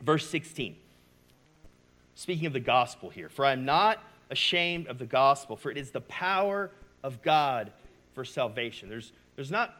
Verse 0.00 0.28
16. 0.28 0.76
Speaking 2.14 2.46
of 2.46 2.52
the 2.52 2.60
gospel 2.60 3.10
here, 3.10 3.28
for 3.28 3.44
I 3.44 3.52
am 3.52 3.64
not 3.64 4.02
ashamed 4.30 4.88
of 4.88 4.98
the 4.98 5.06
gospel, 5.06 5.56
for 5.56 5.70
it 5.70 5.76
is 5.76 5.90
the 5.90 6.00
power 6.02 6.70
of 7.02 7.22
God 7.22 7.72
for 8.12 8.24
salvation. 8.24 8.88
There's, 8.88 9.12
there's 9.36 9.50
not 9.50 9.76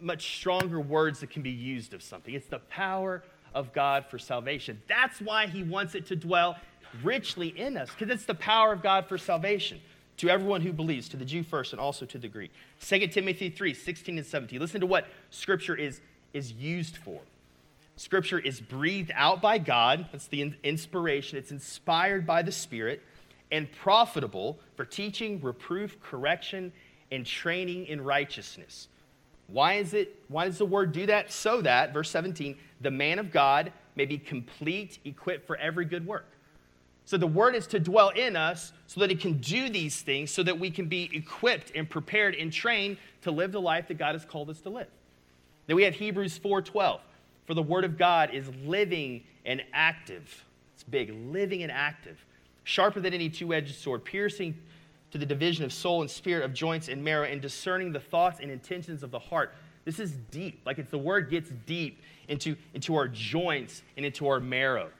much 0.00 0.36
stronger 0.36 0.80
words 0.80 1.20
that 1.20 1.30
can 1.30 1.42
be 1.42 1.50
used 1.50 1.94
of 1.94 2.02
something. 2.02 2.34
It's 2.34 2.48
the 2.48 2.58
power 2.58 3.22
of 3.54 3.72
God 3.72 4.06
for 4.06 4.18
salvation. 4.18 4.80
That's 4.88 5.20
why 5.20 5.46
he 5.46 5.62
wants 5.62 5.94
it 5.94 6.06
to 6.06 6.16
dwell 6.16 6.56
richly 7.02 7.48
in 7.48 7.76
us, 7.76 7.90
because 7.90 8.12
it's 8.12 8.24
the 8.24 8.34
power 8.34 8.72
of 8.72 8.82
God 8.82 9.06
for 9.06 9.18
salvation 9.18 9.80
to 10.18 10.28
everyone 10.28 10.60
who 10.60 10.72
believes, 10.72 11.08
to 11.10 11.16
the 11.16 11.24
Jew 11.24 11.42
first 11.42 11.72
and 11.72 11.80
also 11.80 12.04
to 12.06 12.18
the 12.18 12.28
Greek. 12.28 12.50
2 12.80 13.06
Timothy 13.08 13.50
3 13.50 13.72
16 13.74 14.18
and 14.18 14.26
17. 14.26 14.60
Listen 14.60 14.80
to 14.80 14.86
what 14.86 15.06
Scripture 15.30 15.76
is, 15.76 16.00
is 16.32 16.52
used 16.52 16.96
for. 16.96 17.20
Scripture 17.98 18.38
is 18.38 18.60
breathed 18.60 19.10
out 19.14 19.42
by 19.42 19.58
God. 19.58 20.06
That's 20.12 20.28
the 20.28 20.54
inspiration. 20.62 21.36
It's 21.36 21.50
inspired 21.50 22.26
by 22.26 22.42
the 22.42 22.52
Spirit 22.52 23.02
and 23.50 23.70
profitable 23.72 24.60
for 24.76 24.84
teaching, 24.84 25.40
reproof, 25.40 26.00
correction, 26.00 26.72
and 27.10 27.26
training 27.26 27.86
in 27.86 28.00
righteousness. 28.00 28.86
Why 29.48 29.74
is 29.74 29.94
it 29.94 30.22
why 30.28 30.44
does 30.44 30.58
the 30.58 30.66
word 30.66 30.92
do 30.92 31.06
that? 31.06 31.32
So 31.32 31.60
that, 31.62 31.92
verse 31.92 32.10
17, 32.10 32.56
the 32.82 32.90
man 32.90 33.18
of 33.18 33.32
God 33.32 33.72
may 33.96 34.04
be 34.04 34.18
complete, 34.18 34.98
equipped 35.04 35.46
for 35.46 35.56
every 35.56 35.84
good 35.84 36.06
work. 36.06 36.26
So 37.04 37.16
the 37.16 37.26
word 37.26 37.56
is 37.56 37.66
to 37.68 37.80
dwell 37.80 38.10
in 38.10 38.36
us 38.36 38.72
so 38.86 39.00
that 39.00 39.10
it 39.10 39.18
can 39.18 39.38
do 39.38 39.70
these 39.70 40.02
things, 40.02 40.30
so 40.30 40.44
that 40.44 40.60
we 40.60 40.70
can 40.70 40.86
be 40.86 41.10
equipped 41.12 41.72
and 41.74 41.88
prepared 41.88 42.36
and 42.36 42.52
trained 42.52 42.98
to 43.22 43.32
live 43.32 43.50
the 43.50 43.60
life 43.60 43.88
that 43.88 43.98
God 43.98 44.14
has 44.14 44.24
called 44.24 44.50
us 44.50 44.60
to 44.60 44.68
live. 44.68 44.88
Then 45.66 45.74
we 45.74 45.82
have 45.82 45.94
Hebrews 45.94 46.38
4:12. 46.38 47.00
For 47.48 47.54
the 47.54 47.62
word 47.62 47.86
of 47.86 47.96
God 47.96 48.34
is 48.34 48.46
living 48.66 49.24
and 49.46 49.62
active. 49.72 50.44
It's 50.74 50.84
big, 50.84 51.10
living 51.32 51.62
and 51.62 51.72
active. 51.72 52.22
Sharper 52.64 53.00
than 53.00 53.14
any 53.14 53.30
two-edged 53.30 53.74
sword, 53.74 54.04
piercing 54.04 54.54
to 55.12 55.16
the 55.16 55.24
division 55.24 55.64
of 55.64 55.72
soul 55.72 56.02
and 56.02 56.10
spirit, 56.10 56.44
of 56.44 56.52
joints 56.52 56.88
and 56.88 57.02
marrow, 57.02 57.24
and 57.24 57.40
discerning 57.40 57.90
the 57.90 58.00
thoughts 58.00 58.40
and 58.42 58.50
intentions 58.50 59.02
of 59.02 59.10
the 59.10 59.18
heart. 59.18 59.54
This 59.86 59.98
is 59.98 60.12
deep. 60.30 60.60
Like 60.66 60.76
it's 60.76 60.90
the 60.90 60.98
word 60.98 61.30
gets 61.30 61.48
deep 61.64 62.02
into, 62.28 62.54
into 62.74 62.94
our 62.94 63.08
joints 63.08 63.82
and 63.96 64.04
into 64.04 64.28
our 64.28 64.40
marrow. 64.40 64.90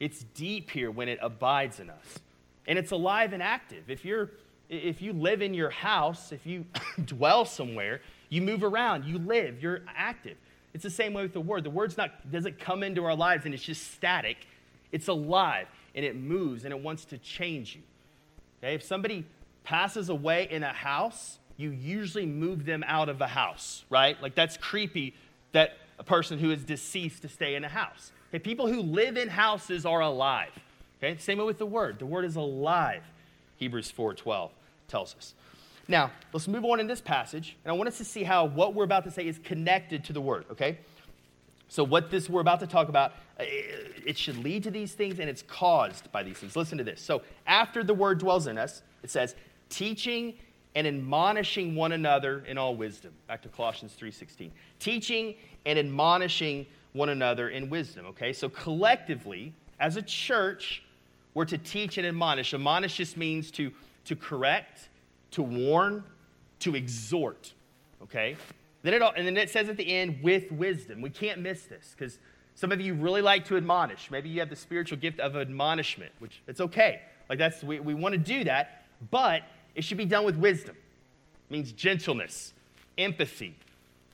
It's 0.00 0.24
deep 0.32 0.70
here 0.70 0.90
when 0.90 1.10
it 1.10 1.18
abides 1.20 1.80
in 1.80 1.90
us. 1.90 2.18
And 2.66 2.78
it's 2.78 2.92
alive 2.92 3.34
and 3.34 3.42
active. 3.42 3.90
If 3.90 4.06
you're 4.06 4.30
if 4.70 5.02
you 5.02 5.12
live 5.12 5.42
in 5.42 5.52
your 5.52 5.68
house, 5.68 6.32
if 6.32 6.46
you 6.46 6.64
dwell 7.04 7.44
somewhere, 7.44 8.00
you 8.30 8.40
move 8.40 8.64
around, 8.64 9.04
you 9.04 9.18
live, 9.18 9.62
you're 9.62 9.82
active. 9.94 10.38
It's 10.74 10.82
the 10.82 10.90
same 10.90 11.14
way 11.14 11.22
with 11.22 11.32
the 11.32 11.40
word. 11.40 11.64
The 11.64 11.70
word's 11.70 11.96
not 11.96 12.30
doesn't 12.30 12.58
come 12.58 12.82
into 12.82 13.04
our 13.04 13.14
lives 13.14 13.44
and 13.44 13.54
it's 13.54 13.62
just 13.62 13.92
static. 13.92 14.36
It's 14.90 15.08
alive 15.08 15.68
and 15.94 16.04
it 16.04 16.16
moves 16.16 16.64
and 16.64 16.72
it 16.72 16.80
wants 16.80 17.04
to 17.06 17.18
change 17.18 17.76
you. 17.76 17.82
Okay? 18.58 18.74
If 18.74 18.82
somebody 18.82 19.24
passes 19.62 20.08
away 20.08 20.48
in 20.50 20.64
a 20.64 20.72
house, 20.72 21.38
you 21.56 21.70
usually 21.70 22.26
move 22.26 22.66
them 22.66 22.84
out 22.86 23.08
of 23.08 23.20
a 23.20 23.28
house, 23.28 23.84
right? 23.88 24.20
Like 24.20 24.34
that's 24.34 24.56
creepy 24.56 25.14
that 25.52 25.76
a 26.00 26.04
person 26.04 26.38
who 26.40 26.50
is 26.50 26.64
deceased 26.64 27.22
to 27.22 27.28
stay 27.28 27.54
in 27.54 27.64
a 27.64 27.68
house. 27.68 28.10
Okay? 28.30 28.40
People 28.40 28.66
who 28.66 28.82
live 28.82 29.16
in 29.16 29.28
houses 29.28 29.86
are 29.86 30.00
alive. 30.00 30.50
Okay? 30.98 31.16
Same 31.18 31.38
way 31.38 31.44
with 31.44 31.58
the 31.58 31.66
word. 31.66 32.00
The 32.00 32.06
word 32.06 32.24
is 32.24 32.34
alive. 32.34 33.04
Hebrews 33.56 33.92
4:12 33.92 34.50
tells 34.88 35.14
us. 35.14 35.34
Now, 35.86 36.12
let's 36.32 36.48
move 36.48 36.64
on 36.64 36.80
in 36.80 36.86
this 36.86 37.00
passage, 37.00 37.56
and 37.64 37.70
I 37.70 37.74
want 37.74 37.88
us 37.88 37.98
to 37.98 38.04
see 38.04 38.22
how 38.22 38.46
what 38.46 38.74
we're 38.74 38.84
about 38.84 39.04
to 39.04 39.10
say 39.10 39.26
is 39.26 39.38
connected 39.38 40.04
to 40.04 40.12
the 40.12 40.20
word, 40.20 40.46
okay? 40.50 40.78
So, 41.68 41.84
what 41.84 42.10
this 42.10 42.30
we're 42.30 42.40
about 42.40 42.60
to 42.60 42.66
talk 42.66 42.88
about, 42.88 43.12
uh, 43.38 43.44
it 43.44 44.16
should 44.16 44.38
lead 44.38 44.62
to 44.64 44.70
these 44.70 44.92
things, 44.94 45.18
and 45.18 45.28
it's 45.28 45.42
caused 45.42 46.10
by 46.12 46.22
these 46.22 46.38
things. 46.38 46.56
Listen 46.56 46.78
to 46.78 46.84
this. 46.84 47.00
So, 47.00 47.22
after 47.46 47.82
the 47.82 47.94
word 47.94 48.18
dwells 48.18 48.46
in 48.46 48.58
us, 48.58 48.82
it 49.02 49.10
says, 49.10 49.34
teaching 49.68 50.34
and 50.74 50.86
admonishing 50.86 51.74
one 51.74 51.92
another 51.92 52.44
in 52.46 52.58
all 52.58 52.74
wisdom. 52.76 53.12
Back 53.26 53.42
to 53.42 53.48
Colossians 53.48 53.94
3:16. 53.94 54.50
Teaching 54.78 55.34
and 55.66 55.78
admonishing 55.78 56.66
one 56.92 57.08
another 57.08 57.48
in 57.48 57.70
wisdom, 57.70 58.06
okay? 58.06 58.32
So, 58.32 58.48
collectively, 58.48 59.52
as 59.80 59.96
a 59.96 60.02
church, 60.02 60.82
we're 61.34 61.44
to 61.46 61.58
teach 61.58 61.98
and 61.98 62.06
admonish. 62.06 62.54
Admonish 62.54 62.96
just 62.96 63.16
means 63.16 63.50
to, 63.52 63.72
to 64.04 64.14
correct, 64.14 64.88
to 65.34 65.42
warn, 65.42 66.02
to 66.60 66.74
exhort. 66.74 67.52
Okay? 68.02 68.36
Then 68.82 68.94
it 68.94 69.02
all, 69.02 69.12
and 69.16 69.26
then 69.26 69.36
it 69.36 69.50
says 69.50 69.68
at 69.68 69.76
the 69.76 69.92
end, 69.94 70.22
with 70.22 70.52
wisdom. 70.52 71.00
We 71.00 71.10
can't 71.10 71.40
miss 71.40 71.62
this 71.62 71.94
because 71.96 72.18
some 72.54 72.70
of 72.70 72.80
you 72.80 72.94
really 72.94 73.22
like 73.22 73.46
to 73.46 73.56
admonish. 73.56 74.10
Maybe 74.10 74.28
you 74.28 74.40
have 74.40 74.50
the 74.50 74.56
spiritual 74.56 74.98
gift 74.98 75.20
of 75.20 75.36
admonishment, 75.36 76.12
which 76.18 76.42
it's 76.46 76.60
okay. 76.60 77.02
Like 77.28 77.38
that's 77.38 77.62
we, 77.62 77.80
we 77.80 77.94
want 77.94 78.12
to 78.12 78.18
do 78.18 78.44
that, 78.44 78.84
but 79.10 79.42
it 79.74 79.82
should 79.84 79.98
be 79.98 80.04
done 80.04 80.24
with 80.24 80.36
wisdom. 80.36 80.76
It 81.48 81.52
means 81.52 81.72
gentleness, 81.72 82.52
empathy, 82.98 83.54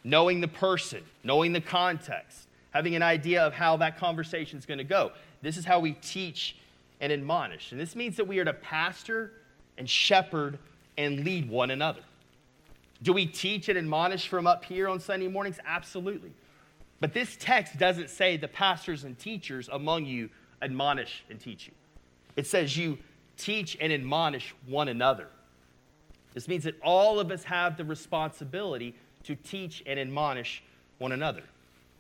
knowing 0.05 0.41
the 0.41 0.49
person, 0.49 1.03
knowing 1.25 1.53
the 1.53 1.61
context, 1.61 2.49
having 2.71 2.95
an 2.95 3.03
idea 3.03 3.43
of 3.43 3.53
how 3.53 3.77
that 3.79 3.99
conversation 3.99 4.59
is 4.59 4.67
going 4.67 4.79
to 4.79 4.85
go. 4.85 5.13
This 5.43 5.57
is 5.57 5.65
how 5.65 5.81
we 5.81 5.93
teach 5.93 6.57
and 7.01 7.13
admonish. 7.13 7.73
And 7.73 7.81
this 7.81 7.97
means 7.97 8.17
that 8.17 8.27
we 8.27 8.39
are 8.39 8.45
to 8.45 8.53
pastor 8.53 9.33
and 9.77 9.89
shepherd 9.89 10.59
and 11.01 11.25
lead 11.25 11.49
one 11.49 11.71
another. 11.71 12.03
Do 13.03 13.15
we 13.15 13.25
teach 13.25 13.71
and 13.71 13.79
admonish 13.79 14.29
from 14.29 14.47
up 14.47 14.65
here 14.65 14.87
on 14.87 15.01
Sunday 15.01 15.29
mornings? 15.29 15.59
Absolutely. 15.65 16.33
But 17.01 17.15
this 17.15 17.37
text 17.41 17.79
doesn't 17.79 18.11
say 18.11 18.37
the 18.37 18.49
pastors 18.49 19.05
and 19.05 19.19
teachers 19.19 19.71
among 19.73 20.05
you 20.05 20.29
admonish 20.61 21.25
and 21.31 21.41
teach 21.41 21.67
you. 21.67 21.73
It 22.37 22.47
says 22.47 22.77
you 22.77 22.99
teach 23.39 23.79
and 23.81 23.91
admonish 23.91 24.55
one 24.67 24.89
another. 24.89 25.29
This 26.35 26.47
means 26.47 26.65
that 26.65 26.79
all 26.83 27.19
of 27.19 27.31
us 27.31 27.45
have 27.45 27.79
the 27.79 27.85
responsibility 27.85 28.95
to 29.25 29.35
teach 29.35 29.83
and 29.87 29.99
admonish 29.99 30.63
one 30.99 31.13
another. 31.13 31.43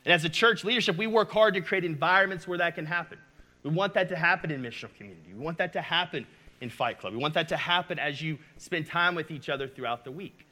And 0.04 0.12
as 0.12 0.24
a 0.26 0.28
church 0.28 0.62
leadership, 0.62 0.98
we 0.98 1.06
work 1.06 1.30
hard 1.30 1.54
to 1.54 1.62
create 1.62 1.84
environments 1.84 2.46
where 2.46 2.58
that 2.58 2.74
can 2.74 2.84
happen. 2.84 3.18
We 3.62 3.70
want 3.70 3.94
that 3.94 4.10
to 4.10 4.16
happen 4.16 4.50
in 4.50 4.62
missional 4.62 4.94
community. 4.96 5.32
We 5.32 5.42
want 5.42 5.56
that 5.58 5.72
to 5.72 5.80
happen 5.80 6.26
in 6.60 6.70
Fight 6.70 6.98
Club. 6.98 7.12
We 7.12 7.18
want 7.18 7.34
that 7.34 7.48
to 7.48 7.56
happen 7.56 7.98
as 7.98 8.20
you 8.20 8.38
spend 8.58 8.86
time 8.86 9.14
with 9.14 9.30
each 9.30 9.48
other 9.48 9.66
throughout 9.68 10.04
the 10.04 10.10
week. 10.10 10.46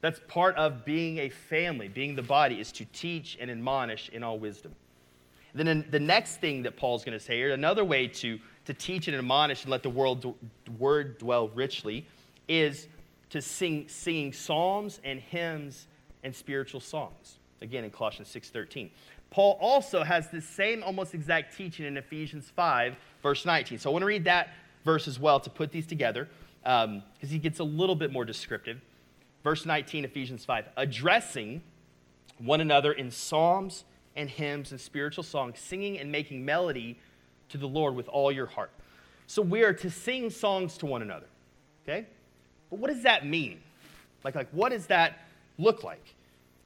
That's 0.00 0.20
part 0.28 0.56
of 0.56 0.84
being 0.84 1.18
a 1.18 1.28
family, 1.28 1.88
being 1.88 2.14
the 2.14 2.22
body, 2.22 2.60
is 2.60 2.70
to 2.72 2.84
teach 2.86 3.36
and 3.40 3.50
admonish 3.50 4.08
in 4.10 4.22
all 4.22 4.38
wisdom. 4.38 4.74
Then 5.54 5.86
the 5.90 6.00
next 6.00 6.36
thing 6.36 6.62
that 6.64 6.76
Paul's 6.76 7.02
going 7.02 7.18
to 7.18 7.24
say 7.24 7.38
here, 7.38 7.52
another 7.52 7.82
way 7.82 8.08
to, 8.08 8.38
to 8.66 8.74
teach 8.74 9.08
and 9.08 9.16
admonish 9.16 9.62
and 9.62 9.70
let 9.70 9.82
the 9.82 9.88
world, 9.88 10.34
word 10.78 11.16
dwell 11.16 11.48
richly, 11.48 12.06
is 12.46 12.88
to 13.30 13.40
sing 13.40 13.88
singing 13.88 14.34
psalms 14.34 15.00
and 15.02 15.18
hymns 15.18 15.86
and 16.22 16.36
spiritual 16.36 16.80
songs. 16.80 17.38
Again, 17.62 17.84
in 17.84 17.90
Colossians 17.90 18.28
6.13. 18.28 18.90
Paul 19.30 19.56
also 19.60 20.02
has 20.02 20.28
the 20.28 20.42
same 20.42 20.82
almost 20.82 21.14
exact 21.14 21.56
teaching 21.56 21.86
in 21.86 21.96
Ephesians 21.96 22.50
5, 22.54 22.96
verse 23.22 23.46
19. 23.46 23.78
So 23.78 23.90
I 23.90 23.92
want 23.92 24.02
to 24.02 24.06
read 24.06 24.24
that 24.24 24.50
verse 24.86 25.06
as 25.06 25.18
well 25.18 25.38
to 25.40 25.50
put 25.50 25.72
these 25.72 25.86
together 25.86 26.28
because 26.62 26.84
um, 26.84 27.02
he 27.20 27.38
gets 27.38 27.58
a 27.58 27.64
little 27.64 27.96
bit 27.96 28.10
more 28.10 28.24
descriptive. 28.24 28.80
Verse 29.44 29.66
19, 29.66 30.04
Ephesians 30.04 30.44
5, 30.44 30.68
addressing 30.76 31.62
one 32.38 32.60
another 32.60 32.92
in 32.92 33.10
psalms 33.10 33.84
and 34.14 34.30
hymns 34.30 34.70
and 34.70 34.80
spiritual 34.80 35.24
songs, 35.24 35.58
singing 35.58 35.98
and 35.98 36.10
making 36.10 36.44
melody 36.44 36.98
to 37.50 37.58
the 37.58 37.68
Lord 37.68 37.94
with 37.94 38.08
all 38.08 38.32
your 38.32 38.46
heart. 38.46 38.70
So 39.26 39.42
we 39.42 39.62
are 39.62 39.72
to 39.74 39.90
sing 39.90 40.30
songs 40.30 40.78
to 40.78 40.86
one 40.86 41.02
another, 41.02 41.26
okay? 41.84 42.06
But 42.70 42.78
what 42.78 42.90
does 42.90 43.02
that 43.02 43.26
mean? 43.26 43.60
Like, 44.24 44.34
like 44.34 44.48
what 44.50 44.70
does 44.70 44.86
that 44.86 45.26
look 45.58 45.84
like? 45.84 46.14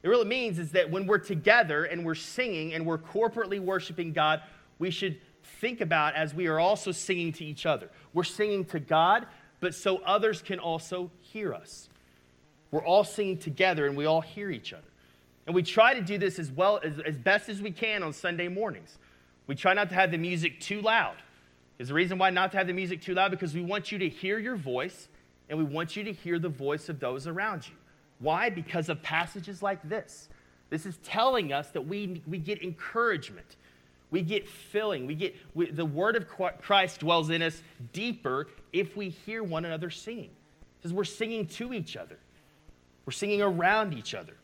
It 0.02 0.09
really 0.09 0.26
means 0.26 0.59
is 0.59 0.72
that 0.72 0.90
when 0.90 1.06
we're 1.06 1.18
together 1.18 1.85
and 1.85 2.06
we're 2.06 2.14
singing 2.14 2.72
and 2.74 2.87
we're 2.87 2.98
corporately 2.98 3.61
worshiping 3.61 4.12
God, 4.12 4.42
we 4.78 4.90
should 4.90 5.20
think 5.60 5.80
about 5.80 6.14
as 6.14 6.34
we 6.34 6.46
are 6.46 6.58
also 6.58 6.92
singing 6.92 7.32
to 7.34 7.44
each 7.44 7.66
other. 7.66 7.88
We're 8.12 8.24
singing 8.24 8.64
to 8.66 8.80
God, 8.80 9.26
but 9.60 9.74
so 9.74 9.98
others 9.98 10.42
can 10.42 10.58
also 10.58 11.10
hear 11.20 11.52
us. 11.54 11.88
We're 12.70 12.84
all 12.84 13.04
singing 13.04 13.38
together 13.38 13.86
and 13.86 13.96
we 13.96 14.06
all 14.06 14.20
hear 14.20 14.50
each 14.50 14.72
other. 14.72 14.84
And 15.46 15.54
we 15.54 15.62
try 15.62 15.94
to 15.94 16.00
do 16.00 16.18
this 16.18 16.38
as 16.38 16.50
well 16.50 16.80
as, 16.82 16.98
as 17.00 17.16
best 17.16 17.48
as 17.48 17.60
we 17.60 17.70
can 17.70 18.02
on 18.02 18.12
Sunday 18.12 18.48
mornings. 18.48 18.96
We 19.46 19.56
try 19.56 19.74
not 19.74 19.88
to 19.88 19.94
have 19.96 20.12
the 20.12 20.18
music 20.18 20.60
too 20.60 20.80
loud. 20.80 21.16
Is 21.78 21.88
the 21.88 21.94
reason 21.94 22.18
why 22.18 22.30
not 22.30 22.52
to 22.52 22.58
have 22.58 22.66
the 22.66 22.72
music 22.72 23.02
too 23.02 23.14
loud? 23.14 23.30
Because 23.30 23.54
we 23.54 23.62
want 23.62 23.90
you 23.90 23.98
to 23.98 24.08
hear 24.08 24.38
your 24.38 24.54
voice 24.54 25.08
and 25.48 25.58
we 25.58 25.64
want 25.64 25.96
you 25.96 26.04
to 26.04 26.12
hear 26.12 26.38
the 26.38 26.48
voice 26.48 26.88
of 26.88 27.00
those 27.00 27.26
around 27.26 27.66
you. 27.66 27.74
Why? 28.20 28.50
Because 28.50 28.88
of 28.88 29.02
passages 29.02 29.62
like 29.62 29.82
this. 29.88 30.28
This 30.68 30.86
is 30.86 30.98
telling 30.98 31.52
us 31.52 31.70
that 31.70 31.80
we, 31.82 32.22
we 32.26 32.38
get 32.38 32.62
encouragement. 32.62 33.56
We 34.10 34.22
get 34.22 34.48
filling. 34.48 35.06
We 35.06 35.14
get 35.14 35.36
we, 35.54 35.70
the 35.70 35.84
word 35.84 36.16
of 36.16 36.26
Christ 36.28 37.00
dwells 37.00 37.30
in 37.30 37.42
us 37.42 37.62
deeper 37.92 38.48
if 38.72 38.96
we 38.96 39.10
hear 39.10 39.42
one 39.42 39.64
another 39.64 39.90
singing. 39.90 40.30
Because 40.78 40.92
we're 40.92 41.04
singing 41.04 41.46
to 41.46 41.72
each 41.72 41.96
other. 41.96 42.18
We're 43.06 43.12
singing 43.12 43.42
around 43.42 43.94
each 43.94 44.14
other. 44.14 44.34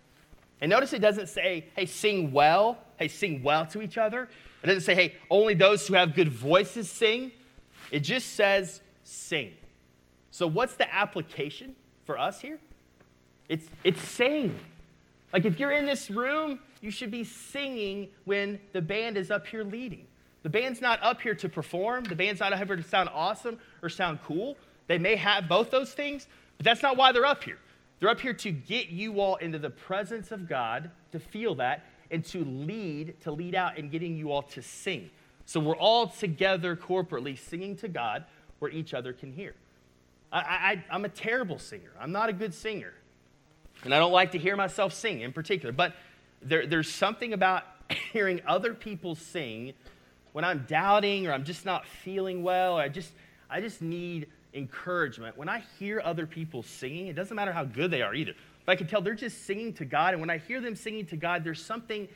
And 0.60 0.70
notice 0.70 0.92
it 0.92 1.00
doesn't 1.00 1.28
say, 1.28 1.66
hey, 1.74 1.86
sing 1.86 2.32
well. 2.32 2.78
Hey, 2.96 3.08
sing 3.08 3.42
well 3.42 3.66
to 3.66 3.82
each 3.82 3.98
other. 3.98 4.28
It 4.62 4.66
doesn't 4.66 4.82
say, 4.82 4.94
hey, 4.94 5.14
only 5.30 5.54
those 5.54 5.86
who 5.86 5.94
have 5.94 6.14
good 6.14 6.28
voices 6.28 6.90
sing. 6.90 7.32
It 7.90 8.00
just 8.00 8.34
says, 8.34 8.80
sing. 9.04 9.52
So, 10.30 10.46
what's 10.46 10.74
the 10.74 10.92
application 10.92 11.76
for 12.04 12.18
us 12.18 12.40
here? 12.40 12.58
It's, 13.48 13.66
it's 13.84 14.00
sing. 14.00 14.58
Like, 15.32 15.44
if 15.44 15.60
you're 15.60 15.72
in 15.72 15.86
this 15.86 16.10
room, 16.10 16.58
you 16.86 16.92
should 16.92 17.10
be 17.10 17.24
singing 17.24 18.08
when 18.24 18.60
the 18.72 18.80
band 18.80 19.16
is 19.16 19.30
up 19.30 19.46
here 19.46 19.64
leading. 19.64 20.06
The 20.44 20.48
band's 20.48 20.80
not 20.80 21.02
up 21.02 21.20
here 21.20 21.34
to 21.34 21.48
perform, 21.48 22.04
the 22.04 22.14
band's 22.14 22.38
not 22.38 22.52
up 22.52 22.64
here 22.64 22.76
to 22.76 22.82
sound 22.82 23.10
awesome 23.12 23.58
or 23.82 23.88
sound 23.88 24.20
cool. 24.24 24.56
They 24.86 24.96
may 24.96 25.16
have 25.16 25.48
both 25.48 25.72
those 25.72 25.92
things, 25.92 26.28
but 26.56 26.64
that's 26.64 26.82
not 26.82 26.96
why 26.96 27.10
they're 27.10 27.26
up 27.26 27.42
here. 27.42 27.58
They're 27.98 28.08
up 28.08 28.20
here 28.20 28.34
to 28.34 28.52
get 28.52 28.88
you 28.88 29.20
all 29.20 29.34
into 29.36 29.58
the 29.58 29.70
presence 29.70 30.30
of 30.30 30.48
God, 30.48 30.92
to 31.10 31.18
feel 31.18 31.56
that, 31.56 31.84
and 32.12 32.24
to 32.26 32.44
lead, 32.44 33.20
to 33.22 33.32
lead 33.32 33.56
out 33.56 33.78
in 33.78 33.88
getting 33.88 34.16
you 34.16 34.30
all 34.30 34.42
to 34.42 34.62
sing. 34.62 35.10
So 35.44 35.58
we're 35.58 35.76
all 35.76 36.06
together 36.06 36.76
corporately 36.76 37.36
singing 37.36 37.74
to 37.78 37.88
God 37.88 38.24
where 38.60 38.70
each 38.70 38.94
other 38.94 39.12
can 39.12 39.32
hear. 39.32 39.54
I, 40.32 40.84
am 40.90 41.04
a 41.04 41.08
terrible 41.08 41.58
singer. 41.58 41.90
I'm 41.98 42.12
not 42.12 42.28
a 42.28 42.32
good 42.32 42.54
singer. 42.54 42.92
And 43.84 43.94
I 43.94 43.98
don't 43.98 44.12
like 44.12 44.32
to 44.32 44.38
hear 44.38 44.56
myself 44.56 44.92
sing 44.92 45.20
in 45.20 45.32
particular. 45.32 45.72
But 45.72 45.94
there, 46.48 46.66
there's 46.66 46.92
something 46.92 47.32
about 47.32 47.64
hearing 48.12 48.40
other 48.46 48.74
people 48.74 49.14
sing 49.14 49.72
when 50.32 50.44
I'm 50.44 50.66
doubting 50.68 51.26
or 51.26 51.32
I'm 51.32 51.44
just 51.44 51.64
not 51.64 51.86
feeling 51.86 52.42
well 52.42 52.78
or 52.78 52.82
I 52.82 52.88
just, 52.88 53.12
I 53.48 53.60
just 53.60 53.80
need 53.80 54.26
encouragement, 54.56 55.36
when 55.36 55.48
I 55.48 55.62
hear 55.78 56.00
other 56.04 56.26
people 56.26 56.62
singing, 56.62 57.06
it 57.06 57.14
doesn't 57.14 57.34
matter 57.34 57.52
how 57.52 57.64
good 57.64 57.90
they 57.90 58.02
are 58.02 58.14
either. 58.14 58.32
But 58.64 58.72
I 58.72 58.76
can 58.76 58.86
tell 58.86 59.00
they're 59.00 59.14
just 59.14 59.44
singing 59.44 59.72
to 59.74 59.84
God. 59.84 60.14
And 60.14 60.20
when 60.20 60.30
I 60.30 60.38
hear 60.38 60.60
them 60.60 60.74
singing 60.74 61.06
to 61.06 61.16
God, 61.16 61.44
there's 61.44 61.64
something 61.64 62.08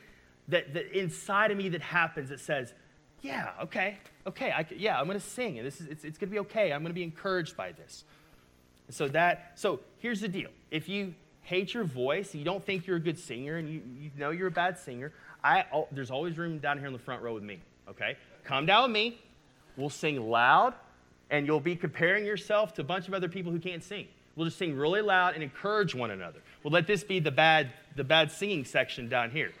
that, 0.47 0.73
that 0.73 0.97
inside 0.97 1.51
of 1.51 1.57
me 1.57 1.69
that 1.69 1.81
happens 1.81 2.29
that 2.29 2.39
says, 2.39 2.73
yeah, 3.21 3.51
okay, 3.61 3.99
okay, 4.25 4.51
I, 4.51 4.65
yeah, 4.75 4.99
I'm 4.99 5.05
going 5.05 5.19
to 5.19 5.25
sing. 5.25 5.59
And 5.59 5.67
this 5.67 5.79
is, 5.79 5.87
it's, 5.87 6.03
it's 6.03 6.17
going 6.17 6.29
to 6.29 6.33
be 6.33 6.39
okay. 6.39 6.73
I'm 6.73 6.81
going 6.81 6.89
to 6.89 6.95
be 6.95 7.03
encouraged 7.03 7.55
by 7.55 7.71
this. 7.71 8.03
And 8.87 8.95
so 8.95 9.07
that, 9.09 9.53
so 9.55 9.79
here's 9.99 10.21
the 10.21 10.27
deal. 10.27 10.49
If 10.71 10.89
you 10.89 11.13
hate 11.41 11.73
your 11.73 11.83
voice, 11.83 12.33
you 12.33 12.43
don't 12.43 12.63
think 12.63 12.87
you're 12.87 12.97
a 12.97 13.01
good 13.01 13.19
singer, 13.19 13.57
and 13.57 13.69
you, 13.69 13.81
you 13.99 14.11
know 14.17 14.31
you're 14.31 14.47
a 14.47 14.51
bad 14.51 14.77
singer, 14.77 15.11
I, 15.43 15.65
oh, 15.73 15.87
there's 15.91 16.11
always 16.11 16.37
room 16.37 16.59
down 16.59 16.77
here 16.77 16.87
in 16.87 16.93
the 16.93 16.99
front 16.99 17.21
row 17.21 17.33
with 17.33 17.43
me, 17.43 17.59
okay? 17.89 18.15
Come 18.43 18.65
down 18.65 18.83
with 18.83 18.91
me. 18.91 19.19
We'll 19.77 19.89
sing 19.89 20.29
loud 20.29 20.73
and 21.29 21.47
you'll 21.47 21.59
be 21.59 21.75
comparing 21.75 22.25
yourself 22.25 22.73
to 22.75 22.81
a 22.81 22.83
bunch 22.83 23.07
of 23.07 23.13
other 23.13 23.29
people 23.29 23.51
who 23.51 23.59
can't 23.59 23.83
sing. 23.83 24.07
We'll 24.35 24.45
just 24.45 24.57
sing 24.57 24.75
really 24.75 25.01
loud 25.01 25.33
and 25.33 25.41
encourage 25.41 25.95
one 25.95 26.11
another. 26.11 26.39
We'll 26.63 26.73
let 26.73 26.87
this 26.87 27.03
be 27.03 27.19
the 27.19 27.31
bad, 27.31 27.71
the 27.95 28.03
bad 28.03 28.31
singing 28.31 28.65
section 28.65 29.09
down 29.09 29.31
here. 29.31 29.51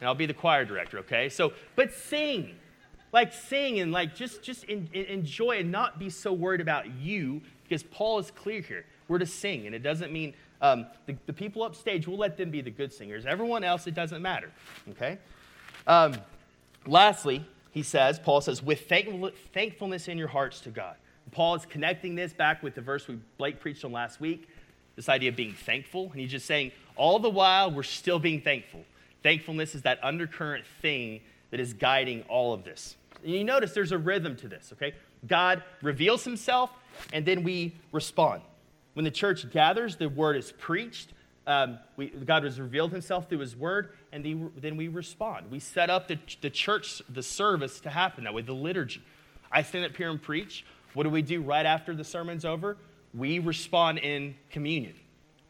And 0.00 0.08
I'll 0.08 0.14
be 0.14 0.26
the 0.26 0.34
choir 0.34 0.64
director, 0.64 0.98
okay? 1.00 1.28
So, 1.28 1.52
but 1.76 1.92
sing. 1.92 2.56
Like 3.12 3.32
sing 3.32 3.80
and 3.80 3.92
like 3.92 4.14
just, 4.16 4.42
just 4.42 4.64
in, 4.64 4.88
in, 4.92 5.04
enjoy 5.04 5.58
and 5.58 5.70
not 5.70 5.98
be 5.98 6.08
so 6.08 6.32
worried 6.32 6.62
about 6.62 6.90
you 6.90 7.42
because 7.62 7.82
Paul 7.82 8.18
is 8.18 8.30
clear 8.30 8.62
here. 8.62 8.84
We're 9.08 9.18
to 9.18 9.26
sing, 9.26 9.66
and 9.66 9.74
it 9.74 9.82
doesn't 9.82 10.12
mean 10.12 10.34
um, 10.62 10.86
the, 11.06 11.16
the 11.26 11.32
people 11.32 11.62
upstage, 11.62 12.06
we'll 12.06 12.16
let 12.16 12.36
them 12.36 12.50
be 12.50 12.60
the 12.60 12.70
good 12.70 12.92
singers. 12.92 13.26
Everyone 13.26 13.64
else, 13.64 13.86
it 13.86 13.94
doesn't 13.94 14.22
matter, 14.22 14.50
okay? 14.90 15.18
Um, 15.86 16.14
lastly, 16.86 17.44
he 17.72 17.82
says, 17.82 18.18
Paul 18.18 18.40
says, 18.40 18.62
with 18.62 18.88
thankfulness 18.88 20.08
in 20.08 20.16
your 20.16 20.28
hearts 20.28 20.60
to 20.60 20.70
God. 20.70 20.94
Paul 21.32 21.54
is 21.54 21.64
connecting 21.66 22.14
this 22.14 22.32
back 22.32 22.62
with 22.62 22.74
the 22.74 22.80
verse 22.80 23.08
we 23.08 23.18
Blake 23.38 23.60
preached 23.60 23.84
on 23.84 23.92
last 23.92 24.20
week, 24.20 24.48
this 24.96 25.08
idea 25.08 25.30
of 25.30 25.36
being 25.36 25.54
thankful. 25.54 26.10
And 26.12 26.20
he's 26.20 26.30
just 26.30 26.46
saying, 26.46 26.72
all 26.94 27.18
the 27.18 27.30
while, 27.30 27.70
we're 27.70 27.82
still 27.82 28.18
being 28.18 28.40
thankful. 28.40 28.84
Thankfulness 29.22 29.74
is 29.74 29.82
that 29.82 29.98
undercurrent 30.02 30.66
thing 30.80 31.20
that 31.50 31.60
is 31.60 31.72
guiding 31.72 32.22
all 32.28 32.52
of 32.52 32.64
this. 32.64 32.96
And 33.24 33.32
you 33.32 33.44
notice 33.44 33.72
there's 33.72 33.92
a 33.92 33.98
rhythm 33.98 34.36
to 34.36 34.48
this, 34.48 34.72
okay? 34.74 34.94
God 35.26 35.62
reveals 35.80 36.24
himself, 36.24 36.70
and 37.12 37.24
then 37.24 37.42
we 37.42 37.74
respond. 37.92 38.42
When 38.94 39.04
the 39.04 39.10
church 39.10 39.50
gathers, 39.50 39.96
the 39.96 40.08
word 40.08 40.36
is 40.36 40.52
preached. 40.52 41.12
Um, 41.46 41.78
we, 41.96 42.08
God 42.08 42.44
has 42.44 42.60
revealed 42.60 42.92
himself 42.92 43.28
through 43.28 43.40
his 43.40 43.56
word, 43.56 43.90
and 44.12 44.24
the, 44.24 44.36
then 44.60 44.76
we 44.76 44.88
respond. 44.88 45.50
We 45.50 45.58
set 45.58 45.90
up 45.90 46.06
the, 46.06 46.18
the 46.40 46.50
church, 46.50 47.02
the 47.08 47.22
service 47.22 47.80
to 47.80 47.90
happen 47.90 48.24
that 48.24 48.34
way, 48.34 48.42
the 48.42 48.52
liturgy. 48.52 49.02
I 49.50 49.62
stand 49.62 49.84
up 49.84 49.96
here 49.96 50.10
and 50.10 50.22
preach. 50.22 50.64
What 50.94 51.02
do 51.04 51.10
we 51.10 51.22
do 51.22 51.42
right 51.42 51.66
after 51.66 51.94
the 51.94 52.04
sermon's 52.04 52.44
over? 52.44 52.76
We 53.14 53.38
respond 53.38 53.98
in 53.98 54.36
communion. 54.50 54.94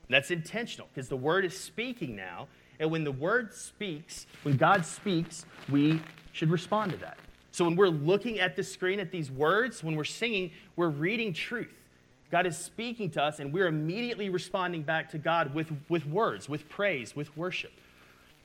That's 0.09 0.31
intentional 0.31 0.88
because 0.92 1.09
the 1.09 1.16
word 1.16 1.44
is 1.44 1.59
speaking 1.59 2.16
now. 2.16 2.48
And 2.81 2.90
when 2.90 3.05
the 3.05 3.12
word 3.12 3.55
speaks, 3.55 4.26
when 4.42 4.57
God 4.57 4.85
speaks, 4.85 5.46
we 5.70 6.00
should 6.33 6.50
respond 6.50 6.92
to 6.92 6.98
that. 6.98 7.18
So 7.52 7.64
when 7.64 7.76
we're 7.76 7.88
looking 7.88 8.40
at 8.40 8.57
the 8.57 8.62
screen 8.62 8.98
at 8.98 9.11
these 9.11 9.31
words, 9.31 9.85
when 9.85 9.94
we're 9.94 10.05
singing, 10.05 10.50
we're 10.74 10.88
reading 10.88 11.33
truth. 11.33 11.81
God 12.32 12.46
is 12.46 12.56
speaking 12.56 13.10
to 13.10 13.22
us, 13.22 13.40
and 13.40 13.52
we're 13.52 13.66
immediately 13.66 14.30
responding 14.30 14.82
back 14.82 15.10
to 15.10 15.18
God 15.18 15.54
with, 15.54 15.70
with 15.90 16.06
words, 16.06 16.48
with 16.48 16.66
praise, 16.70 17.14
with 17.14 17.36
worship. 17.36 17.72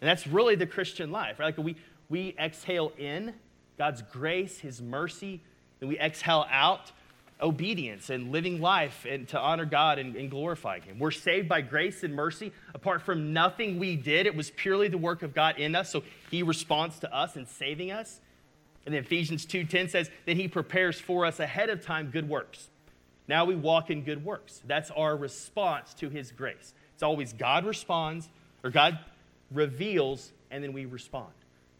And 0.01 0.09
that's 0.09 0.27
really 0.27 0.55
the 0.55 0.67
Christian 0.67 1.09
life, 1.09 1.39
right? 1.39 1.57
Like 1.57 1.65
we, 1.65 1.77
we 2.09 2.35
exhale 2.37 2.91
in 2.97 3.33
God's 3.77 4.01
grace, 4.01 4.59
His 4.59 4.81
mercy, 4.81 5.41
and 5.79 5.89
we 5.89 5.97
exhale 5.97 6.45
out 6.51 6.91
obedience 7.41 8.09
and 8.09 8.29
living 8.31 8.59
life 8.59 9.05
and 9.07 9.25
to 9.29 9.39
honor 9.39 9.63
God 9.63 9.99
and, 9.99 10.17
and 10.17 10.29
glorifying 10.29 10.81
Him. 10.81 10.99
We're 10.99 11.11
saved 11.11 11.47
by 11.47 11.61
grace 11.61 12.03
and 12.03 12.13
mercy 12.13 12.51
apart 12.75 13.03
from 13.03 13.31
nothing 13.31 13.79
we 13.79 13.95
did. 13.95 14.25
It 14.25 14.35
was 14.35 14.51
purely 14.51 14.89
the 14.89 14.97
work 14.97 15.23
of 15.23 15.33
God 15.33 15.59
in 15.59 15.75
us. 15.75 15.89
So 15.91 16.03
He 16.29 16.43
responds 16.43 16.99
to 16.99 17.15
us 17.15 17.37
in 17.37 17.45
saving 17.45 17.91
us. 17.91 18.19
And 18.85 18.93
then 18.93 19.03
Ephesians 19.03 19.45
2:10 19.45 19.89
says 19.91 20.09
that 20.25 20.35
He 20.35 20.49
prepares 20.49 20.99
for 20.99 21.25
us 21.25 21.39
ahead 21.39 21.69
of 21.69 21.81
time 21.81 22.09
good 22.11 22.27
works. 22.27 22.67
Now 23.27 23.45
we 23.45 23.55
walk 23.55 23.89
in 23.89 24.03
good 24.03 24.23
works. 24.23 24.61
That's 24.65 24.91
our 24.91 25.15
response 25.15 25.93
to 25.95 26.09
His 26.09 26.31
grace. 26.31 26.73
It's 26.93 27.03
always 27.03 27.33
God 27.33 27.65
responds, 27.65 28.29
or 28.63 28.69
God 28.69 28.99
reveals, 29.51 30.31
and 30.49 30.63
then 30.63 30.73
we 30.73 30.85
respond. 30.85 31.31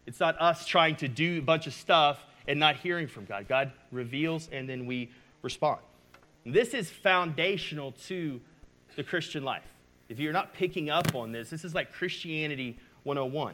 It's 0.05 0.19
not 0.19 0.39
us 0.39 0.65
trying 0.65 0.95
to 0.97 1.07
do 1.07 1.39
a 1.39 1.41
bunch 1.41 1.67
of 1.67 1.73
stuff 1.73 2.23
and 2.47 2.59
not 2.59 2.77
hearing 2.77 3.07
from 3.07 3.25
God. 3.25 3.47
God 3.47 3.71
reveals, 3.91 4.49
and 4.51 4.69
then 4.69 4.85
we 4.85 5.09
respond. 5.41 5.79
This 6.45 6.73
is 6.73 6.89
foundational 6.89 7.91
to 8.07 8.39
the 8.95 9.03
Christian 9.03 9.43
life. 9.43 9.63
If 10.07 10.19
you're 10.19 10.33
not 10.33 10.53
picking 10.53 10.89
up 10.89 11.13
on 11.13 11.31
this, 11.33 11.49
this 11.49 11.65
is 11.65 11.75
like 11.75 11.91
Christianity 11.91 12.77
101. 13.03 13.53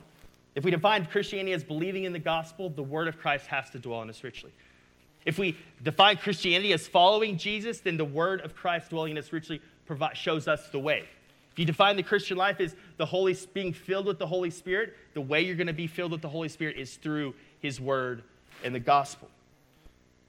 If 0.55 0.63
we 0.63 0.69
define 0.69 1.05
Christianity 1.05 1.53
as 1.53 1.63
believing 1.63 2.03
in 2.03 2.13
the 2.13 2.19
gospel, 2.19 2.69
the 2.69 2.83
word 2.83 3.07
of 3.07 3.17
Christ 3.17 3.47
has 3.47 3.69
to 3.71 3.79
dwell 3.79 4.03
in 4.03 4.09
us 4.09 4.23
richly. 4.23 4.51
If 5.25 5.37
we 5.37 5.57
define 5.81 6.17
Christianity 6.17 6.73
as 6.73 6.87
following 6.87 7.37
Jesus, 7.37 7.79
then 7.79 7.97
the 7.97 8.05
word 8.05 8.41
of 8.41 8.55
Christ 8.55 8.89
dwelling 8.89 9.11
in 9.11 9.17
us 9.17 9.31
richly 9.31 9.61
shows 10.13 10.47
us 10.47 10.69
the 10.69 10.79
way. 10.79 11.05
If 11.51 11.59
you 11.59 11.65
define 11.65 11.95
the 11.95 12.03
Christian 12.03 12.35
life 12.35 12.59
as 12.59 12.75
the 12.97 13.05
Holy 13.05 13.37
being 13.53 13.73
filled 13.73 14.07
with 14.07 14.17
the 14.17 14.25
Holy 14.25 14.49
Spirit, 14.49 14.95
the 15.13 15.21
way 15.21 15.41
you're 15.41 15.55
going 15.55 15.67
to 15.67 15.73
be 15.73 15.87
filled 15.87 16.11
with 16.11 16.21
the 16.21 16.29
Holy 16.29 16.49
Spirit 16.49 16.77
is 16.77 16.95
through 16.95 17.35
His 17.59 17.79
Word 17.79 18.23
and 18.63 18.73
the 18.73 18.79
gospel. 18.79 19.29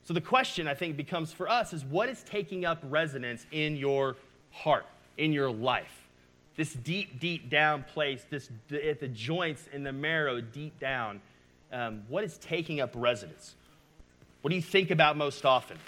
So 0.04 0.12
the 0.12 0.20
question 0.20 0.68
I 0.68 0.74
think 0.74 0.98
becomes 0.98 1.33
for 1.33 1.48
us 1.48 1.72
is 1.72 1.83
what 1.83 2.11
is 2.11 2.22
taking 2.24 2.66
up 2.66 2.78
resonance 2.85 3.46
in 3.52 3.76
your 3.76 4.16
heart, 4.50 4.85
in 5.16 5.33
your 5.33 5.50
life? 5.50 6.09
This 6.57 6.74
deep, 6.74 7.18
deep 7.18 7.48
down 7.48 7.85
place, 7.85 8.26
this 8.28 8.50
at 8.70 9.00
the 9.00 9.09
joints 9.09 9.66
in 9.72 9.83
the 9.83 9.92
marrow, 9.92 10.42
deep 10.42 10.78
down. 10.78 11.22
Um, 11.72 12.02
what 12.09 12.22
is 12.22 12.37
taking 12.37 12.80
up 12.83 12.90
resonance? 12.94 13.54
What 14.44 14.50
do 14.50 14.57
you 14.57 14.62
think 14.62 14.90
about 14.90 15.16
most 15.16 15.46
often? 15.46 15.78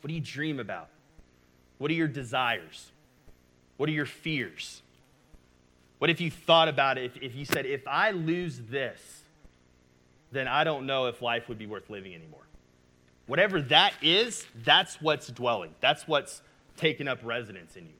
What 0.00 0.06
do 0.06 0.14
you 0.14 0.20
dream 0.20 0.60
about? 0.60 0.88
What 1.78 1.90
are 1.90 1.94
your 1.94 2.06
desires? 2.06 2.92
What 3.76 3.88
are 3.88 3.92
your 3.92 4.06
fears? 4.06 4.82
What 5.98 6.10
if 6.10 6.20
you 6.20 6.30
thought 6.30 6.68
about 6.68 6.96
it? 6.96 7.06
If, 7.06 7.16
if 7.20 7.34
you 7.34 7.44
said, 7.44 7.66
if 7.66 7.88
I 7.88 8.12
lose 8.12 8.60
this, 8.70 9.00
then 10.30 10.46
I 10.46 10.62
don't 10.62 10.86
know 10.86 11.06
if 11.06 11.22
life 11.22 11.48
would 11.48 11.58
be 11.58 11.66
worth 11.66 11.90
living 11.90 12.14
anymore. 12.14 12.46
Whatever 13.26 13.60
that 13.62 13.94
is, 14.00 14.46
that's 14.64 15.02
what's 15.02 15.26
dwelling. 15.26 15.74
That's 15.80 16.06
what's 16.06 16.42
taken 16.76 17.08
up 17.08 17.18
residence 17.24 17.74
in 17.74 17.86
you. 17.86 17.94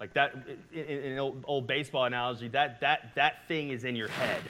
Like 0.00 0.12
that, 0.14 0.34
in, 0.72 1.12
an 1.12 1.18
old, 1.20 1.44
old, 1.46 1.68
baseball 1.68 2.04
analogy, 2.06 2.48
that, 2.48 2.80
that, 2.80 3.12
that 3.14 3.46
thing 3.46 3.70
is 3.70 3.84
in 3.84 3.94
your 3.94 4.08
head. 4.08 4.42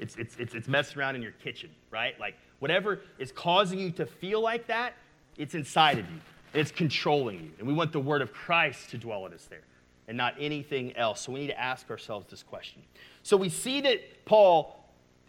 It's, 0.00 0.16
it's, 0.16 0.36
it's, 0.38 0.54
it's 0.54 0.66
messing 0.66 0.98
around 0.98 1.14
in 1.14 1.22
your 1.22 1.30
kitchen, 1.30 1.70
right? 1.92 2.18
Like 2.18 2.34
whatever 2.64 3.00
is 3.18 3.30
causing 3.30 3.78
you 3.78 3.90
to 3.90 4.06
feel 4.06 4.40
like 4.40 4.66
that, 4.68 4.94
it's 5.36 5.54
inside 5.54 5.98
of 5.98 6.10
you. 6.10 6.18
It's 6.54 6.70
controlling 6.70 7.40
you. 7.44 7.50
And 7.58 7.68
we 7.68 7.74
want 7.74 7.92
the 7.92 8.00
word 8.00 8.22
of 8.22 8.32
Christ 8.32 8.88
to 8.92 8.96
dwell 8.96 9.26
in 9.26 9.34
us 9.34 9.44
there 9.50 9.64
and 10.08 10.16
not 10.16 10.34
anything 10.40 10.96
else. 10.96 11.20
So 11.20 11.32
we 11.32 11.40
need 11.40 11.48
to 11.48 11.60
ask 11.60 11.90
ourselves 11.90 12.24
this 12.30 12.42
question. 12.42 12.80
So 13.22 13.36
we 13.36 13.50
see 13.50 13.82
that 13.82 14.24
Paul, 14.24 14.82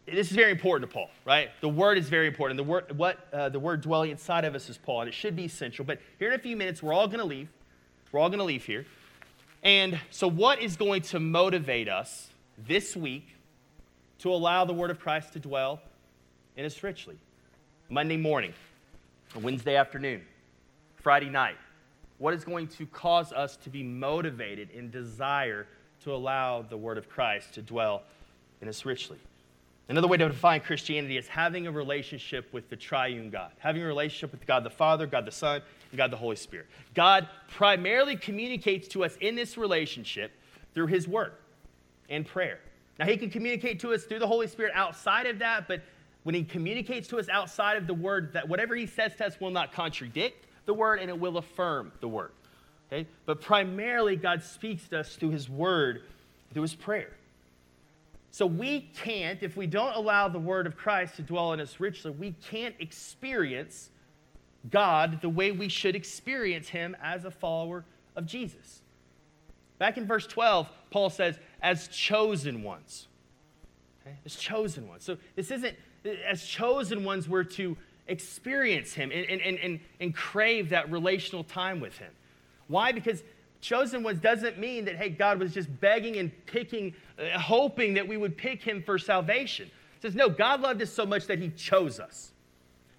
this 0.06 0.30
is 0.30 0.34
very 0.34 0.52
important 0.52 0.90
to 0.90 0.94
Paul, 0.94 1.10
right? 1.26 1.50
The 1.60 1.68
word 1.68 1.98
is 1.98 2.08
very 2.08 2.28
important. 2.28 2.56
The 2.56 2.64
word, 2.64 2.98
what 2.98 3.28
uh, 3.34 3.50
the 3.50 3.60
word 3.60 3.82
dwelling 3.82 4.12
inside 4.12 4.46
of 4.46 4.56
us 4.56 4.70
is 4.70 4.78
Paul, 4.78 5.02
and 5.02 5.10
it 5.10 5.14
should 5.14 5.36
be 5.36 5.44
essential. 5.44 5.84
But 5.84 6.00
here 6.20 6.30
in 6.30 6.36
a 6.36 6.42
few 6.42 6.56
minutes, 6.56 6.82
we're 6.82 6.94
all 6.94 7.08
going 7.08 7.20
to 7.20 7.26
leave. 7.26 7.50
We're 8.14 8.22
all 8.22 8.30
going 8.30 8.40
to 8.40 8.46
leave 8.46 8.64
here. 8.64 8.86
And 9.62 10.00
so, 10.10 10.30
what 10.30 10.62
is 10.62 10.78
going 10.78 11.02
to 11.02 11.20
motivate 11.20 11.90
us 11.90 12.30
this 12.66 12.96
week 12.96 13.36
to 14.20 14.32
allow 14.32 14.64
the 14.64 14.74
word 14.74 14.90
of 14.90 15.02
Christ 15.02 15.34
to 15.34 15.40
dwell 15.40 15.82
in 16.56 16.66
us 16.66 16.82
richly? 16.84 17.18
Monday 17.90 18.18
morning, 18.18 18.52
Wednesday 19.40 19.76
afternoon, 19.76 20.24
Friday 20.96 21.30
night? 21.30 21.56
What 22.18 22.34
is 22.34 22.44
going 22.44 22.68
to 22.70 22.88
cause 22.88 23.32
us 23.32 23.58
to 23.58 23.70
be 23.70 23.84
motivated 23.84 24.72
in 24.72 24.90
desire 24.90 25.68
to 26.04 26.16
allow 26.16 26.64
the 26.64 26.78
Word 26.78 26.98
of 26.98 27.08
Christ 27.08 27.54
to 27.54 27.62
dwell 27.62 28.02
in 28.60 28.68
us 28.68 28.86
richly? 28.86 29.20
Another 29.88 30.08
way 30.08 30.18
to 30.18 30.28
define 30.28 30.62
Christianity 30.62 31.16
is 31.16 31.28
having 31.28 31.68
a 31.68 31.72
relationship 31.72 32.52
with 32.52 32.70
the 32.70 32.76
triune 32.76 33.30
God, 33.30 33.52
having 33.60 33.84
a 33.84 33.86
relationship 33.86 34.32
with 34.32 34.48
God 34.48 34.64
the 34.64 34.72
Father, 34.72 35.06
God 35.06 35.26
the 35.28 35.32
Son, 35.32 35.62
and 35.92 35.98
God 35.98 36.10
the 36.10 36.18
Holy 36.18 36.38
Spirit. 36.38 36.66
God 36.96 37.28
primarily 37.52 38.16
communicates 38.16 38.88
to 38.90 39.06
us 39.06 39.16
in 39.22 39.36
this 39.36 39.60
relationship 39.60 40.32
through 40.74 40.88
His 40.88 41.08
Word 41.08 41.34
and 42.10 42.26
prayer. 42.26 42.58
Now, 42.98 43.06
He 43.06 43.16
can 43.16 43.30
communicate 43.30 43.80
to 43.82 43.94
us 43.94 44.06
through 44.06 44.20
the 44.20 44.28
Holy 44.28 44.48
Spirit 44.48 44.72
outside 44.74 45.28
of 45.28 45.38
that, 45.38 45.68
but 45.68 45.84
when 46.26 46.36
He 46.36 46.44
communicates 46.44 47.08
to 47.08 47.18
us 47.18 47.30
outside 47.30 47.78
of 47.78 47.88
the 47.88 47.94
Word, 47.94 48.34
that 48.34 48.50
whatever 48.50 48.76
He 48.76 48.86
says 48.86 49.16
to 49.16 49.26
us 49.28 49.40
will 49.40 49.52
not 49.52 49.72
contradict 49.72 50.46
the 50.66 50.74
word 50.74 51.00
and 51.00 51.10
it 51.10 51.20
will 51.20 51.38
affirm 51.38 51.92
the 52.02 52.08
word. 52.08 52.32
Okay? 52.88 53.08
But 53.26 53.42
primarily, 53.42 54.16
God 54.16 54.44
speaks 54.44 54.88
to 54.90 55.00
us 55.00 55.16
through 55.16 55.32
his 55.32 55.50
word, 55.50 56.04
through 56.54 56.64
his 56.64 56.76
prayer. 56.76 57.12
So 58.32 58.46
we 58.46 58.92
can't, 58.96 59.42
if 59.44 59.56
we 59.56 59.66
don't 59.66 59.96
allow 59.96 60.28
the 60.28 60.40
word 60.40 60.68
of 60.68 60.76
Christ 60.76 61.16
to 61.16 61.22
dwell 61.22 61.54
in 61.54 61.62
us 61.62 61.80
richly, 61.80 62.12
we 62.12 62.36
can't 62.50 62.76
experience 62.80 63.90
God 64.70 65.22
the 65.22 65.30
way 65.30 65.52
we 65.52 65.70
should 65.70 65.96
experience 65.96 66.68
him 66.68 66.98
as 67.02 67.24
a 67.24 67.32
follower 67.32 67.86
of 68.16 68.26
Jesus. 68.26 68.82
Back 69.78 69.98
in 69.98 70.06
verse 70.06 70.28
12, 70.28 70.68
Paul 70.90 71.10
says, 71.10 71.38
as 71.62 71.88
chosen 71.88 72.62
ones. 72.62 73.08
Okay? 74.02 74.18
As 74.26 74.36
chosen 74.36 74.88
ones. 74.88 75.04
So 75.04 75.18
this 75.36 75.52
isn't, 75.52 75.76
as 76.28 76.46
chosen 76.46 77.04
ones, 77.04 77.28
we're 77.28 77.44
to 77.44 77.78
experience 78.08 78.94
Him 78.94 79.12
and, 79.12 79.26
and, 79.30 79.58
and, 79.58 79.80
and 80.00 80.16
crave 80.16 80.70
that 80.70 80.92
relational 80.92 81.44
time 81.44 81.80
with 81.80 81.98
Him. 81.98 82.12
Why? 82.68 82.92
Because 82.92 83.24
chosen 83.62 84.04
ones 84.04 84.20
doesn't 84.20 84.60
mean 84.60 84.86
that, 84.86 84.96
hey, 84.96 85.10
God 85.10 85.40
was 85.40 85.54
just 85.54 85.70
begging 85.80 86.18
and 86.18 86.32
picking, 86.46 86.94
uh, 87.18 87.38
hoping 87.40 87.96
that 87.96 88.08
we 88.08 88.18
would 88.18 88.38
pick 88.38 88.62
Him 88.62 88.84
for 88.84 88.98
salvation. 89.00 89.68
It 89.98 90.02
says, 90.02 90.16
no, 90.16 90.30
God 90.30 90.62
loved 90.62 90.82
us 90.82 90.92
so 90.92 91.06
much 91.06 91.28
that 91.28 91.40
He 91.40 91.50
chose 91.50 92.00
us. 92.00 92.32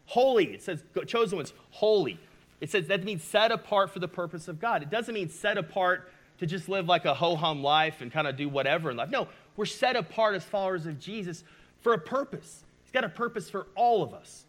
Holy, 0.07 0.55
it 0.55 0.63
says, 0.63 0.83
chosen 1.07 1.37
ones, 1.37 1.53
holy. 1.71 2.19
It 2.61 2.71
says 2.71 2.87
that 2.87 3.05
means 3.05 3.23
set 3.23 3.53
apart 3.53 3.91
for 3.91 3.99
the 3.99 4.09
purpose 4.09 4.49
of 4.49 4.61
God. 4.61 4.83
It 4.83 4.91
doesn't 4.91 5.13
mean 5.13 5.29
set 5.29 5.59
apart 5.59 6.11
to 6.39 6.47
just 6.47 6.69
live 6.69 6.87
like 6.87 7.05
a 7.05 7.15
ho 7.15 7.37
hum 7.37 7.63
life 7.63 8.01
and 8.01 8.11
kind 8.11 8.27
of 8.27 8.37
do 8.37 8.49
whatever 8.49 8.91
in 8.91 8.97
life. 8.97 9.11
No, 9.11 9.29
we're 9.57 9.67
set 9.67 9.97
apart 9.97 10.35
as 10.37 10.45
followers 10.45 10.87
of 10.87 10.99
Jesus 10.99 11.45
for 11.81 11.93
a 11.93 11.99
purpose. 11.99 12.65
He's 12.87 12.93
got 12.93 13.03
a 13.03 13.09
purpose 13.09 13.51
for 13.51 13.67
all 13.75 14.05
of 14.05 14.15
us. 14.15 14.45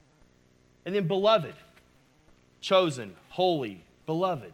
And 0.85 0.93
then, 0.93 1.07
beloved, 1.07 1.55
chosen, 2.61 3.15
holy, 3.29 3.83
beloved. 4.05 4.53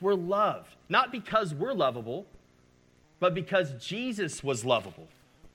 We're 0.00 0.14
loved, 0.14 0.76
not 0.88 1.10
because 1.10 1.52
we're 1.52 1.72
lovable, 1.72 2.24
but 3.18 3.34
because 3.34 3.72
Jesus 3.84 4.44
was 4.44 4.64
lovable. 4.64 5.08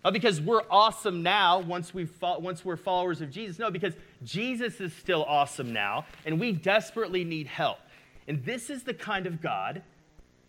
Not 0.04 0.12
because 0.12 0.42
we're 0.42 0.64
awesome 0.70 1.24
now 1.24 1.60
once, 1.60 1.94
we've 1.94 2.12
once 2.22 2.66
we're 2.66 2.76
followers 2.76 3.22
of 3.22 3.32
Jesus. 3.32 3.58
No, 3.58 3.72
because 3.72 3.94
Jesus 4.24 4.82
is 4.82 4.92
still 4.94 5.24
awesome 5.24 5.72
now, 5.72 6.06
and 6.26 6.42
we 6.42 6.52
desperately 6.52 7.24
need 7.24 7.48
help. 7.48 7.80
And 8.28 8.44
this 8.44 8.70
is 8.70 8.84
the 8.84 8.94
kind 8.94 9.28
of 9.28 9.42
God, 9.42 9.82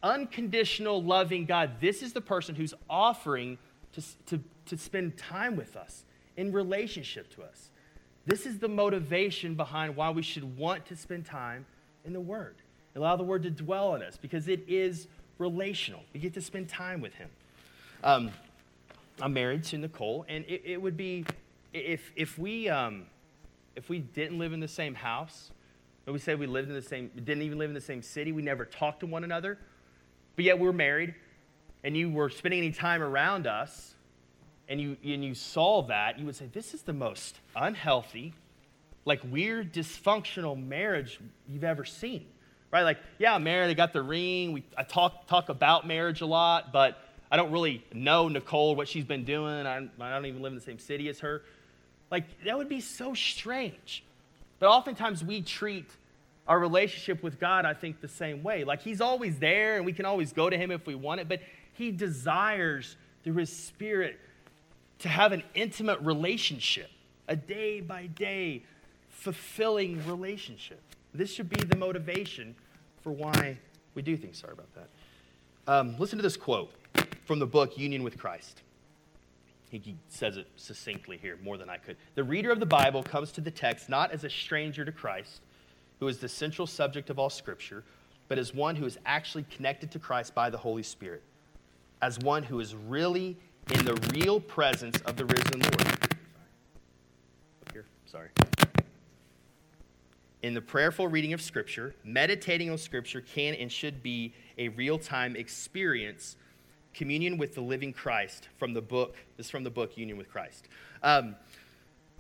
unconditional, 0.03 1.01
loving 1.01 1.45
God. 1.45 1.73
This 1.81 2.03
is 2.03 2.13
the 2.13 2.21
person 2.21 2.57
who's 2.57 2.75
offering 2.91 3.59
to, 3.93 4.03
to, 4.27 4.41
to 4.67 4.77
spend 4.77 5.17
time 5.17 5.55
with 5.55 5.77
us 5.77 6.05
in 6.37 6.53
relationship 6.53 7.35
to 7.35 7.43
us. 7.43 7.71
This 8.27 8.47
is 8.47 8.59
the 8.59 8.69
motivation 8.69 9.55
behind 9.55 9.97
why 9.97 10.11
we 10.11 10.23
should 10.23 10.57
want 10.57 10.87
to 10.87 10.97
spend 10.97 11.27
time 11.27 11.67
in 12.05 12.13
the 12.13 12.21
Word. 12.21 12.57
Allow 12.95 13.17
the 13.17 13.25
Word 13.25 13.43
to 13.43 13.51
dwell 13.51 13.95
in 13.95 14.03
us 14.03 14.17
because 14.17 14.49
it 14.49 14.65
is 14.69 15.09
relational. 15.39 16.01
We 16.13 16.21
get 16.21 16.35
to 16.35 16.41
spend 16.41 16.69
time 16.69 17.01
with 17.01 17.15
Him. 17.15 17.31
Um, 18.05 18.31
I'm 19.21 19.33
married 19.33 19.65
to 19.65 19.79
Nicole, 19.79 20.25
and 20.29 20.45
it, 20.47 20.63
it 20.65 20.83
would 20.83 20.97
be 20.97 21.25
if, 21.73 22.13
if, 22.17 22.39
we, 22.39 22.69
um, 22.69 23.07
if 23.77 23.89
we 23.89 24.01
didn't 24.01 24.39
live 24.39 24.53
in 24.53 24.61
the 24.61 24.69
same 24.69 24.95
house, 24.95 25.51
we 26.07 26.19
said 26.19 26.39
we 26.39 26.47
lived 26.47 26.69
in 26.69 26.75
the 26.75 26.83
same, 26.83 27.11
didn't 27.15 27.43
even 27.43 27.59
live 27.59 27.71
in 27.71 27.75
the 27.75 27.81
same 27.81 28.03
city, 28.03 28.33
we 28.33 28.43
never 28.43 28.65
talked 28.65 29.01
to 29.01 29.07
one 29.07 29.25
another, 29.25 29.59
but 30.37 30.45
yet 30.45 30.59
we're 30.59 30.73
married, 30.73 31.15
and 31.85 31.97
you 31.97 32.11
were 32.11 32.29
spending 32.29 32.59
any 32.59 32.73
time 32.73 33.03
around 33.03 33.47
us, 33.47 33.92
and 34.73 34.81
you, 34.81 34.97
and 35.05 35.23
you 35.23 35.35
saw 35.35 35.83
that, 35.83 36.19
you 36.19 36.25
would 36.25 36.35
say, 36.35 36.49
This 36.51 36.73
is 36.73 36.81
the 36.81 36.95
most 36.95 37.39
unhealthy, 37.55 38.33
like 39.05 39.21
weird, 39.31 39.71
dysfunctional 39.71 40.61
marriage 40.61 41.21
you've 41.47 41.63
ever 41.63 41.85
seen. 41.85 42.25
Right? 42.71 42.83
Like, 42.83 42.99
yeah, 43.19 43.35
I'm 43.35 43.45
married, 43.45 43.69
I 43.69 43.75
got 43.75 43.93
the 43.93 44.01
ring. 44.01 44.53
We, 44.53 44.65
I 44.79 44.83
talk, 44.83 45.27
talk 45.27 45.51
about 45.51 45.87
marriage 45.87 46.23
a 46.23 46.27
lot, 46.27 46.73
but 46.73 46.99
I 47.31 47.37
don't 47.37 47.53
really 47.53 47.85
know 47.93 48.29
Nicole, 48.29 48.75
what 48.75 48.89
she's 48.89 49.05
been 49.05 49.25
doing. 49.25 49.67
I, 49.67 49.77
I 50.01 50.11
don't 50.11 50.25
even 50.25 50.41
live 50.41 50.53
in 50.53 50.59
the 50.59 50.65
same 50.65 50.79
city 50.79 51.11
as 51.11 51.21
her. 51.21 51.43
Like, 52.11 52.25
that 52.45 52.57
would 52.57 52.71
be 52.71 52.81
so 52.81 53.13
strange. 53.13 54.03
But 54.59 54.71
oftentimes 54.71 55.23
we 55.23 55.43
treat 55.43 55.91
our 56.49 56.59
relationship 56.59 57.23
with 57.23 57.39
God, 57.39 57.67
I 57.67 57.75
think, 57.75 58.01
the 58.01 58.09
same 58.09 58.43
way. 58.43 58.65
Like 58.65 58.81
He's 58.81 59.03
always 59.03 59.39
there 59.39 59.77
and 59.77 59.85
we 59.85 59.93
can 59.93 60.07
always 60.07 60.33
go 60.33 60.49
to 60.49 60.57
Him 60.57 60.71
if 60.71 60.87
we 60.87 60.95
want 60.95 61.21
it, 61.21 61.29
but 61.29 61.41
He 61.75 61.91
desires 61.91 62.97
through 63.23 63.35
His 63.35 63.55
Spirit 63.55 64.19
to 65.03 65.09
have 65.09 65.33
an 65.33 65.43
intimate 65.55 66.01
relationship, 66.01 66.89
a 67.27 67.35
day 67.35 67.81
by 67.81 68.07
day, 68.07 68.63
fulfilling 69.09 70.05
relationship. 70.07 70.81
This 71.13 71.33
should 71.33 71.49
be 71.49 71.63
the 71.65 71.77
motivation 71.77 72.55
for 73.03 73.11
why 73.11 73.59
we 73.95 74.03
do 74.03 74.17
things. 74.17 74.39
Sorry 74.39 74.53
about 74.53 74.73
that. 74.75 74.89
Um, 75.67 75.97
listen 75.99 76.19
to 76.19 76.23
this 76.23 76.37
quote 76.37 76.73
from 77.25 77.41
the 77.41 77.47
book 77.47 77.77
Union 77.77 78.05
with 78.05 78.17
Christ. 78.17 78.63
He 79.71 79.97
says 80.09 80.37
it 80.37 80.47
succinctly 80.57 81.17
here, 81.17 81.37
more 81.43 81.57
than 81.57 81.69
I 81.69 81.79
could. 81.79 81.97
The 82.15 82.23
reader 82.23 82.53
of 82.53 82.61
the 82.61 82.67
Bible 82.67 83.03
comes 83.03 83.33
to 83.33 83.41
the 83.41 83.51
text 83.51 83.89
not 83.89 84.13
as 84.13 84.23
a 84.23 84.31
stranger 84.31 84.85
to 84.85 84.93
Christ, 84.93 85.41
who 85.99 86.07
is 86.07 86.19
the 86.19 86.29
central 86.29 86.67
subject 86.67 87.11
of 87.11 87.19
all 87.19 87.31
Scripture, 87.31 87.83
but 88.29 88.39
as 88.39 88.55
one 88.55 88.77
who 88.77 88.87
is 88.87 88.99
actually 89.05 89.45
connected 89.45 89.91
to 89.93 89.99
Christ 89.99 90.35
by 90.35 90.49
the 90.49 90.59
Holy 90.59 90.83
Spirit, 90.83 91.23
as 92.01 92.19
one 92.21 92.43
who 92.45 92.61
is 92.61 92.75
really 92.75 93.37
in 93.71 93.85
the 93.85 93.95
real 94.15 94.41
presence 94.41 95.01
of 95.03 95.17
the 95.17 95.25
risen 95.25 95.61
Lord. 95.61 96.17
Here, 97.73 97.85
sorry. 98.07 98.29
In 100.43 100.55
the 100.55 100.61
prayerful 100.61 101.07
reading 101.09 101.33
of 101.33 101.41
Scripture, 101.41 101.95
meditating 102.05 102.71
on 102.71 102.79
Scripture 102.79 103.21
can 103.21 103.55
and 103.55 103.71
should 103.71 104.03
be 104.03 104.35
a 104.59 104.69
real 104.69 104.99
time 104.99 105.37
experience 105.37 106.37
communion 106.95 107.39
with 107.39 107.55
the 107.55 107.61
living 107.61 107.93
Christ 107.93 108.49
from 108.59 108.75
the 108.75 108.83
book. 108.83 109.17
This 109.37 109.47
is 109.47 109.51
from 109.51 109.65
the 109.65 109.71
book 109.71 109.97
Union 109.97 110.19
with 110.19 110.29
Christ. 110.29 110.69
Um, 111.03 111.37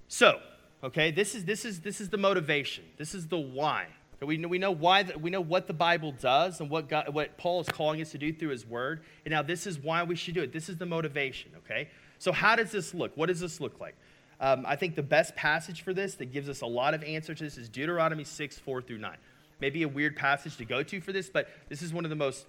so, 0.08 0.40
okay, 0.82 1.10
this 1.10 1.34
is 1.34 1.44
this 1.44 1.64
is 1.64 1.80
this 1.80 2.00
is 2.00 2.10
the 2.10 2.18
motivation. 2.18 2.84
This 2.96 3.14
is 3.14 3.28
the 3.28 3.38
why. 3.38 3.86
We 4.26 4.36
know, 4.36 4.48
we 4.48 4.58
know 4.58 4.70
why 4.70 5.04
the, 5.04 5.18
we 5.18 5.30
know 5.30 5.40
what 5.40 5.66
the 5.66 5.72
Bible 5.72 6.12
does 6.12 6.60
and 6.60 6.70
what 6.70 6.88
God, 6.88 7.12
what 7.12 7.36
Paul 7.38 7.60
is 7.60 7.68
calling 7.68 8.00
us 8.00 8.12
to 8.12 8.18
do 8.18 8.32
through 8.32 8.50
His 8.50 8.66
Word. 8.66 9.02
And 9.24 9.32
now 9.32 9.42
this 9.42 9.66
is 9.66 9.78
why 9.78 10.02
we 10.02 10.16
should 10.16 10.34
do 10.34 10.42
it. 10.42 10.52
This 10.52 10.68
is 10.68 10.76
the 10.76 10.86
motivation. 10.86 11.50
Okay. 11.64 11.88
So 12.18 12.30
how 12.32 12.54
does 12.54 12.70
this 12.70 12.94
look? 12.94 13.16
What 13.16 13.26
does 13.26 13.40
this 13.40 13.60
look 13.60 13.80
like? 13.80 13.96
Um, 14.40 14.64
I 14.66 14.76
think 14.76 14.96
the 14.96 15.02
best 15.02 15.36
passage 15.36 15.82
for 15.82 15.92
this 15.92 16.16
that 16.16 16.32
gives 16.32 16.48
us 16.48 16.60
a 16.60 16.66
lot 16.66 16.94
of 16.94 17.02
answer 17.04 17.34
to 17.34 17.44
this 17.44 17.56
is 17.56 17.68
Deuteronomy 17.68 18.24
6, 18.24 18.58
4 18.58 18.82
through 18.82 18.98
9. 18.98 19.16
Maybe 19.60 19.84
a 19.84 19.88
weird 19.88 20.16
passage 20.16 20.56
to 20.56 20.64
go 20.64 20.82
to 20.82 21.00
for 21.00 21.12
this, 21.12 21.30
but 21.30 21.48
this 21.68 21.82
is 21.82 21.92
one 21.92 22.04
of 22.04 22.10
the 22.10 22.16
most 22.16 22.46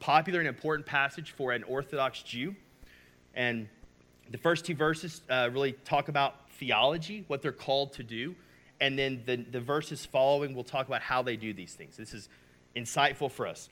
popular 0.00 0.40
and 0.40 0.48
important 0.48 0.86
passage 0.86 1.32
for 1.32 1.52
an 1.52 1.62
Orthodox 1.64 2.22
Jew. 2.22 2.54
And 3.34 3.68
the 4.30 4.38
first 4.38 4.64
two 4.64 4.74
verses 4.74 5.20
uh, 5.28 5.50
really 5.52 5.72
talk 5.72 6.08
about 6.08 6.50
theology, 6.52 7.24
what 7.28 7.42
they're 7.42 7.52
called 7.52 7.92
to 7.94 8.02
do. 8.02 8.34
And 8.80 8.98
then 8.98 9.22
the, 9.24 9.36
the 9.36 9.60
verses 9.60 10.04
following 10.04 10.54
will 10.54 10.64
talk 10.64 10.86
about 10.88 11.02
how 11.02 11.22
they 11.22 11.36
do 11.36 11.52
these 11.52 11.74
things. 11.74 11.96
This 11.96 12.12
is 12.12 12.28
insightful 12.76 13.30
for 13.30 13.46
us. 13.46 13.68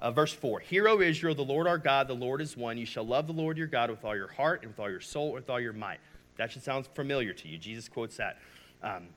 Uh, 0.00 0.10
verse 0.10 0.32
4 0.32 0.60
Hear, 0.60 0.88
O 0.88 1.00
Israel, 1.00 1.34
the 1.34 1.42
Lord 1.42 1.66
our 1.66 1.78
God, 1.78 2.08
the 2.08 2.14
Lord 2.14 2.40
is 2.40 2.56
one. 2.56 2.78
You 2.78 2.86
shall 2.86 3.06
love 3.06 3.26
the 3.26 3.32
Lord 3.32 3.56
your 3.56 3.66
God 3.66 3.90
with 3.90 4.04
all 4.04 4.16
your 4.16 4.28
heart 4.28 4.62
and 4.62 4.70
with 4.70 4.80
all 4.80 4.90
your 4.90 5.00
soul 5.00 5.26
and 5.26 5.34
with 5.36 5.50
all 5.50 5.60
your 5.60 5.72
might. 5.72 5.98
That 6.36 6.50
should 6.50 6.62
sound 6.62 6.88
familiar 6.94 7.32
to 7.32 7.48
you. 7.48 7.58
Jesus 7.58 7.88
quotes 7.88 8.16
that 8.16 8.38
um, 8.82 9.08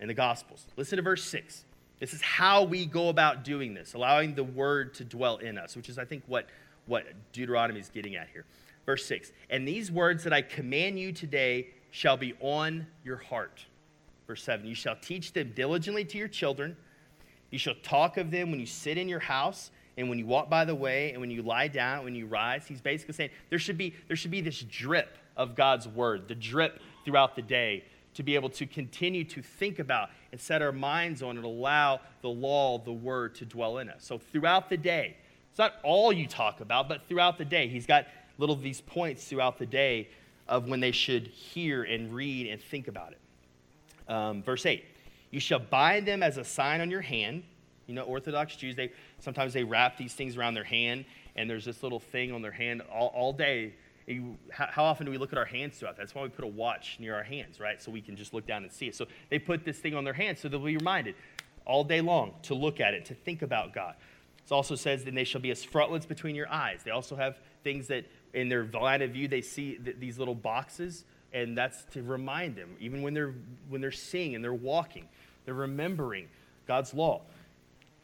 in 0.00 0.08
the 0.08 0.14
Gospels. 0.14 0.66
Listen 0.76 0.96
to 0.96 1.02
verse 1.02 1.24
6. 1.24 1.64
This 2.00 2.12
is 2.12 2.20
how 2.20 2.64
we 2.64 2.86
go 2.86 3.08
about 3.08 3.44
doing 3.44 3.74
this, 3.74 3.94
allowing 3.94 4.34
the 4.34 4.44
word 4.44 4.94
to 4.94 5.04
dwell 5.04 5.36
in 5.38 5.56
us, 5.56 5.76
which 5.76 5.88
is, 5.88 5.98
I 5.98 6.04
think, 6.04 6.24
what, 6.26 6.46
what 6.86 7.04
Deuteronomy 7.32 7.80
is 7.80 7.88
getting 7.88 8.16
at 8.16 8.28
here. 8.32 8.44
Verse 8.84 9.06
6 9.06 9.32
And 9.48 9.66
these 9.66 9.90
words 9.90 10.24
that 10.24 10.32
I 10.32 10.42
command 10.42 10.98
you 10.98 11.12
today 11.12 11.68
shall 11.90 12.16
be 12.16 12.34
on 12.40 12.86
your 13.04 13.16
heart. 13.16 13.64
Verse 14.26 14.42
7 14.42 14.66
You 14.66 14.74
shall 14.74 14.96
teach 14.96 15.32
them 15.32 15.52
diligently 15.54 16.04
to 16.04 16.18
your 16.18 16.28
children. 16.28 16.76
You 17.50 17.58
shall 17.58 17.74
talk 17.82 18.16
of 18.16 18.30
them 18.30 18.50
when 18.50 18.58
you 18.58 18.66
sit 18.66 18.98
in 18.98 19.08
your 19.08 19.20
house 19.20 19.70
and 19.96 20.08
when 20.08 20.18
you 20.18 20.26
walk 20.26 20.50
by 20.50 20.64
the 20.64 20.74
way 20.74 21.12
and 21.12 21.20
when 21.20 21.30
you 21.30 21.42
lie 21.42 21.68
down, 21.68 22.04
when 22.04 22.14
you 22.14 22.26
rise. 22.26 22.66
He's 22.66 22.80
basically 22.80 23.14
saying 23.14 23.30
there 23.50 23.58
should 23.58 23.78
be, 23.78 23.94
there 24.08 24.16
should 24.16 24.30
be 24.32 24.40
this 24.40 24.60
drip 24.62 25.16
of 25.36 25.54
God's 25.54 25.86
word, 25.86 26.26
the 26.26 26.34
drip 26.34 26.80
throughout 27.04 27.36
the 27.36 27.42
day 27.42 27.84
to 28.14 28.22
be 28.22 28.34
able 28.34 28.48
to 28.48 28.66
continue 28.66 29.24
to 29.24 29.42
think 29.42 29.78
about 29.78 30.10
and 30.32 30.40
set 30.40 30.62
our 30.62 30.72
minds 30.72 31.22
on 31.22 31.36
and 31.36 31.44
allow 31.44 32.00
the 32.22 32.28
law, 32.28 32.78
the 32.78 32.92
word 32.92 33.34
to 33.36 33.44
dwell 33.44 33.78
in 33.78 33.88
us. 33.88 34.04
So 34.04 34.18
throughout 34.18 34.68
the 34.68 34.76
day, 34.76 35.16
it's 35.50 35.58
not 35.58 35.74
all 35.82 36.12
you 36.12 36.26
talk 36.26 36.60
about, 36.60 36.88
but 36.88 37.06
throughout 37.08 37.38
the 37.38 37.44
day, 37.44 37.68
he's 37.68 37.86
got 37.86 38.06
little 38.38 38.56
these 38.56 38.80
points 38.80 39.24
throughout 39.24 39.58
the 39.58 39.66
day 39.66 40.08
of 40.48 40.68
when 40.68 40.80
they 40.80 40.92
should 40.92 41.26
hear 41.26 41.84
and 41.84 42.12
read 42.12 42.48
and 42.48 42.60
think 42.60 42.88
about 42.88 43.12
it. 43.12 43.18
Um, 44.08 44.42
verse 44.42 44.66
8 44.66 44.84
You 45.30 45.40
shall 45.40 45.58
bind 45.58 46.06
them 46.06 46.22
as 46.22 46.36
a 46.36 46.44
sign 46.44 46.80
on 46.80 46.90
your 46.90 47.00
hand. 47.00 47.42
You 47.86 47.94
know, 47.94 48.02
Orthodox 48.02 48.56
Jews, 48.56 48.76
they 48.76 48.92
sometimes 49.18 49.52
they 49.52 49.64
wrap 49.64 49.96
these 49.96 50.14
things 50.14 50.36
around 50.36 50.54
their 50.54 50.64
hand, 50.64 51.04
and 51.36 51.48
there's 51.48 51.64
this 51.64 51.82
little 51.82 52.00
thing 52.00 52.32
on 52.32 52.40
their 52.42 52.52
hand 52.52 52.82
all, 52.90 53.08
all 53.08 53.32
day 53.32 53.74
you, 54.06 54.36
how, 54.50 54.66
how, 54.70 54.84
often 54.84 55.06
do 55.06 55.12
we 55.12 55.18
look 55.18 55.32
at 55.32 55.38
our 55.38 55.44
hands 55.44 55.78
throughout? 55.78 55.96
That's 55.96 56.14
why 56.14 56.22
we 56.22 56.28
put 56.28 56.44
a 56.44 56.48
watch 56.48 56.96
near 57.00 57.14
our 57.14 57.22
hands, 57.22 57.58
right? 57.58 57.80
So 57.80 57.90
we 57.90 58.00
can 58.00 58.16
just 58.16 58.34
look 58.34 58.46
down 58.46 58.62
and 58.62 58.70
see 58.70 58.86
it. 58.86 58.94
So 58.94 59.06
they 59.30 59.38
put 59.38 59.64
this 59.64 59.78
thing 59.78 59.94
on 59.94 60.04
their 60.04 60.12
hands 60.12 60.40
so 60.40 60.48
they'll 60.48 60.60
be 60.60 60.76
reminded 60.76 61.14
all 61.64 61.84
day 61.84 62.00
long 62.00 62.34
to 62.42 62.54
look 62.54 62.80
at 62.80 62.92
it, 62.94 63.06
to 63.06 63.14
think 63.14 63.42
about 63.42 63.72
God. 63.72 63.94
It 64.44 64.52
also 64.52 64.74
says, 64.74 65.04
then 65.04 65.14
they 65.14 65.24
shall 65.24 65.40
be 65.40 65.50
as 65.50 65.64
frontlets 65.64 66.04
between 66.04 66.34
your 66.34 66.50
eyes. 66.52 66.80
They 66.84 66.90
also 66.90 67.16
have 67.16 67.38
things 67.62 67.86
that 67.86 68.04
in 68.34 68.50
their 68.50 68.66
line 68.66 69.00
of 69.00 69.10
view, 69.10 69.26
they 69.26 69.40
see 69.40 69.76
th- 69.76 69.96
these 69.98 70.18
little 70.18 70.34
boxes, 70.34 71.04
and 71.34 71.58
that's 71.58 71.84
to 71.92 72.02
remind 72.02 72.56
them, 72.56 72.70
even 72.80 73.02
when 73.02 73.12
they're, 73.12 73.34
when 73.68 73.80
they're 73.80 73.92
seeing 73.92 74.34
and 74.34 74.42
they're 74.42 74.54
walking, 74.54 75.06
they're 75.44 75.52
remembering 75.52 76.28
God's 76.66 76.94
law. 76.94 77.20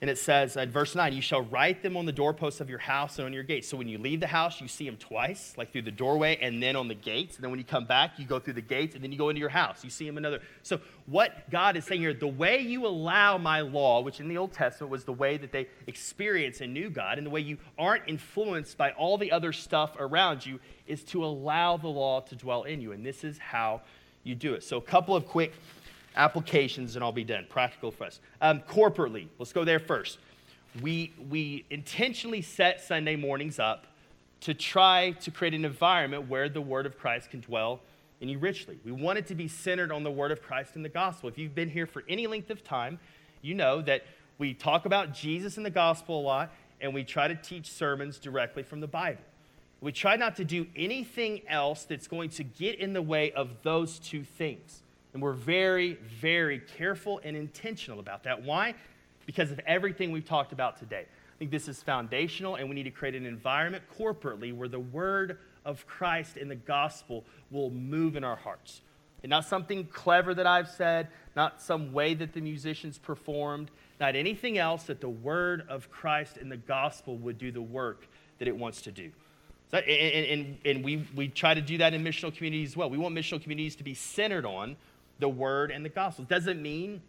And 0.01 0.09
it 0.09 0.17
says 0.17 0.57
at 0.57 0.69
verse 0.69 0.95
9, 0.95 1.13
You 1.13 1.21
shall 1.21 1.43
write 1.43 1.83
them 1.83 1.95
on 1.95 2.07
the 2.07 2.13
doorposts 2.13 2.63
of 2.63 2.71
your 2.71 2.79
house 2.79 3.19
and 3.19 3.27
on 3.27 3.35
your 3.35 3.43
gates. 3.43 3.69
So 3.69 3.77
when 3.77 3.87
you 3.87 3.99
leave 3.99 4.21
the 4.21 4.27
house, 4.27 4.59
you 4.59 4.67
see 4.67 4.87
them 4.87 4.97
twice, 4.97 5.53
like 5.59 5.73
through 5.73 5.83
the 5.83 5.91
doorway 5.91 6.39
and 6.41 6.63
then 6.63 6.75
on 6.75 6.89
the 6.89 6.95
gates. 6.95 7.37
And 7.37 7.45
then 7.45 7.51
when 7.51 7.61
you 7.61 7.67
come 7.67 7.85
back, 7.85 8.19
you 8.19 8.25
go 8.25 8.39
through 8.39 8.55
the 8.55 8.63
gates 8.63 8.95
and 8.95 9.05
then 9.05 9.13
you 9.13 9.19
go 9.19 9.29
into 9.29 9.41
your 9.41 9.51
house. 9.51 9.85
You 9.85 9.91
see 9.91 10.07
them 10.07 10.17
another. 10.17 10.41
So 10.63 10.81
what 11.05 11.51
God 11.51 11.77
is 11.77 11.85
saying 11.85 12.01
here, 12.01 12.15
the 12.15 12.27
way 12.27 12.61
you 12.61 12.87
allow 12.87 13.37
my 13.37 13.61
law, 13.61 14.01
which 14.01 14.21
in 14.21 14.29
the 14.29 14.39
Old 14.39 14.55
Testament 14.55 14.91
was 14.91 15.05
the 15.05 15.13
way 15.13 15.37
that 15.37 15.53
they 15.53 15.69
experienced 15.87 16.63
and 16.63 16.73
knew 16.73 16.89
God, 16.89 17.19
and 17.19 17.27
the 17.27 17.31
way 17.31 17.41
you 17.41 17.59
aren't 17.79 18.05
influenced 18.07 18.79
by 18.79 18.93
all 18.93 19.19
the 19.19 19.31
other 19.31 19.53
stuff 19.53 19.97
around 19.99 20.47
you, 20.47 20.61
is 20.87 21.05
to 21.05 21.23
allow 21.23 21.77
the 21.77 21.89
law 21.89 22.21
to 22.23 22.37
dwell 22.37 22.63
in 22.63 22.81
you. 22.81 22.93
And 22.93 23.05
this 23.05 23.23
is 23.23 23.37
how 23.37 23.83
you 24.25 24.35
do 24.35 24.55
it. 24.55 24.65
So 24.65 24.79
a 24.79 24.83
couple 24.83 25.15
of 25.15 25.27
quick 25.27 25.53
applications 26.17 26.97
and 26.97 27.05
I'll 27.05 27.13
be 27.13 27.25
done. 27.25 27.47
Practical 27.49 27.91
for 27.91 28.05
us. 28.05 28.21
Um, 28.41 28.61
corporately, 28.61 29.29
let's 29.39 29.53
go 29.53 29.65
there 29.65 29.79
first. 29.79 30.19
We, 30.83 31.13
we 31.29 31.65
intentionally 31.71 32.43
set 32.43 32.81
Sunday 32.81 33.17
mornings 33.17 33.59
up 33.59 33.87
to 34.43 34.55
try 34.55 35.13
to 35.21 35.31
create 35.31 35.55
an 35.55 35.65
environment 35.65 36.29
where 36.29 36.49
the 36.49 36.61
Word 36.61 36.87
of 36.87 36.99
Christ 36.99 37.31
can 37.31 37.41
dwell 37.41 37.81
in 38.21 38.29
you 38.29 38.39
richly. 38.39 38.79
We 38.85 38.93
want 38.93 39.19
it 39.19 39.27
to 39.29 39.35
be 39.35 39.49
centered 39.49 39.91
on 39.93 40.03
the 40.03 40.11
Word 40.11 40.31
of 40.31 40.43
Christ 40.43 40.77
and 40.77 40.85
the 40.85 40.91
gospel. 40.91 41.29
If 41.29 41.39
you've 41.39 41.55
been 41.55 41.71
here 41.71 41.87
for 41.87 42.05
any 42.09 42.27
length 42.27 42.51
of 42.51 42.63
time, 42.63 42.99
you 43.43 43.55
know 43.55 43.83
that 43.83 44.05
we 44.39 44.55
talk 44.55 44.87
about 44.87 45.13
Jesus 45.13 45.57
and 45.57 45.67
the 45.67 45.71
gospel 45.71 46.21
a 46.21 46.23
lot, 46.23 46.53
and 46.81 46.95
we 46.95 47.05
try 47.05 47.29
to 47.29 47.35
teach 47.35 47.71
sermons 47.71 48.19
directly 48.19 48.63
from 48.63 48.81
the 48.81 48.87
Bible. 48.87 49.23
We 49.81 49.93
try 49.93 50.17
not 50.17 50.37
to 50.37 50.45
do 50.45 50.67
anything 50.77 51.43
else 51.49 51.85
that's 51.85 52.07
going 52.07 52.31
to 52.31 52.45
get 52.45 52.79
in 52.79 52.93
the 52.93 53.03
way 53.03 53.33
of 53.33 53.63
those 53.63 53.99
two 53.99 54.25
things. 54.25 54.83
And 55.13 55.23
we're 55.23 55.33
very, 55.33 55.95
very 56.21 56.61
careful 56.77 57.21
and 57.25 57.37
intentional 57.37 58.01
about 58.01 58.25
that. 58.25 58.43
Why? 58.43 58.75
Because 59.27 59.51
of 59.51 59.61
everything 59.67 60.13
we've 60.13 60.25
talked 60.25 60.53
about 60.53 60.79
today. 60.79 61.07
I 61.07 61.39
think 61.39 61.51
this 61.51 61.69
is 61.69 61.83
foundational, 61.83 62.57
and 62.57 62.69
we 62.69 62.75
need 62.75 62.85
to 62.85 62.91
create 62.91 63.15
an 63.15 63.27
environment 63.27 63.85
corporately 63.99 64.55
where 64.55 64.69
the 64.69 64.81
word 64.81 65.39
of 65.65 65.87
Christ 65.87 66.37
and 66.37 66.51
the 66.51 66.57
gospel 66.57 67.25
will 67.51 67.71
move 67.71 68.17
in 68.17 68.25
our 68.25 68.37
hearts. 68.37 68.83
And 69.23 69.31
not 69.31 69.45
something 69.45 69.87
clever 69.87 70.35
that 70.35 70.47
I've 70.47 70.69
said, 70.69 71.09
not 71.37 71.61
some 71.61 71.93
way 71.93 72.15
that 72.15 72.33
the 72.33 72.41
musicians 72.41 72.99
performed, 72.99 73.71
not 74.01 74.17
anything 74.17 74.59
else, 74.59 74.85
that 74.85 75.01
the 75.01 75.09
word 75.09 75.67
of 75.69 75.91
Christ 75.91 76.37
and 76.39 76.51
the 76.51 76.57
gospel 76.57 77.17
would 77.19 77.37
do 77.39 77.53
the 77.53 77.61
work 77.61 78.07
that 78.39 78.49
it 78.49 78.57
wants 78.57 78.83
to 78.83 78.93
do. 78.93 79.11
So, 79.71 79.79
and, 79.79 80.27
and, 80.27 80.59
and 80.65 80.85
we, 80.85 81.07
we 81.15 81.29
try 81.29 81.55
to 81.55 81.61
do 81.61 81.79
that 81.79 81.95
in 81.95 82.03
missional 82.03 82.35
communities 82.35 82.71
as 82.71 82.77
well. 82.77 82.91
We 82.91 82.99
want 82.99 83.15
missional 83.15 83.41
communities 83.41 83.77
to 83.77 83.85
be 83.85 83.95
centered 83.95 84.47
on 84.47 84.77
the 85.21 85.29
word 85.29 85.71
and 85.71 85.85
the 85.85 85.89
gospel. 85.89 86.25
It 86.25 86.29
doesn't 86.29 86.61
mean 86.61 87.03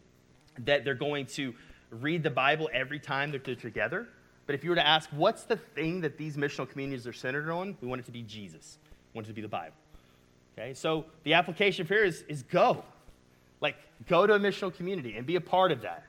that 0.59 0.83
they're 0.85 0.93
going 0.93 1.25
to 1.27 1.53
read 1.89 2.23
the 2.23 2.29
Bible 2.29 2.69
every 2.73 2.99
time 2.99 3.31
that 3.31 3.43
they're 3.43 3.55
together. 3.55 4.07
But 4.45 4.55
if 4.55 4.63
you 4.63 4.69
were 4.69 4.75
to 4.75 4.85
ask, 4.85 5.09
what's 5.11 5.43
the 5.43 5.57
thing 5.57 6.01
that 6.01 6.17
these 6.17 6.37
missional 6.37 6.69
communities 6.69 7.07
are 7.07 7.13
centered 7.13 7.49
on? 7.49 7.77
We 7.81 7.87
want 7.87 8.01
it 8.01 8.05
to 8.05 8.11
be 8.11 8.23
Jesus. 8.23 8.77
We 9.13 9.17
want 9.17 9.27
it 9.27 9.29
to 9.29 9.33
be 9.33 9.41
the 9.41 9.47
Bible. 9.47 9.75
Okay, 10.57 10.73
so 10.73 11.05
the 11.23 11.33
application 11.33 11.85
here 11.85 12.03
is, 12.03 12.23
is 12.27 12.43
go. 12.43 12.83
Like, 13.61 13.75
go 14.07 14.27
to 14.27 14.33
a 14.33 14.39
missional 14.39 14.73
community 14.73 15.15
and 15.15 15.25
be 15.25 15.35
a 15.35 15.41
part 15.41 15.71
of 15.71 15.81
that. 15.81 16.03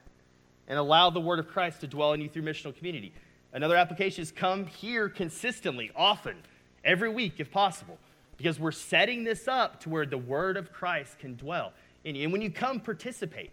And 0.69 0.79
allow 0.79 1.11
the 1.11 1.21
word 1.21 1.39
of 1.39 1.49
Christ 1.49 1.81
to 1.81 1.87
dwell 1.87 2.13
in 2.13 2.21
you 2.21 2.29
through 2.29 2.43
missional 2.43 2.77
community. 2.77 3.13
Another 3.53 3.77
application 3.77 4.23
is 4.23 4.31
come 4.31 4.67
here 4.67 5.09
consistently, 5.09 5.91
often, 5.95 6.37
every 6.85 7.11
week 7.11 7.35
if 7.39 7.51
possible, 7.51 7.99
because 8.39 8.59
we're 8.59 8.73
setting 8.73 9.25
this 9.25 9.47
up 9.47 9.81
to 9.81 9.91
where 9.91 10.07
the 10.07 10.19
word 10.19 10.57
of 10.57 10.73
Christ 10.73 11.19
can 11.19 11.37
dwell 11.37 11.73
in 12.05 12.15
you. 12.15 12.25
And 12.25 12.33
when 12.33 12.43
you 12.43 12.51
come, 12.51 12.81
participate. 12.81 13.51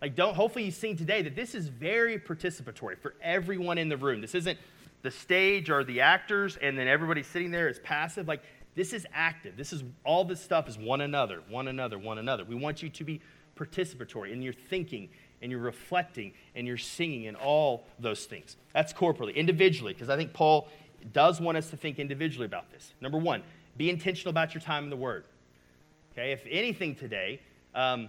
Like, 0.00 0.14
don't, 0.14 0.34
hopefully, 0.34 0.64
you've 0.64 0.74
seen 0.74 0.96
today 0.96 1.22
that 1.22 1.34
this 1.34 1.54
is 1.54 1.68
very 1.68 2.18
participatory 2.18 2.98
for 2.98 3.14
everyone 3.22 3.78
in 3.78 3.88
the 3.88 3.96
room. 3.96 4.20
This 4.20 4.34
isn't 4.34 4.58
the 5.02 5.10
stage 5.10 5.70
or 5.70 5.84
the 5.84 6.00
actors 6.00 6.56
and 6.56 6.78
then 6.78 6.88
everybody 6.88 7.22
sitting 7.22 7.50
there 7.50 7.68
is 7.68 7.78
passive. 7.80 8.26
Like, 8.26 8.42
this 8.74 8.92
is 8.92 9.06
active. 9.12 9.56
This 9.56 9.72
is 9.72 9.84
all 10.04 10.24
this 10.24 10.40
stuff 10.40 10.68
is 10.68 10.76
one 10.76 11.00
another, 11.00 11.42
one 11.48 11.68
another, 11.68 11.98
one 11.98 12.18
another. 12.18 12.44
We 12.44 12.54
want 12.54 12.82
you 12.82 12.88
to 12.88 13.04
be 13.04 13.20
participatory 13.56 14.32
in 14.32 14.42
your 14.42 14.52
thinking 14.52 15.08
and 15.40 15.50
you're 15.50 15.60
reflecting 15.60 16.32
and 16.54 16.66
you're 16.66 16.78
singing 16.78 17.26
and 17.26 17.36
all 17.36 17.84
those 18.00 18.24
things. 18.24 18.56
That's 18.72 18.92
corporately. 18.92 19.36
Individually, 19.36 19.92
because 19.92 20.08
I 20.08 20.16
think 20.16 20.32
Paul 20.32 20.68
does 21.12 21.40
want 21.40 21.56
us 21.56 21.70
to 21.70 21.76
think 21.76 21.98
individually 21.98 22.46
about 22.46 22.70
this. 22.72 22.94
Number 23.00 23.18
one, 23.18 23.42
be 23.76 23.90
intentional 23.90 24.30
about 24.30 24.54
your 24.54 24.62
time 24.62 24.84
in 24.84 24.90
the 24.90 24.96
Word. 24.96 25.24
Okay, 26.12 26.32
if 26.32 26.44
anything 26.48 26.94
today, 26.94 27.40
um, 27.74 28.08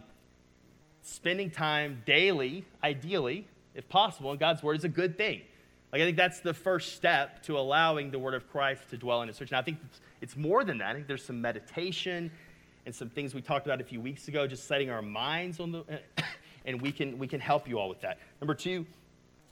spending 1.02 1.50
time 1.50 2.02
daily, 2.06 2.66
ideally, 2.84 3.48
if 3.74 3.88
possible, 3.90 4.32
in 4.32 4.38
God's 4.38 4.64
Word 4.64 4.78
is 4.78 4.84
a 4.84 4.90
good 4.90 5.18
thing. 5.18 5.42
Like, 5.92 6.02
I 6.02 6.06
think 6.06 6.18
that's 6.18 6.40
the 6.40 6.54
first 6.54 6.96
step 6.96 7.44
to 7.44 7.58
allowing 7.58 8.12
the 8.12 8.20
Word 8.20 8.34
of 8.34 8.50
Christ 8.50 8.90
to 8.90 8.98
dwell 8.98 9.22
in 9.22 9.28
His 9.28 9.38
church. 9.38 9.52
Now, 9.52 9.60
I 9.60 9.62
think 9.62 9.78
it's 10.22 10.36
more 10.36 10.64
than 10.64 10.80
that. 10.80 10.90
I 10.90 10.94
think 10.94 11.08
there's 11.08 11.24
some 11.24 11.42
meditation 11.42 12.32
and 12.86 12.94
some 12.94 13.10
things 13.10 13.34
we 13.34 13.42
talked 13.42 13.66
about 13.66 13.82
a 13.82 13.84
few 13.84 14.02
weeks 14.02 14.28
ago, 14.28 14.48
just 14.48 14.68
setting 14.68 14.90
our 14.90 15.02
minds 15.02 15.60
on 15.60 15.72
the, 15.72 15.84
and 16.66 16.82
we 16.82 16.92
can, 16.92 17.18
we 17.18 17.28
can 17.28 17.40
help 17.40 17.68
you 17.68 17.80
all 17.80 17.90
with 17.90 18.02
that. 18.02 18.20
Number 18.42 18.54
two, 18.54 18.86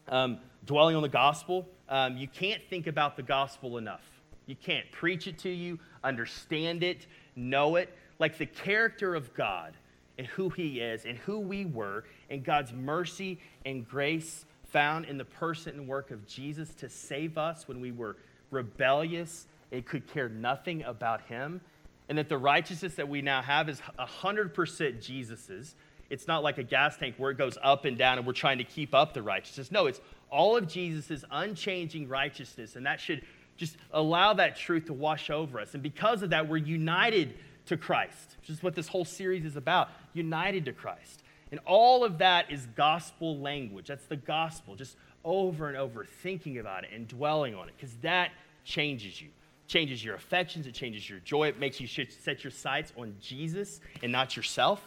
um, 0.10 0.40
dwelling 0.66 0.96
on 0.96 1.02
the 1.02 1.10
gospel. 1.10 1.68
Um, 1.90 2.18
you 2.18 2.28
can't 2.28 2.62
think 2.70 2.88
about 2.88 3.16
the 3.16 3.24
gospel 3.24 3.78
enough. 3.78 4.04
You 4.46 4.56
can't 4.56 4.90
preach 4.92 5.28
it 5.28 5.40
to 5.40 5.50
you, 5.50 5.80
understand 6.04 6.84
it, 6.84 7.08
know 7.36 7.78
it. 7.78 7.96
Like 8.20 8.38
the 8.38 8.46
character 8.46 9.16
of 9.16 9.34
God 9.34 9.74
and 10.18 10.28
who 10.28 10.50
He 10.50 10.80
is 10.80 11.06
and 11.06 11.18
who 11.18 11.40
we 11.40 11.66
were, 11.66 12.06
and 12.30 12.44
God's 12.44 12.74
mercy 12.74 13.40
and 13.66 13.88
grace 13.88 14.46
found 14.66 15.06
in 15.06 15.18
the 15.18 15.26
person 15.26 15.76
and 15.76 15.88
work 15.88 16.12
of 16.12 16.28
Jesus 16.28 16.74
to 16.76 16.90
save 16.90 17.38
us 17.38 17.68
when 17.68 17.80
we 17.80 17.92
were 17.92 18.18
rebellious 18.52 19.48
and 19.72 19.86
could 19.86 20.08
care 20.08 20.30
nothing 20.30 20.84
about 20.84 21.22
Him. 21.22 21.62
And 22.10 22.18
that 22.18 22.28
the 22.28 22.38
righteousness 22.38 22.96
that 22.96 23.08
we 23.08 23.22
now 23.22 23.42
have 23.42 23.70
is 23.70 23.82
100% 23.98 25.02
Jesus's. 25.02 25.76
It's 26.10 26.28
not 26.28 26.44
like 26.44 26.58
a 26.58 26.64
gas 26.64 26.98
tank 26.98 27.16
where 27.18 27.32
it 27.32 27.38
goes 27.38 27.58
up 27.64 27.86
and 27.86 27.98
down 27.98 28.18
and 28.18 28.28
we're 28.28 28.34
trying 28.34 28.58
to 28.58 28.64
keep 28.64 28.94
up 28.94 29.14
the 29.14 29.22
righteousness. 29.22 29.72
No, 29.72 29.88
it's 29.88 30.02
all 30.30 30.58
of 30.58 30.68
Jesus' 30.68 31.24
unchanging 31.32 32.08
righteousness. 32.10 32.76
And 32.76 32.86
that 32.86 33.00
should 33.00 33.24
just 33.56 33.78
allow 33.92 34.34
that 34.34 34.56
truth 34.58 34.86
to 34.86 34.94
wash 34.94 35.30
over 35.30 35.60
us. 35.60 35.74
And 35.74 35.82
because 35.82 36.24
of 36.24 36.32
that, 36.32 36.50
we're 36.50 36.58
united 36.58 37.36
to 37.68 37.78
Christ, 37.78 38.36
which 38.42 38.50
is 38.50 38.62
what 38.62 38.76
this 38.76 38.88
whole 38.88 39.06
series 39.06 39.46
is 39.46 39.56
about 39.56 39.90
united 40.14 40.66
to 40.66 40.74
Christ. 40.74 41.24
And 41.52 41.60
all 41.66 42.04
of 42.04 42.18
that 42.18 42.52
is 42.52 42.66
gospel 42.76 43.38
language. 43.38 43.88
That's 43.88 44.06
the 44.06 44.16
gospel, 44.16 44.76
just 44.76 44.98
over 45.24 45.68
and 45.68 45.78
over, 45.78 46.04
thinking 46.04 46.58
about 46.58 46.84
it 46.84 46.90
and 46.94 47.08
dwelling 47.08 47.56
on 47.56 47.70
it, 47.70 47.76
because 47.78 47.96
that 47.98 48.32
changes 48.66 49.22
you. 49.22 49.30
Changes 49.68 50.04
your 50.04 50.16
affections, 50.16 50.68
it 50.68 50.74
changes 50.74 51.10
your 51.10 51.20
joy, 51.20 51.48
it 51.48 51.60
makes 51.60 51.80
you 51.80 51.88
set 51.88 52.44
your 52.44 52.52
sights 52.52 52.92
on 52.98 53.16
Jesus 53.22 53.80
and 54.02 54.12
not 54.12 54.36
yourself. 54.36 54.84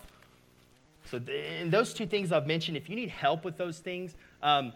So, 1.10 1.18
in 1.18 1.70
those 1.70 1.94
two 1.94 2.06
things 2.06 2.32
I've 2.32 2.46
mentioned, 2.46 2.76
if 2.76 2.90
you 2.90 2.96
need 2.96 3.08
help 3.10 3.44
with 3.44 3.56
those 3.56 3.78
things, 3.78 4.14
um, 4.42 4.72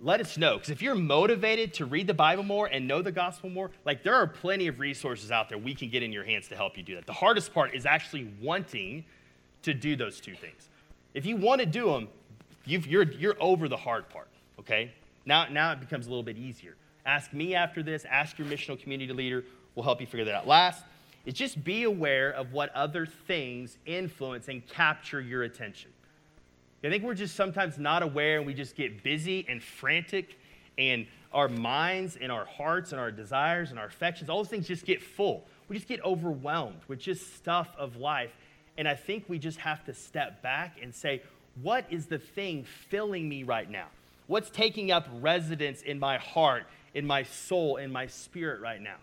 let 0.00 0.20
us 0.20 0.36
know. 0.36 0.56
Because 0.56 0.70
if 0.70 0.82
you're 0.82 0.94
motivated 0.94 1.74
to 1.74 1.86
read 1.86 2.06
the 2.06 2.14
Bible 2.14 2.42
more 2.42 2.66
and 2.66 2.88
know 2.88 3.02
the 3.02 3.12
gospel 3.12 3.50
more, 3.50 3.70
like 3.84 4.02
there 4.02 4.14
are 4.14 4.26
plenty 4.26 4.66
of 4.66 4.80
resources 4.80 5.30
out 5.30 5.48
there 5.48 5.58
we 5.58 5.74
can 5.74 5.90
get 5.90 6.02
in 6.02 6.12
your 6.12 6.24
hands 6.24 6.48
to 6.48 6.56
help 6.56 6.76
you 6.76 6.82
do 6.82 6.94
that. 6.94 7.06
The 7.06 7.12
hardest 7.12 7.54
part 7.54 7.74
is 7.74 7.86
actually 7.86 8.32
wanting 8.40 9.04
to 9.64 9.74
do 9.74 9.96
those 9.96 10.20
two 10.20 10.34
things. 10.34 10.68
If 11.12 11.26
you 11.26 11.36
want 11.36 11.60
to 11.60 11.66
do 11.66 11.90
them, 11.90 12.08
you 12.64 12.78
are 12.78 12.82
you're, 12.82 13.12
you're 13.12 13.36
over 13.40 13.68
the 13.68 13.76
hard 13.76 14.08
part, 14.08 14.28
okay? 14.58 14.92
Now, 15.26 15.46
now 15.48 15.72
it 15.72 15.80
becomes 15.80 16.06
a 16.06 16.10
little 16.10 16.22
bit 16.22 16.38
easier. 16.38 16.76
Ask 17.06 17.32
me 17.32 17.54
after 17.54 17.82
this, 17.82 18.04
ask 18.08 18.38
your 18.38 18.48
missional 18.48 18.80
community 18.80 19.12
leader. 19.12 19.44
We'll 19.74 19.84
help 19.84 20.00
you 20.00 20.06
figure 20.06 20.24
that 20.26 20.34
out. 20.34 20.46
Last 20.46 20.84
is 21.26 21.34
just 21.34 21.62
be 21.64 21.84
aware 21.84 22.30
of 22.30 22.52
what 22.52 22.74
other 22.74 23.06
things 23.06 23.78
influence 23.86 24.48
and 24.48 24.66
capture 24.66 25.20
your 25.20 25.42
attention. 25.42 25.90
I 26.82 26.90
think 26.90 27.02
we're 27.02 27.14
just 27.14 27.34
sometimes 27.34 27.78
not 27.78 28.02
aware 28.02 28.36
and 28.36 28.46
we 28.46 28.52
just 28.52 28.76
get 28.76 29.02
busy 29.02 29.46
and 29.48 29.62
frantic 29.62 30.38
and 30.76 31.06
our 31.32 31.48
minds 31.48 32.16
and 32.20 32.30
our 32.30 32.44
hearts 32.44 32.92
and 32.92 33.00
our 33.00 33.10
desires 33.10 33.70
and 33.70 33.78
our 33.78 33.86
affections, 33.86 34.28
all 34.28 34.36
those 34.38 34.48
things 34.50 34.68
just 34.68 34.84
get 34.84 35.02
full. 35.02 35.44
We 35.68 35.76
just 35.76 35.88
get 35.88 36.04
overwhelmed 36.04 36.80
with 36.86 36.98
just 36.98 37.36
stuff 37.36 37.74
of 37.78 37.96
life. 37.96 38.30
And 38.76 38.88
I 38.88 38.94
think 38.94 39.24
we 39.28 39.38
just 39.38 39.58
have 39.58 39.84
to 39.84 39.94
step 39.94 40.42
back 40.42 40.78
and 40.82 40.94
say, 40.94 41.22
what 41.62 41.86
is 41.90 42.06
the 42.06 42.18
thing 42.18 42.64
filling 42.88 43.28
me 43.28 43.42
right 43.42 43.70
now? 43.70 43.86
What's 44.26 44.50
taking 44.50 44.90
up 44.90 45.06
residence 45.20 45.82
in 45.82 45.98
my 45.98 46.18
heart, 46.18 46.64
in 46.94 47.06
my 47.06 47.22
soul, 47.22 47.76
in 47.76 47.92
my 47.92 48.06
spirit 48.06 48.60
right 48.60 48.80
now? 48.80 48.96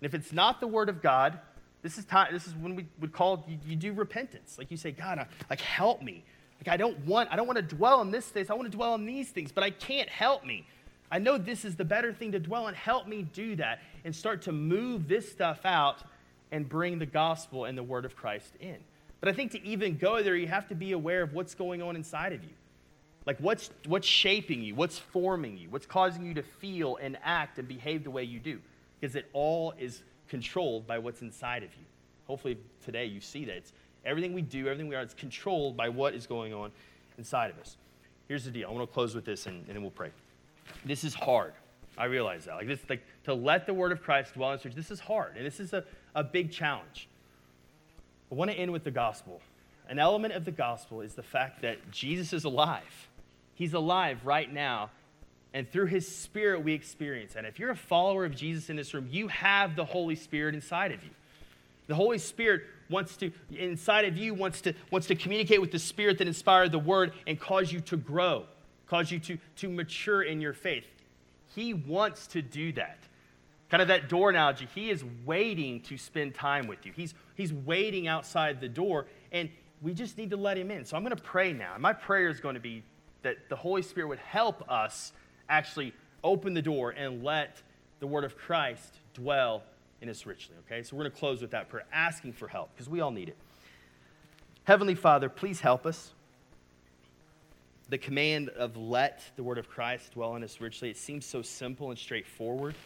And 0.00 0.06
if 0.06 0.14
it's 0.14 0.32
not 0.32 0.60
the 0.60 0.66
Word 0.66 0.88
of 0.88 1.02
God, 1.02 1.38
this 1.82 1.98
is 1.98 2.04
time. 2.06 2.32
This 2.32 2.46
is 2.46 2.54
when 2.54 2.74
we 2.74 2.86
would 2.98 3.12
call 3.12 3.44
you, 3.46 3.58
you 3.66 3.76
do 3.76 3.92
repentance. 3.92 4.56
Like 4.58 4.70
you 4.70 4.76
say, 4.76 4.90
God, 4.90 5.18
I, 5.18 5.26
like 5.50 5.60
help 5.60 6.02
me. 6.02 6.24
Like 6.58 6.72
I 6.72 6.76
don't 6.76 6.98
want. 7.06 7.28
I 7.30 7.36
don't 7.36 7.46
want 7.46 7.58
to 7.58 7.76
dwell 7.76 8.00
on 8.00 8.10
this 8.10 8.26
things. 8.26 8.48
I 8.48 8.54
want 8.54 8.70
to 8.70 8.76
dwell 8.76 8.94
on 8.94 9.04
these 9.04 9.30
things, 9.30 9.52
but 9.52 9.62
I 9.62 9.70
can't 9.70 10.08
help 10.08 10.44
me. 10.44 10.66
I 11.10 11.18
know 11.18 11.36
this 11.36 11.64
is 11.64 11.76
the 11.76 11.84
better 11.84 12.12
thing 12.12 12.32
to 12.32 12.40
dwell 12.40 12.66
on. 12.66 12.74
Help 12.74 13.06
me 13.06 13.22
do 13.22 13.54
that 13.56 13.80
and 14.04 14.16
start 14.16 14.42
to 14.42 14.52
move 14.52 15.06
this 15.06 15.30
stuff 15.30 15.60
out 15.64 15.98
and 16.50 16.68
bring 16.68 16.98
the 16.98 17.06
gospel 17.06 17.66
and 17.66 17.76
the 17.76 17.82
word 17.82 18.04
of 18.04 18.16
Christ 18.16 18.54
in. 18.60 18.78
But 19.24 19.30
I 19.30 19.36
think 19.36 19.52
to 19.52 19.66
even 19.66 19.96
go 19.96 20.22
there, 20.22 20.36
you 20.36 20.48
have 20.48 20.68
to 20.68 20.74
be 20.74 20.92
aware 20.92 21.22
of 21.22 21.32
what's 21.32 21.54
going 21.54 21.80
on 21.80 21.96
inside 21.96 22.34
of 22.34 22.44
you. 22.44 22.50
Like 23.24 23.38
what's 23.38 23.70
what's 23.86 24.06
shaping 24.06 24.62
you, 24.62 24.74
what's 24.74 24.98
forming 24.98 25.56
you, 25.56 25.70
what's 25.70 25.86
causing 25.86 26.26
you 26.26 26.34
to 26.34 26.42
feel 26.42 26.96
and 26.96 27.16
act 27.24 27.58
and 27.58 27.66
behave 27.66 28.04
the 28.04 28.10
way 28.10 28.22
you 28.22 28.38
do. 28.38 28.60
Because 29.00 29.16
it 29.16 29.24
all 29.32 29.72
is 29.78 30.02
controlled 30.28 30.86
by 30.86 30.98
what's 30.98 31.22
inside 31.22 31.62
of 31.62 31.70
you. 31.70 31.86
Hopefully, 32.26 32.58
today 32.84 33.06
you 33.06 33.18
see 33.18 33.46
that. 33.46 33.56
It's 33.56 33.72
everything 34.04 34.34
we 34.34 34.42
do, 34.42 34.66
everything 34.66 34.88
we 34.88 34.94
are, 34.94 35.00
it's 35.00 35.14
controlled 35.14 35.74
by 35.74 35.88
what 35.88 36.12
is 36.12 36.26
going 36.26 36.52
on 36.52 36.70
inside 37.16 37.50
of 37.50 37.58
us. 37.58 37.78
Here's 38.28 38.44
the 38.44 38.50
deal. 38.50 38.68
I 38.68 38.72
want 38.72 38.86
to 38.86 38.92
close 38.92 39.14
with 39.14 39.24
this 39.24 39.46
and, 39.46 39.56
and 39.68 39.74
then 39.74 39.80
we'll 39.80 39.90
pray. 39.90 40.10
This 40.84 41.02
is 41.02 41.14
hard. 41.14 41.54
I 41.96 42.04
realize 42.04 42.44
that. 42.44 42.56
Like 42.56 42.66
this, 42.66 42.80
like 42.90 43.02
to 43.22 43.32
let 43.32 43.64
the 43.64 43.72
word 43.72 43.90
of 43.90 44.02
Christ 44.02 44.34
dwell 44.34 44.52
in 44.52 44.58
church, 44.58 44.74
this 44.74 44.90
is 44.90 45.00
hard. 45.00 45.38
And 45.38 45.46
this 45.46 45.60
is 45.60 45.72
a, 45.72 45.82
a 46.14 46.22
big 46.22 46.52
challenge. 46.52 47.08
I 48.30 48.34
want 48.34 48.50
to 48.50 48.56
end 48.56 48.72
with 48.72 48.84
the 48.84 48.90
gospel. 48.90 49.40
An 49.88 49.98
element 49.98 50.34
of 50.34 50.44
the 50.44 50.52
gospel 50.52 51.02
is 51.02 51.14
the 51.14 51.22
fact 51.22 51.62
that 51.62 51.90
Jesus 51.90 52.32
is 52.32 52.44
alive. 52.44 53.08
He's 53.54 53.74
alive 53.74 54.24
right 54.24 54.52
now 54.52 54.90
and 55.54 55.70
through 55.70 55.86
his 55.86 56.06
spirit, 56.06 56.64
we 56.64 56.74
experience 56.74 57.36
And 57.36 57.46
If 57.46 57.58
you're 57.58 57.70
a 57.70 57.76
follower 57.76 58.24
of 58.24 58.34
Jesus 58.34 58.68
in 58.68 58.76
this 58.76 58.92
room, 58.92 59.08
you 59.10 59.28
have 59.28 59.76
the 59.76 59.84
Holy 59.84 60.16
Spirit 60.16 60.54
inside 60.54 60.90
of 60.90 61.02
you. 61.02 61.10
The 61.86 61.94
Holy 61.94 62.18
Spirit 62.18 62.62
wants 62.90 63.16
to, 63.18 63.30
inside 63.56 64.04
of 64.04 64.16
you, 64.16 64.34
wants 64.34 64.60
to, 64.62 64.74
wants 64.90 65.06
to 65.06 65.14
communicate 65.14 65.60
with 65.60 65.70
the 65.70 65.78
Spirit 65.78 66.18
that 66.18 66.26
inspired 66.26 66.72
the 66.72 66.78
Word 66.78 67.12
and 67.26 67.38
cause 67.38 67.72
you 67.72 67.80
to 67.82 67.96
grow, 67.96 68.46
cause 68.88 69.12
you 69.12 69.20
to, 69.20 69.38
to 69.56 69.68
mature 69.68 70.22
in 70.22 70.40
your 70.40 70.54
faith. 70.54 70.86
He 71.54 71.72
wants 71.72 72.26
to 72.28 72.42
do 72.42 72.72
that. 72.72 72.98
Kind 73.74 73.82
of 73.82 73.88
that 73.88 74.08
door 74.08 74.30
analogy. 74.30 74.68
He 74.72 74.88
is 74.88 75.04
waiting 75.26 75.80
to 75.80 75.98
spend 75.98 76.32
time 76.32 76.68
with 76.68 76.86
you. 76.86 76.92
He's, 76.94 77.12
he's 77.34 77.52
waiting 77.52 78.06
outside 78.06 78.60
the 78.60 78.68
door, 78.68 79.06
and 79.32 79.50
we 79.82 79.94
just 79.94 80.16
need 80.16 80.30
to 80.30 80.36
let 80.36 80.56
him 80.56 80.70
in. 80.70 80.84
So 80.84 80.96
I'm 80.96 81.02
going 81.02 81.16
to 81.16 81.20
pray 81.20 81.52
now. 81.52 81.72
And 81.74 81.82
My 81.82 81.92
prayer 81.92 82.28
is 82.28 82.38
going 82.38 82.54
to 82.54 82.60
be 82.60 82.84
that 83.22 83.48
the 83.48 83.56
Holy 83.56 83.82
Spirit 83.82 84.06
would 84.06 84.20
help 84.20 84.70
us 84.70 85.12
actually 85.48 85.92
open 86.22 86.54
the 86.54 86.62
door 86.62 86.90
and 86.90 87.24
let 87.24 87.60
the 87.98 88.06
word 88.06 88.22
of 88.22 88.38
Christ 88.38 88.94
dwell 89.12 89.64
in 90.00 90.08
us 90.08 90.24
richly. 90.24 90.54
Okay, 90.66 90.84
so 90.84 90.94
we're 90.94 91.02
going 91.02 91.12
to 91.12 91.18
close 91.18 91.40
with 91.42 91.50
that 91.50 91.68
prayer, 91.68 91.84
asking 91.92 92.34
for 92.34 92.46
help 92.46 92.70
because 92.76 92.88
we 92.88 93.00
all 93.00 93.10
need 93.10 93.30
it. 93.30 93.36
Heavenly 94.62 94.94
Father, 94.94 95.28
please 95.28 95.58
help 95.58 95.84
us. 95.84 96.12
The 97.88 97.98
command 97.98 98.50
of 98.50 98.76
let 98.76 99.24
the 99.34 99.42
word 99.42 99.58
of 99.58 99.68
Christ 99.68 100.12
dwell 100.12 100.36
in 100.36 100.44
us 100.44 100.60
richly, 100.60 100.90
it 100.90 100.96
seems 100.96 101.26
so 101.26 101.42
simple 101.42 101.90
and 101.90 101.98
straightforward. 101.98 102.76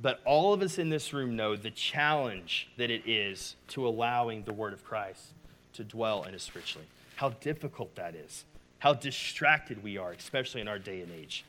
But 0.00 0.20
all 0.24 0.52
of 0.52 0.62
us 0.62 0.78
in 0.78 0.90
this 0.90 1.12
room 1.12 1.34
know 1.34 1.56
the 1.56 1.70
challenge 1.70 2.68
that 2.76 2.90
it 2.90 3.02
is 3.08 3.56
to 3.68 3.86
allowing 3.86 4.44
the 4.44 4.52
word 4.52 4.72
of 4.72 4.84
Christ 4.84 5.32
to 5.74 5.84
dwell 5.84 6.22
in 6.22 6.34
us 6.34 6.50
richly. 6.54 6.84
How 7.16 7.30
difficult 7.30 7.94
that 7.96 8.14
is 8.14 8.44
how 8.78 8.94
distracted 8.94 9.82
we 9.82 9.98
are, 9.98 10.12
especially 10.12 10.60
in 10.60 10.68
our 10.68 10.78
day 10.78 11.00
and 11.00 11.10
age. 11.12 11.44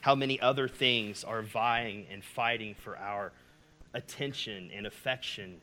How 0.00 0.14
many 0.14 0.40
other 0.40 0.66
things 0.66 1.22
are 1.22 1.42
vying 1.42 2.06
and 2.10 2.24
fighting 2.24 2.74
for 2.74 2.98
our 2.98 3.32
attention 3.94 4.70
and 4.74 4.86
affection, 4.86 5.60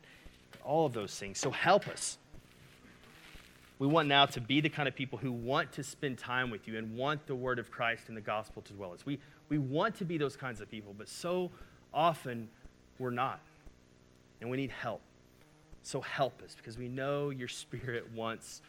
all 0.64 0.86
of 0.86 0.92
those 0.92 1.18
things. 1.18 1.38
So 1.38 1.50
help 1.50 1.88
us. 1.88 2.16
We 3.78 3.86
want 3.86 4.08
now 4.08 4.26
to 4.26 4.40
be 4.40 4.60
the 4.60 4.68
kind 4.68 4.88
of 4.88 4.94
people 4.94 5.18
who 5.18 5.32
want 5.32 5.72
to 5.72 5.82
spend 5.82 6.18
time 6.18 6.50
with 6.50 6.68
you 6.68 6.78
and 6.78 6.96
want 6.96 7.26
the 7.26 7.34
word 7.34 7.58
of 7.58 7.70
Christ 7.70 8.04
and 8.08 8.16
the 8.16 8.22
gospel 8.22 8.62
to 8.62 8.72
dwell 8.72 8.90
in 8.90 8.96
us. 8.96 9.06
We, 9.06 9.18
we 9.48 9.58
want 9.58 9.94
to 9.96 10.04
be 10.04 10.16
those 10.16 10.36
kinds 10.36 10.60
of 10.60 10.70
people, 10.70 10.94
but 10.96 11.08
so 11.08 11.50
often 11.92 12.48
we're 12.98 13.10
not. 13.10 13.40
And 14.40 14.50
we 14.50 14.56
need 14.56 14.70
help. 14.70 15.00
So 15.82 16.00
help 16.00 16.42
us 16.42 16.54
because 16.54 16.78
we 16.78 16.88
know 16.88 17.30
your 17.30 17.48
spirit 17.48 18.10
wants 18.14 18.62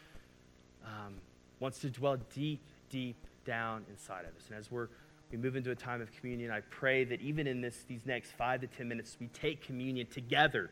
um, 0.84 1.14
wants 1.60 1.78
to 1.80 1.90
dwell 1.90 2.16
deep, 2.34 2.60
deep 2.90 3.16
down 3.44 3.84
inside 3.88 4.24
of 4.24 4.34
us. 4.36 4.48
And 4.48 4.58
as 4.58 4.70
we're 4.70 4.88
we 5.32 5.38
move 5.38 5.56
into 5.56 5.70
a 5.70 5.74
time 5.74 6.02
of 6.02 6.12
communion, 6.12 6.50
I 6.50 6.60
pray 6.60 7.04
that 7.04 7.22
even 7.22 7.46
in 7.46 7.62
this, 7.62 7.84
these 7.88 8.04
next 8.04 8.32
five 8.32 8.60
to 8.60 8.66
10 8.66 8.86
minutes, 8.86 9.16
we 9.18 9.28
take 9.28 9.64
communion 9.64 10.06
together 10.06 10.70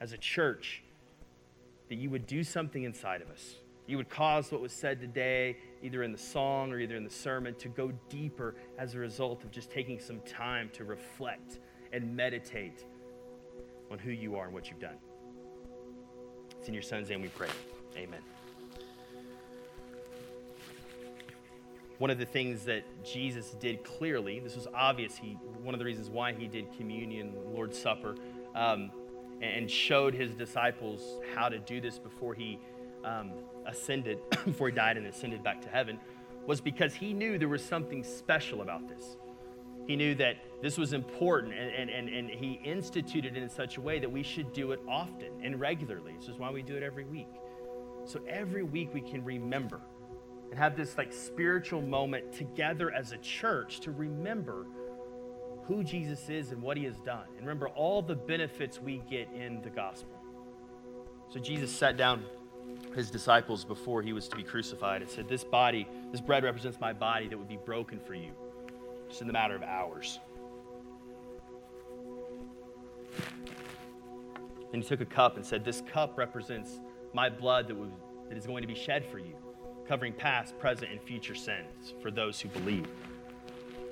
as 0.00 0.14
a 0.14 0.16
church, 0.16 0.82
that 1.90 1.96
you 1.96 2.08
would 2.08 2.26
do 2.26 2.42
something 2.42 2.84
inside 2.84 3.20
of 3.20 3.28
us. 3.28 3.56
You 3.86 3.98
would 3.98 4.08
cause 4.08 4.50
what 4.50 4.62
was 4.62 4.72
said 4.72 5.00
today, 5.00 5.58
either 5.82 6.02
in 6.02 6.12
the 6.12 6.18
song 6.18 6.72
or 6.72 6.78
either 6.78 6.96
in 6.96 7.04
the 7.04 7.10
sermon, 7.10 7.54
to 7.56 7.68
go 7.68 7.92
deeper 8.08 8.54
as 8.78 8.94
a 8.94 8.98
result 8.98 9.44
of 9.44 9.50
just 9.50 9.70
taking 9.70 10.00
some 10.00 10.20
time 10.20 10.70
to 10.74 10.84
reflect 10.84 11.58
and 11.92 12.16
meditate 12.16 12.84
on 13.90 13.98
who 13.98 14.10
you 14.10 14.36
are 14.36 14.44
and 14.44 14.54
what 14.54 14.70
you've 14.70 14.80
done. 14.80 14.96
It's 16.58 16.68
in 16.68 16.74
your 16.74 16.82
son's 16.82 17.08
name 17.08 17.22
we 17.22 17.28
pray. 17.28 17.48
Amen. 17.96 18.20
one 22.00 22.08
of 22.08 22.16
the 22.16 22.24
things 22.24 22.64
that 22.64 22.82
Jesus 23.04 23.50
did 23.60 23.84
clearly, 23.84 24.40
this 24.40 24.56
was 24.56 24.66
obvious, 24.74 25.18
he, 25.18 25.32
one 25.62 25.74
of 25.74 25.78
the 25.78 25.84
reasons 25.84 26.08
why 26.08 26.32
he 26.32 26.46
did 26.46 26.66
communion, 26.78 27.34
Lord's 27.52 27.78
Supper, 27.78 28.14
um, 28.54 28.90
and 29.42 29.70
showed 29.70 30.14
his 30.14 30.34
disciples 30.34 31.20
how 31.34 31.50
to 31.50 31.58
do 31.58 31.78
this 31.78 31.98
before 31.98 32.32
he 32.32 32.58
um, 33.04 33.32
ascended, 33.66 34.18
before 34.46 34.70
he 34.70 34.74
died 34.74 34.96
and 34.96 35.06
ascended 35.06 35.44
back 35.44 35.60
to 35.60 35.68
heaven, 35.68 36.00
was 36.46 36.58
because 36.58 36.94
he 36.94 37.12
knew 37.12 37.36
there 37.36 37.48
was 37.48 37.62
something 37.62 38.02
special 38.02 38.62
about 38.62 38.88
this. 38.88 39.18
He 39.86 39.94
knew 39.94 40.14
that 40.14 40.36
this 40.62 40.76
was 40.76 40.92
important, 40.92 41.54
and, 41.54 41.88
and, 41.88 42.08
and, 42.08 42.28
he 42.28 42.60
instituted 42.64 43.36
it 43.36 43.42
in 43.42 43.48
such 43.48 43.78
a 43.78 43.80
way 43.80 43.98
that 43.98 44.10
we 44.10 44.22
should 44.22 44.52
do 44.52 44.72
it 44.72 44.80
often 44.86 45.32
and 45.42 45.58
regularly. 45.58 46.14
This 46.18 46.28
is 46.28 46.36
why 46.36 46.50
we 46.50 46.62
do 46.62 46.76
it 46.76 46.82
every 46.82 47.04
week. 47.04 47.28
So 48.04 48.20
every 48.28 48.62
week 48.62 48.92
we 48.92 49.00
can 49.00 49.24
remember 49.24 49.80
and 50.50 50.58
have 50.58 50.76
this 50.76 50.98
like 50.98 51.12
spiritual 51.12 51.80
moment 51.80 52.32
together 52.32 52.92
as 52.92 53.12
a 53.12 53.18
church 53.18 53.80
to 53.80 53.92
remember 53.92 54.66
who 55.66 55.82
Jesus 55.82 56.28
is 56.28 56.50
and 56.50 56.60
what 56.60 56.76
he 56.76 56.84
has 56.84 56.98
done. 56.98 57.24
And 57.38 57.40
remember 57.40 57.68
all 57.68 58.02
the 58.02 58.16
benefits 58.16 58.80
we 58.80 59.02
get 59.08 59.28
in 59.32 59.62
the 59.62 59.70
gospel. 59.70 60.18
So 61.30 61.38
Jesus 61.38 61.70
sat 61.70 61.96
down 61.96 62.24
his 62.94 63.10
disciples 63.10 63.64
before 63.64 64.02
he 64.02 64.12
was 64.12 64.28
to 64.28 64.36
be 64.36 64.42
crucified 64.42 65.00
and 65.00 65.10
said, 65.10 65.28
This 65.28 65.44
body, 65.44 65.86
this 66.10 66.20
bread 66.20 66.42
represents 66.42 66.80
my 66.80 66.92
body 66.92 67.28
that 67.28 67.38
would 67.38 67.48
be 67.48 67.58
broken 67.64 68.00
for 68.00 68.14
you, 68.14 68.32
just 69.08 69.20
in 69.20 69.26
the 69.26 69.32
matter 69.32 69.54
of 69.54 69.62
hours. 69.62 70.18
And 74.72 74.82
he 74.82 74.88
took 74.88 75.00
a 75.00 75.06
cup 75.06 75.36
and 75.36 75.44
said, 75.44 75.64
This 75.64 75.82
cup 75.92 76.16
represents 76.16 76.80
my 77.12 77.28
blood 77.28 77.68
that, 77.68 77.74
would, 77.76 77.92
that 78.28 78.38
is 78.38 78.46
going 78.46 78.62
to 78.62 78.68
be 78.68 78.74
shed 78.74 79.04
for 79.04 79.18
you 79.18 79.34
covering 79.90 80.12
past, 80.12 80.56
present, 80.60 80.92
and 80.92 81.02
future 81.02 81.34
sins 81.34 81.94
for 82.00 82.12
those 82.12 82.40
who 82.40 82.48
believe. 82.50 82.86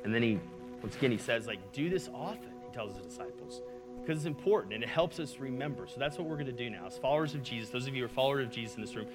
And 0.04 0.14
then 0.14 0.22
he, 0.22 0.38
once 0.80 0.94
again, 0.94 1.10
he 1.10 1.18
says, 1.18 1.48
like, 1.48 1.72
do 1.72 1.90
this 1.90 2.08
often, 2.14 2.52
he 2.64 2.72
tells 2.72 2.96
his 2.96 3.04
disciples, 3.04 3.62
because 4.00 4.18
it's 4.18 4.26
important 4.26 4.74
and 4.74 4.84
it 4.84 4.88
helps 4.88 5.18
us 5.18 5.40
remember. 5.40 5.88
So 5.88 5.96
that's 5.98 6.16
what 6.16 6.28
we're 6.28 6.36
going 6.36 6.46
to 6.46 6.52
do 6.52 6.70
now. 6.70 6.86
As 6.86 6.96
followers 6.96 7.34
of 7.34 7.42
Jesus, 7.42 7.70
those 7.70 7.88
of 7.88 7.96
you 7.96 8.02
who 8.02 8.06
are 8.06 8.14
followers 8.14 8.46
of 8.46 8.52
Jesus 8.52 8.76
in 8.76 8.80
this 8.80 8.94
room, 8.94 9.08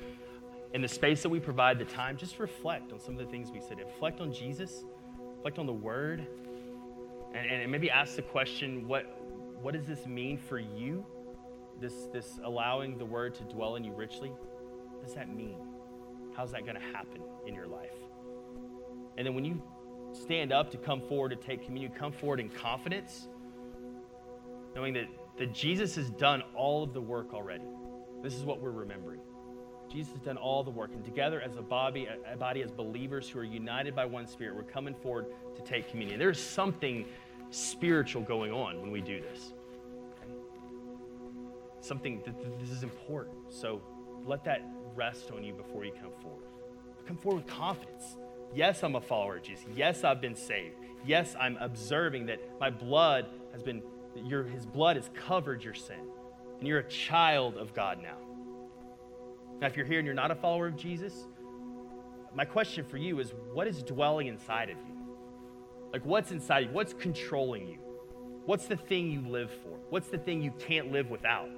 in 0.73 0.81
the 0.81 0.87
space 0.89 1.23
that 1.23 1.29
we 1.29 1.39
provide, 1.39 1.79
the 1.79 1.85
time, 1.85 2.17
just 2.17 2.37
reflect 2.37 2.91
on 2.91 2.99
some 2.99 3.17
of 3.17 3.25
the 3.25 3.31
things 3.31 3.49
we 3.49 3.61
said. 3.61 3.79
Reflect 3.79 4.19
on 4.19 4.33
Jesus, 4.33 4.83
reflect 5.37 5.59
on 5.59 5.65
the 5.65 5.71
Word, 5.71 6.27
and, 7.33 7.49
and 7.49 7.71
maybe 7.71 7.89
ask 7.89 8.17
the 8.17 8.23
question, 8.23 8.85
what, 8.89 9.22
what 9.63 9.73
does 9.73 9.85
this 9.85 10.05
mean 10.05 10.37
for 10.37 10.59
you? 10.59 11.05
This, 11.79 11.93
this 12.11 12.39
allowing 12.43 12.97
the 12.97 13.05
Word 13.05 13.33
to 13.35 13.43
dwell 13.45 13.77
in 13.77 13.83
you 13.85 13.93
richly? 13.93 14.29
What 14.29 15.05
does 15.05 15.15
that 15.15 15.33
mean? 15.33 15.57
How's 16.35 16.51
that 16.51 16.65
going 16.65 16.75
to 16.75 16.85
happen 16.93 17.21
in 17.47 17.55
your 17.55 17.67
life? 17.67 17.89
And 19.17 19.25
then 19.25 19.35
when 19.35 19.45
you 19.45 19.61
stand 20.11 20.51
up 20.51 20.69
to 20.71 20.77
come 20.77 21.01
forward 21.01 21.29
to 21.29 21.37
take 21.37 21.63
communion, 21.63 21.93
come 21.97 22.11
forward 22.11 22.41
in 22.41 22.49
confidence, 22.49 23.29
knowing 24.75 24.93
that, 24.95 25.05
that 25.37 25.53
Jesus 25.53 25.95
has 25.95 26.09
done 26.09 26.43
all 26.55 26.83
of 26.83 26.93
the 26.93 27.01
work 27.01 27.33
already. 27.33 27.65
This 28.21 28.33
is 28.33 28.43
what 28.43 28.59
we're 28.59 28.71
remembering. 28.71 29.21
Jesus 29.89 30.11
has 30.13 30.21
done 30.21 30.37
all 30.37 30.63
the 30.63 30.71
work, 30.71 30.91
and 30.93 31.05
together 31.05 31.39
as 31.39 31.55
a 31.55 31.61
body, 31.61 32.07
a 32.29 32.35
body 32.35 32.63
as 32.63 32.71
believers 32.71 33.29
who 33.29 33.39
are 33.39 33.43
united 33.43 33.95
by 33.95 34.05
one 34.05 34.27
spirit, 34.27 34.55
we're 34.55 34.63
coming 34.63 34.95
forward 34.95 35.27
to 35.55 35.61
take 35.61 35.89
communion. 35.89 36.19
There's 36.19 36.41
something 36.41 37.05
spiritual 37.53 38.21
going 38.23 38.51
on 38.51 38.81
when 38.81 38.91
we 38.91 39.01
do 39.01 39.21
this. 39.21 39.53
Okay? 40.21 40.33
Something 41.81 42.21
that 42.25 42.59
this 42.59 42.69
is 42.69 42.83
important. 42.83 43.35
So 43.49 43.81
let 44.25 44.43
that 44.45 44.63
rest 44.95 45.31
on 45.31 45.43
you 45.43 45.53
before 45.53 45.85
you 45.85 45.91
come 45.91 46.11
forward. 46.21 46.47
Come 47.05 47.17
forward 47.17 47.43
with 47.43 47.53
confidence. 47.53 48.17
Yes, 48.55 48.83
I'm 48.83 48.95
a 48.95 49.01
follower 49.01 49.37
of 49.37 49.43
Jesus. 49.43 49.65
Yes, 49.75 50.03
I've 50.03 50.21
been 50.21 50.35
saved. 50.35 50.75
Yes, 51.05 51.35
I'm 51.39 51.57
observing 51.59 52.27
that 52.27 52.39
my 52.59 52.69
blood 52.69 53.27
has 53.51 53.61
been, 53.61 53.81
your, 54.15 54.43
his 54.43 54.65
blood 54.65 54.95
has 54.95 55.09
covered 55.13 55.63
your 55.63 55.73
sin. 55.73 55.99
And 56.59 56.67
you're 56.67 56.79
a 56.79 56.89
child 56.89 57.57
of 57.57 57.73
God 57.73 58.01
now. 58.01 58.17
Now, 59.59 59.67
if 59.67 59.75
you're 59.75 59.85
here 59.85 59.99
and 59.99 60.05
you're 60.05 60.15
not 60.15 60.31
a 60.31 60.35
follower 60.35 60.67
of 60.67 60.77
Jesus, 60.77 61.27
my 62.33 62.45
question 62.45 62.85
for 62.85 62.97
you 62.97 63.19
is 63.19 63.33
what 63.51 63.67
is 63.67 63.83
dwelling 63.83 64.27
inside 64.27 64.69
of 64.69 64.77
you? 64.77 64.92
Like, 65.93 66.05
what's 66.05 66.31
inside 66.31 66.65
you? 66.65 66.69
What's 66.71 66.93
controlling 66.93 67.67
you? 67.67 67.77
What's 68.45 68.65
the 68.65 68.75
thing 68.75 69.11
you 69.11 69.21
live 69.21 69.51
for? 69.63 69.77
What's 69.89 70.07
the 70.09 70.17
thing 70.17 70.41
you 70.41 70.51
can't 70.59 70.91
live 70.91 71.09
without? 71.09 71.49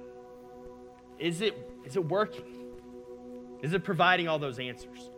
Is 1.18 1.40
it, 1.40 1.56
is 1.84 1.96
it 1.96 2.04
working? 2.04 2.44
Is 3.62 3.72
it 3.72 3.82
providing 3.82 4.28
all 4.28 4.38
those 4.38 4.58
answers? 4.58 5.10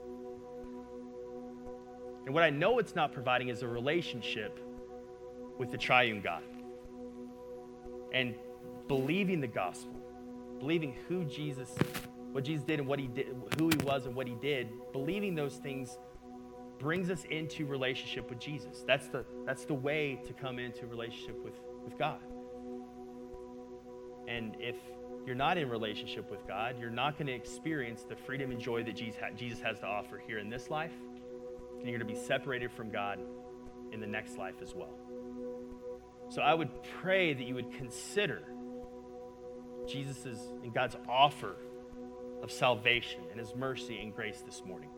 And 2.24 2.34
what 2.34 2.44
I 2.44 2.50
know 2.50 2.78
it's 2.78 2.94
not 2.94 3.12
providing 3.12 3.48
is 3.48 3.62
a 3.62 3.68
relationship 3.68 4.60
with 5.58 5.72
the 5.72 5.78
triune 5.78 6.20
God. 6.20 6.42
And 8.12 8.36
believing 8.86 9.40
the 9.40 9.48
gospel, 9.48 10.00
believing 10.60 10.96
who 11.08 11.24
Jesus, 11.24 11.74
what 12.32 12.44
Jesus 12.44 12.64
did 12.64 12.78
and 12.78 12.88
what 12.88 12.98
he 12.98 13.08
did, 13.08 13.34
who 13.58 13.68
he 13.68 13.78
was 13.84 14.06
and 14.06 14.14
what 14.14 14.28
he 14.28 14.36
did, 14.36 14.68
believing 14.92 15.34
those 15.34 15.56
things 15.56 15.98
brings 16.78 17.10
us 17.10 17.24
into 17.30 17.66
relationship 17.66 18.28
with 18.28 18.38
Jesus. 18.38 18.84
That's 18.86 19.08
the, 19.08 19.24
that's 19.44 19.64
the 19.64 19.74
way 19.74 20.20
to 20.26 20.32
come 20.32 20.58
into 20.58 20.86
relationship 20.86 21.42
with, 21.44 21.54
with 21.84 21.98
God. 21.98 22.20
And 24.28 24.56
if 24.60 24.76
you're 25.26 25.34
not 25.34 25.58
in 25.58 25.68
relationship 25.68 26.30
with 26.30 26.46
God, 26.46 26.76
you're 26.78 26.90
not 26.90 27.18
going 27.18 27.26
to 27.26 27.32
experience 27.32 28.04
the 28.08 28.16
freedom 28.16 28.50
and 28.50 28.60
joy 28.60 28.82
that 28.84 28.94
Jesus 28.94 29.60
has 29.60 29.80
to 29.80 29.86
offer 29.86 30.22
here 30.26 30.38
in 30.38 30.50
this 30.50 30.70
life. 30.70 30.92
And 31.78 31.88
you're 31.88 31.98
going 31.98 32.08
to 32.08 32.14
be 32.14 32.26
separated 32.26 32.70
from 32.72 32.90
God 32.90 33.18
in 33.92 34.00
the 34.00 34.06
next 34.06 34.36
life 34.36 34.56
as 34.62 34.74
well. 34.74 34.98
So 36.30 36.42
I 36.42 36.52
would 36.52 36.70
pray 37.00 37.32
that 37.32 37.42
you 37.42 37.54
would 37.54 37.72
consider 37.72 38.42
Jesus' 39.86 40.52
and 40.62 40.74
God's 40.74 40.96
offer 41.08 41.56
of 42.42 42.52
salvation 42.52 43.22
and 43.30 43.40
his 43.40 43.54
mercy 43.54 43.98
and 44.00 44.14
grace 44.14 44.42
this 44.44 44.62
morning. 44.64 44.90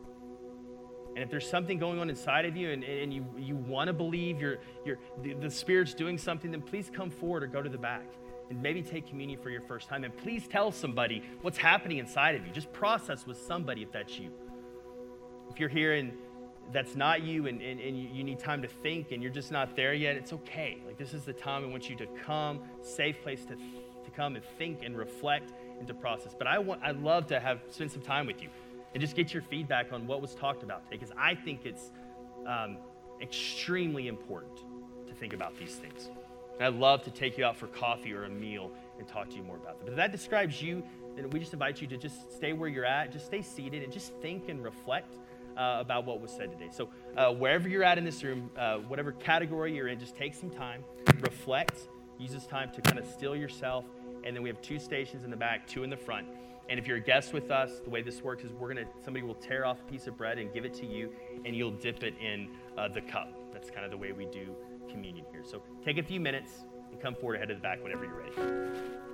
And 1.20 1.26
if 1.26 1.30
there's 1.30 1.50
something 1.50 1.78
going 1.78 1.98
on 1.98 2.08
inside 2.08 2.46
of 2.46 2.56
you 2.56 2.70
and, 2.70 2.82
and 2.82 3.12
you, 3.12 3.26
you 3.36 3.54
want 3.54 3.88
to 3.88 3.92
believe 3.92 4.40
you're, 4.40 4.56
you're, 4.86 4.96
the, 5.20 5.34
the 5.34 5.50
Spirit's 5.50 5.92
doing 5.92 6.16
something, 6.16 6.50
then 6.50 6.62
please 6.62 6.90
come 6.90 7.10
forward 7.10 7.42
or 7.42 7.46
go 7.46 7.60
to 7.60 7.68
the 7.68 7.76
back 7.76 8.06
and 8.48 8.62
maybe 8.62 8.80
take 8.80 9.06
communion 9.06 9.38
for 9.38 9.50
your 9.50 9.60
first 9.60 9.86
time. 9.86 10.02
And 10.04 10.16
please 10.16 10.48
tell 10.48 10.72
somebody 10.72 11.22
what's 11.42 11.58
happening 11.58 11.98
inside 11.98 12.36
of 12.36 12.46
you. 12.46 12.52
Just 12.54 12.72
process 12.72 13.26
with 13.26 13.36
somebody 13.36 13.82
if 13.82 13.92
that's 13.92 14.18
you. 14.18 14.30
If 15.50 15.60
you're 15.60 15.68
here 15.68 15.92
and 15.92 16.14
that's 16.72 16.96
not 16.96 17.22
you 17.22 17.48
and, 17.48 17.60
and, 17.60 17.78
and 17.80 17.98
you, 17.98 18.24
need 18.24 18.38
time 18.38 18.62
to 18.62 18.68
think 18.68 19.12
and 19.12 19.22
you're 19.22 19.30
just 19.30 19.52
not 19.52 19.76
there 19.76 19.92
yet, 19.92 20.16
it's 20.16 20.32
okay. 20.32 20.78
Like, 20.86 20.96
this 20.96 21.12
is 21.12 21.24
the 21.24 21.34
time 21.34 21.64
I 21.64 21.66
want 21.66 21.90
you 21.90 21.96
to 21.96 22.06
come, 22.24 22.60
safe 22.80 23.20
place 23.20 23.44
to, 23.44 23.56
to 23.56 24.10
come 24.16 24.36
and 24.36 24.44
think 24.56 24.84
and 24.84 24.96
reflect 24.96 25.52
and 25.78 25.86
to 25.86 25.92
process. 25.92 26.34
But 26.38 26.46
I 26.46 26.58
want, 26.58 26.80
I'd 26.82 27.02
love 27.02 27.26
to 27.26 27.40
have 27.40 27.60
spend 27.68 27.92
some 27.92 28.00
time 28.00 28.26
with 28.26 28.40
you 28.40 28.48
and 28.92 29.00
just 29.00 29.16
get 29.16 29.32
your 29.32 29.42
feedback 29.42 29.92
on 29.92 30.06
what 30.06 30.20
was 30.20 30.34
talked 30.34 30.62
about 30.62 30.84
today 30.84 30.96
because 30.96 31.14
I 31.16 31.34
think 31.34 31.64
it's 31.64 31.90
um, 32.46 32.78
extremely 33.20 34.08
important 34.08 34.60
to 35.06 35.14
think 35.14 35.32
about 35.32 35.58
these 35.58 35.74
things. 35.76 36.10
And 36.58 36.66
I'd 36.66 36.78
love 36.78 37.02
to 37.04 37.10
take 37.10 37.38
you 37.38 37.44
out 37.44 37.56
for 37.56 37.68
coffee 37.68 38.12
or 38.12 38.24
a 38.24 38.28
meal 38.28 38.70
and 38.98 39.08
talk 39.08 39.30
to 39.30 39.36
you 39.36 39.42
more 39.42 39.56
about 39.56 39.78
that. 39.78 39.84
But 39.84 39.90
if 39.92 39.96
that 39.96 40.12
describes 40.12 40.60
you, 40.60 40.82
then 41.16 41.30
we 41.30 41.38
just 41.38 41.52
invite 41.52 41.80
you 41.80 41.86
to 41.88 41.96
just 41.96 42.32
stay 42.32 42.52
where 42.52 42.68
you're 42.68 42.84
at, 42.84 43.12
just 43.12 43.26
stay 43.26 43.42
seated, 43.42 43.82
and 43.82 43.92
just 43.92 44.12
think 44.20 44.48
and 44.48 44.62
reflect 44.62 45.16
uh, 45.56 45.78
about 45.80 46.04
what 46.04 46.20
was 46.20 46.30
said 46.30 46.50
today. 46.50 46.68
So, 46.70 46.88
uh, 47.16 47.32
wherever 47.32 47.68
you're 47.68 47.82
at 47.82 47.98
in 47.98 48.04
this 48.04 48.22
room, 48.22 48.50
uh, 48.56 48.76
whatever 48.78 49.12
category 49.12 49.74
you're 49.74 49.88
in, 49.88 49.98
just 49.98 50.16
take 50.16 50.34
some 50.34 50.50
time, 50.50 50.84
reflect, 51.20 51.88
use 52.18 52.32
this 52.32 52.46
time 52.46 52.70
to 52.72 52.80
kind 52.80 52.98
of 52.98 53.06
still 53.06 53.34
yourself. 53.34 53.84
And 54.22 54.36
then 54.36 54.42
we 54.42 54.48
have 54.48 54.60
two 54.60 54.78
stations 54.78 55.24
in 55.24 55.30
the 55.30 55.36
back, 55.36 55.66
two 55.66 55.82
in 55.82 55.90
the 55.90 55.96
front. 55.96 56.26
And 56.70 56.78
if 56.78 56.86
you're 56.86 56.98
a 56.98 57.00
guest 57.00 57.32
with 57.32 57.50
us, 57.50 57.80
the 57.80 57.90
way 57.90 58.00
this 58.00 58.22
works 58.22 58.44
is 58.44 58.52
we're 58.52 58.68
gonna 58.68 58.86
somebody 59.04 59.26
will 59.26 59.34
tear 59.34 59.66
off 59.66 59.80
a 59.80 59.90
piece 59.90 60.06
of 60.06 60.16
bread 60.16 60.38
and 60.38 60.54
give 60.54 60.64
it 60.64 60.72
to 60.74 60.86
you, 60.86 61.12
and 61.44 61.54
you'll 61.54 61.72
dip 61.72 62.04
it 62.04 62.14
in 62.20 62.48
uh, 62.78 62.86
the 62.86 63.00
cup. 63.00 63.34
That's 63.52 63.70
kind 63.70 63.84
of 63.84 63.90
the 63.90 63.96
way 63.96 64.12
we 64.12 64.26
do 64.26 64.54
communion 64.88 65.26
here. 65.32 65.42
So 65.44 65.62
take 65.84 65.98
a 65.98 66.02
few 66.02 66.20
minutes 66.20 66.52
and 66.92 67.00
come 67.00 67.16
forward 67.16 67.36
ahead 67.36 67.50
of 67.50 67.56
the 67.56 67.62
back 67.62 67.82
whenever 67.82 68.04
you're 68.04 68.18
ready. 68.18 69.09